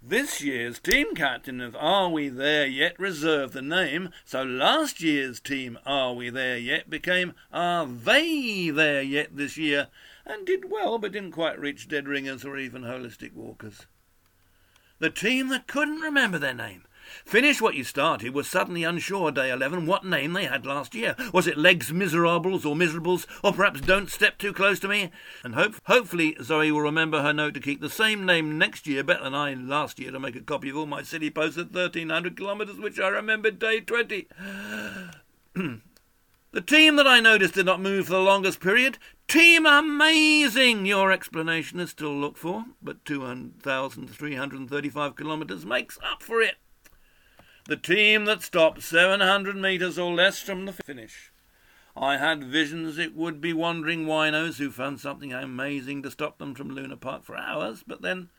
This 0.00 0.40
year's 0.40 0.78
team 0.78 1.16
captain 1.16 1.60
of 1.60 1.74
Are 1.74 2.08
We 2.08 2.28
There 2.28 2.68
Yet 2.68 2.96
reserved 3.00 3.52
the 3.52 3.60
name, 3.60 4.10
so 4.24 4.44
last 4.44 5.02
year's 5.02 5.40
team 5.40 5.76
Are 5.84 6.14
We 6.14 6.30
There 6.30 6.56
Yet 6.56 6.88
became 6.88 7.34
Are 7.52 7.84
They 7.84 8.70
There 8.70 9.02
Yet 9.02 9.36
this 9.36 9.56
year, 9.56 9.88
and 10.24 10.46
did 10.46 10.70
well 10.70 10.98
but 10.98 11.10
didn't 11.10 11.32
quite 11.32 11.58
reach 11.58 11.88
dead 11.88 12.06
ringers 12.06 12.44
or 12.44 12.56
even 12.56 12.82
holistic 12.82 13.34
walkers. 13.34 13.86
The 15.00 15.10
team 15.10 15.48
that 15.48 15.66
couldn't 15.66 16.00
remember 16.00 16.38
their 16.38 16.54
name 16.54 16.84
Finish 17.24 17.60
what 17.60 17.74
you 17.74 17.84
started 17.84 18.34
was 18.34 18.48
suddenly 18.48 18.84
unsure 18.84 19.30
day 19.30 19.50
11 19.50 19.86
what 19.86 20.04
name 20.04 20.32
they 20.32 20.44
had 20.44 20.66
last 20.66 20.94
year. 20.94 21.14
Was 21.32 21.46
it 21.46 21.58
Legs 21.58 21.92
Miserables 21.92 22.64
or 22.64 22.74
Miserables, 22.74 23.26
or 23.42 23.52
perhaps 23.52 23.80
Don't 23.80 24.10
Step 24.10 24.38
Too 24.38 24.52
Close 24.52 24.80
to 24.80 24.88
Me? 24.88 25.10
And 25.44 25.54
hope, 25.54 25.76
hopefully 25.86 26.36
Zoe 26.42 26.72
will 26.72 26.80
remember 26.80 27.22
her 27.22 27.32
note 27.32 27.54
to 27.54 27.60
keep 27.60 27.80
the 27.80 27.90
same 27.90 28.26
name 28.26 28.58
next 28.58 28.86
year, 28.86 29.04
better 29.04 29.24
than 29.24 29.34
I 29.34 29.54
last 29.54 29.98
year, 29.98 30.10
to 30.10 30.20
make 30.20 30.36
a 30.36 30.40
copy 30.40 30.70
of 30.70 30.76
all 30.76 30.86
my 30.86 31.02
silly 31.02 31.30
posts 31.30 31.58
at 31.58 31.72
1300 31.72 32.36
kilometres, 32.36 32.78
which 32.78 32.98
I 32.98 33.08
remembered 33.08 33.58
day 33.58 33.80
20. 33.80 34.28
The 36.50 36.62
team 36.62 36.96
that 36.96 37.06
I 37.06 37.20
noticed 37.20 37.52
did 37.54 37.66
not 37.66 37.78
move 37.78 38.06
for 38.06 38.12
the 38.12 38.20
longest 38.20 38.60
period. 38.60 38.96
Team 39.28 39.66
amazing! 39.66 40.86
Your 40.86 41.12
explanation 41.12 41.78
is 41.78 41.90
still 41.90 42.16
looked 42.16 42.38
for, 42.38 42.64
but 42.80 43.04
2,335 43.04 45.14
kilometres 45.14 45.66
makes 45.66 45.98
up 46.02 46.22
for 46.22 46.40
it 46.40 46.54
the 47.68 47.76
team 47.76 48.24
that 48.24 48.42
stopped 48.42 48.82
700 48.82 49.54
metres 49.54 49.98
or 49.98 50.14
less 50.14 50.40
from 50.40 50.64
the 50.64 50.72
finish. 50.72 51.30
I 51.94 52.16
had 52.16 52.42
visions 52.42 52.96
it 52.96 53.14
would 53.14 53.42
be 53.42 53.52
wandering 53.52 54.06
winos 54.06 54.56
who 54.56 54.70
found 54.70 55.00
something 55.00 55.34
amazing 55.34 56.02
to 56.02 56.10
stop 56.10 56.38
them 56.38 56.54
from 56.54 56.70
Luna 56.70 56.96
Park 56.96 57.24
for 57.24 57.36
hours, 57.36 57.84
but 57.86 58.00
then, 58.00 58.30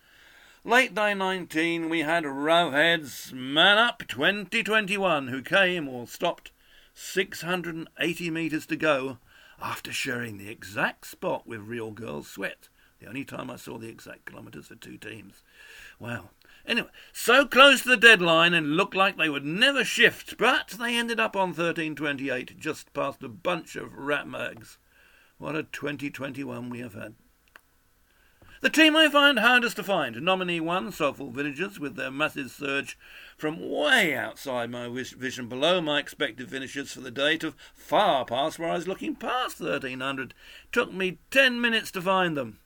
late 0.63 0.95
day 0.95 1.13
19, 1.13 1.89
we 1.89 1.99
had 1.99 2.23
Ravheads 2.23 3.31
Man 3.31 3.77
Up 3.77 4.01
2021 4.07 5.27
who 5.27 5.43
came 5.43 5.87
or 5.87 6.07
stopped 6.07 6.51
680 6.95 8.31
metres 8.31 8.65
to 8.65 8.75
go 8.75 9.19
after 9.61 9.93
sharing 9.93 10.39
the 10.39 10.49
exact 10.49 11.05
spot 11.05 11.45
with 11.45 11.59
Real 11.59 11.91
Girls 11.91 12.27
Sweat, 12.27 12.67
the 12.99 13.05
only 13.05 13.25
time 13.25 13.51
I 13.51 13.57
saw 13.57 13.77
the 13.77 13.89
exact 13.89 14.25
kilometres 14.25 14.69
for 14.69 14.75
two 14.75 14.97
teams. 14.97 15.43
Well, 15.99 16.31
Anyway, 16.65 16.89
so 17.11 17.45
close 17.45 17.81
to 17.81 17.89
the 17.89 17.97
deadline 17.97 18.53
and 18.53 18.75
looked 18.75 18.95
like 18.95 19.17
they 19.17 19.29
would 19.29 19.45
never 19.45 19.83
shift, 19.83 20.37
but 20.37 20.75
they 20.79 20.95
ended 20.95 21.19
up 21.19 21.35
on 21.35 21.49
1328, 21.49 22.59
just 22.59 22.93
past 22.93 23.23
a 23.23 23.29
bunch 23.29 23.75
of 23.75 23.93
rat 23.93 24.27
mags. 24.27 24.77
What 25.37 25.55
a 25.55 25.63
2021 25.63 26.69
we 26.69 26.79
have 26.79 26.93
had. 26.93 27.15
The 28.61 28.69
team 28.69 28.93
I 28.93 29.07
find 29.07 29.39
hardest 29.39 29.77
to 29.77 29.83
find. 29.83 30.21
Nominee 30.21 30.59
one, 30.59 30.91
Soulful 30.91 31.31
Villagers, 31.31 31.79
with 31.79 31.95
their 31.95 32.11
massive 32.11 32.51
surge 32.51 32.97
from 33.37 33.69
way 33.69 34.13
outside 34.13 34.69
my 34.69 34.89
vision, 34.89 35.47
below 35.47 35.79
my 35.79 35.99
expected 35.99 36.49
finishes 36.49 36.91
for 36.91 36.99
the 36.99 37.09
day, 37.09 37.37
to 37.37 37.53
far 37.73 38.25
past 38.25 38.59
where 38.59 38.69
I 38.69 38.75
was 38.75 38.85
looking 38.85 39.15
past 39.15 39.61
1300. 39.61 40.33
Took 40.73 40.91
me 40.91 41.19
10 41.31 41.61
minutes 41.61 41.89
to 41.91 42.01
find 42.01 42.35
them. 42.35 42.59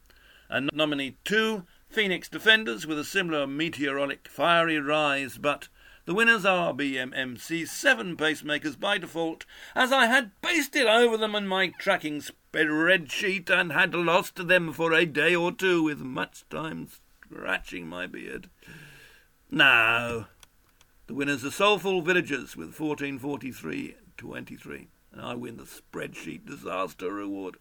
And 0.50 0.72
nominee 0.74 1.18
two, 1.24 1.66
Phoenix 1.94 2.28
Defenders 2.28 2.88
with 2.88 2.98
a 2.98 3.04
similar 3.04 3.46
meteoric 3.46 4.28
fiery 4.28 4.80
rise, 4.80 5.38
but 5.38 5.68
the 6.06 6.16
winners 6.16 6.44
are 6.44 6.74
BMMC 6.74 7.68
7 7.68 8.18
pacemakers 8.18 8.80
by 8.80 8.98
default, 8.98 9.46
as 9.76 9.92
I 9.92 10.08
had 10.08 10.32
pasted 10.42 10.88
over 10.88 11.18
them 11.18 11.36
in 11.36 11.48
my 11.48 11.68
tracking 11.68 12.20
spreadsheet 12.20 13.52
and 13.52 13.72
had 13.72 13.94
lost 13.94 14.48
them 14.48 14.74
for 14.74 14.92
a 14.92 15.06
day 15.06 15.36
or 15.36 15.52
two 15.52 15.84
with 15.84 16.00
much 16.00 16.50
time 16.50 16.88
scratching 17.22 17.88
my 17.88 18.08
beard. 18.08 18.50
Now, 19.52 20.30
the 21.06 21.14
winners 21.14 21.46
are 21.46 21.52
Soulful 21.52 22.02
Villagers 22.02 22.58
with 22.58 22.76
1443.23, 22.76 24.88
and 25.12 25.22
I 25.22 25.36
win 25.36 25.58
the 25.58 25.66
spreadsheet 25.66 26.48
disaster 26.48 27.14
reward. 27.14 27.58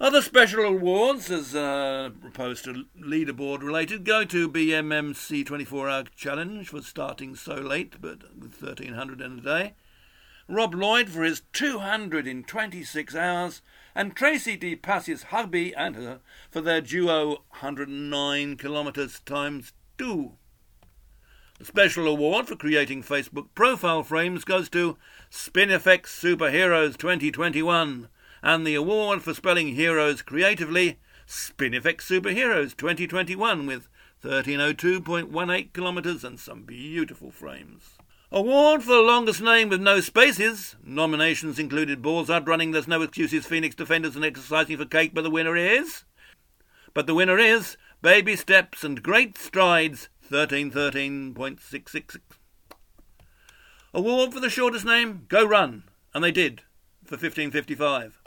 Other 0.00 0.22
special 0.22 0.64
awards, 0.64 1.30
as 1.30 1.54
uh, 1.54 2.10
to 2.34 2.84
leaderboard 3.00 3.62
related, 3.62 4.04
go 4.04 4.24
to 4.24 4.48
BMMC 4.48 5.46
24 5.46 5.88
Hour 5.88 6.04
Challenge 6.16 6.68
for 6.68 6.82
starting 6.82 7.36
so 7.36 7.54
late, 7.54 8.00
but 8.00 8.22
with 8.36 8.60
1300 8.60 9.20
in 9.20 9.38
a 9.38 9.40
day. 9.40 9.74
Rob 10.48 10.74
Lloyd 10.74 11.08
for 11.08 11.22
his 11.22 11.42
200 11.52 12.26
in 12.26 12.42
26 12.42 13.14
hours, 13.14 13.62
and 13.94 14.16
Tracy 14.16 14.56
D. 14.56 14.74
Pass's 14.74 15.24
hubby 15.24 15.72
and 15.72 15.94
her 15.94 16.20
for 16.50 16.60
their 16.60 16.80
duo 16.80 17.44
109 17.60 18.56
kilometres 18.56 19.20
times 19.20 19.72
two. 19.96 20.32
The 21.60 21.64
special 21.64 22.08
award 22.08 22.48
for 22.48 22.56
creating 22.56 23.04
Facebook 23.04 23.46
profile 23.54 24.02
frames 24.02 24.44
goes 24.44 24.68
to 24.70 24.98
Spinifex 25.30 26.06
Superheroes 26.06 26.98
2021 26.98 28.08
and 28.44 28.64
the 28.66 28.74
award 28.74 29.22
for 29.22 29.32
spelling 29.32 29.68
heroes 29.74 30.20
creatively, 30.20 30.98
Spinifex 31.26 32.02
Superheroes 32.02 32.76
2021 32.76 33.66
with 33.66 33.88
1302.18 34.22 35.72
kilometres 35.72 36.22
and 36.22 36.38
some 36.38 36.64
beautiful 36.64 37.30
frames. 37.30 37.96
Award 38.30 38.82
for 38.82 38.92
the 38.92 39.00
longest 39.00 39.40
name 39.40 39.70
with 39.70 39.80
no 39.80 40.00
spaces. 40.00 40.76
Nominations 40.84 41.58
included 41.58 42.02
Bullseye 42.02 42.40
Running, 42.40 42.72
There's 42.72 42.86
No 42.86 43.00
Excuses, 43.00 43.46
Phoenix 43.46 43.74
Defenders, 43.74 44.14
and 44.14 44.26
Exercising 44.26 44.76
for 44.76 44.84
Cake, 44.84 45.12
but 45.14 45.24
the 45.24 45.30
winner 45.30 45.56
is. 45.56 46.04
But 46.92 47.06
the 47.06 47.14
winner 47.14 47.38
is 47.38 47.78
Baby 48.02 48.36
Steps 48.36 48.84
and 48.84 49.02
Great 49.02 49.38
Strides 49.38 50.10
1313.666. 50.30 52.18
Award 53.94 54.34
for 54.34 54.40
the 54.40 54.50
shortest 54.50 54.84
name, 54.84 55.24
Go 55.28 55.46
Run, 55.46 55.84
and 56.12 56.22
they 56.22 56.32
did 56.32 56.60
for 57.06 57.14
1555 57.14 58.20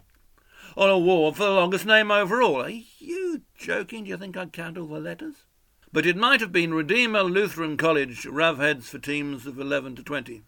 on 0.77 0.89
a 0.91 0.97
war 0.97 1.33
for 1.33 1.43
the 1.43 1.49
longest 1.49 1.87
name 1.87 2.11
overall. 2.11 2.61
Are 2.61 2.69
you 2.69 3.41
joking? 3.57 4.03
Do 4.03 4.11
you 4.11 4.17
think 4.17 4.37
I'd 4.37 4.53
count 4.53 4.77
all 4.77 4.85
the 4.85 4.99
letters? 4.99 5.45
But 5.91 6.05
it 6.05 6.15
might 6.15 6.39
have 6.39 6.51
been 6.51 6.73
Redeemer 6.73 7.23
Lutheran 7.23 7.77
College, 7.77 8.23
Ravheads 8.25 8.83
for 8.83 8.99
teams 8.99 9.47
of 9.47 9.59
11 9.59 9.95
to 9.95 10.03
20. 10.03 10.43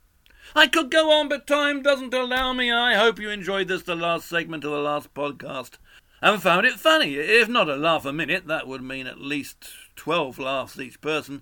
I 0.56 0.68
could 0.68 0.92
go 0.92 1.12
on, 1.12 1.30
but 1.30 1.48
time 1.48 1.82
doesn't 1.82 2.14
allow 2.14 2.54
me. 2.54 2.72
I 2.72 2.94
hope 2.94 3.20
you 3.20 3.32
enjoyed 3.32 3.68
this, 3.68 3.82
the 3.82 3.96
last 3.96 4.30
segment 4.30 4.64
of 4.64 4.72
the 4.72 4.78
last 4.78 5.14
podcast, 5.16 5.78
and 6.22 6.42
found 6.42 6.68
it 6.68 6.80
funny. 6.80 7.16
If 7.16 7.50
not 7.50 7.70
a 7.70 7.76
laugh 7.76 8.06
a 8.06 8.14
minute, 8.14 8.46
that 8.48 8.68
would 8.68 8.84
mean 8.84 9.08
at 9.08 9.20
least 9.20 9.70
12 9.96 10.38
laughs 10.38 10.80
each 10.80 11.02
person. 11.02 11.42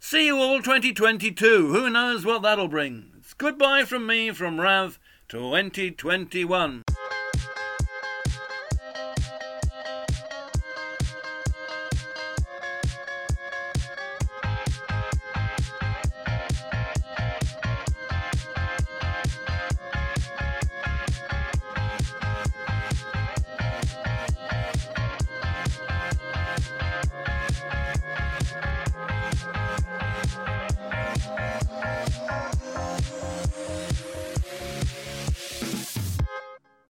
See 0.00 0.26
you 0.26 0.38
all 0.38 0.62
2022. 0.62 1.74
Who 1.74 1.90
knows 1.90 2.24
what 2.24 2.40
that'll 2.40 2.68
bring? 2.68 3.12
It's 3.18 3.34
goodbye 3.34 3.84
from 3.84 4.06
me 4.06 4.30
from 4.30 4.60
Rav 4.60 4.98
2021. 5.28 6.84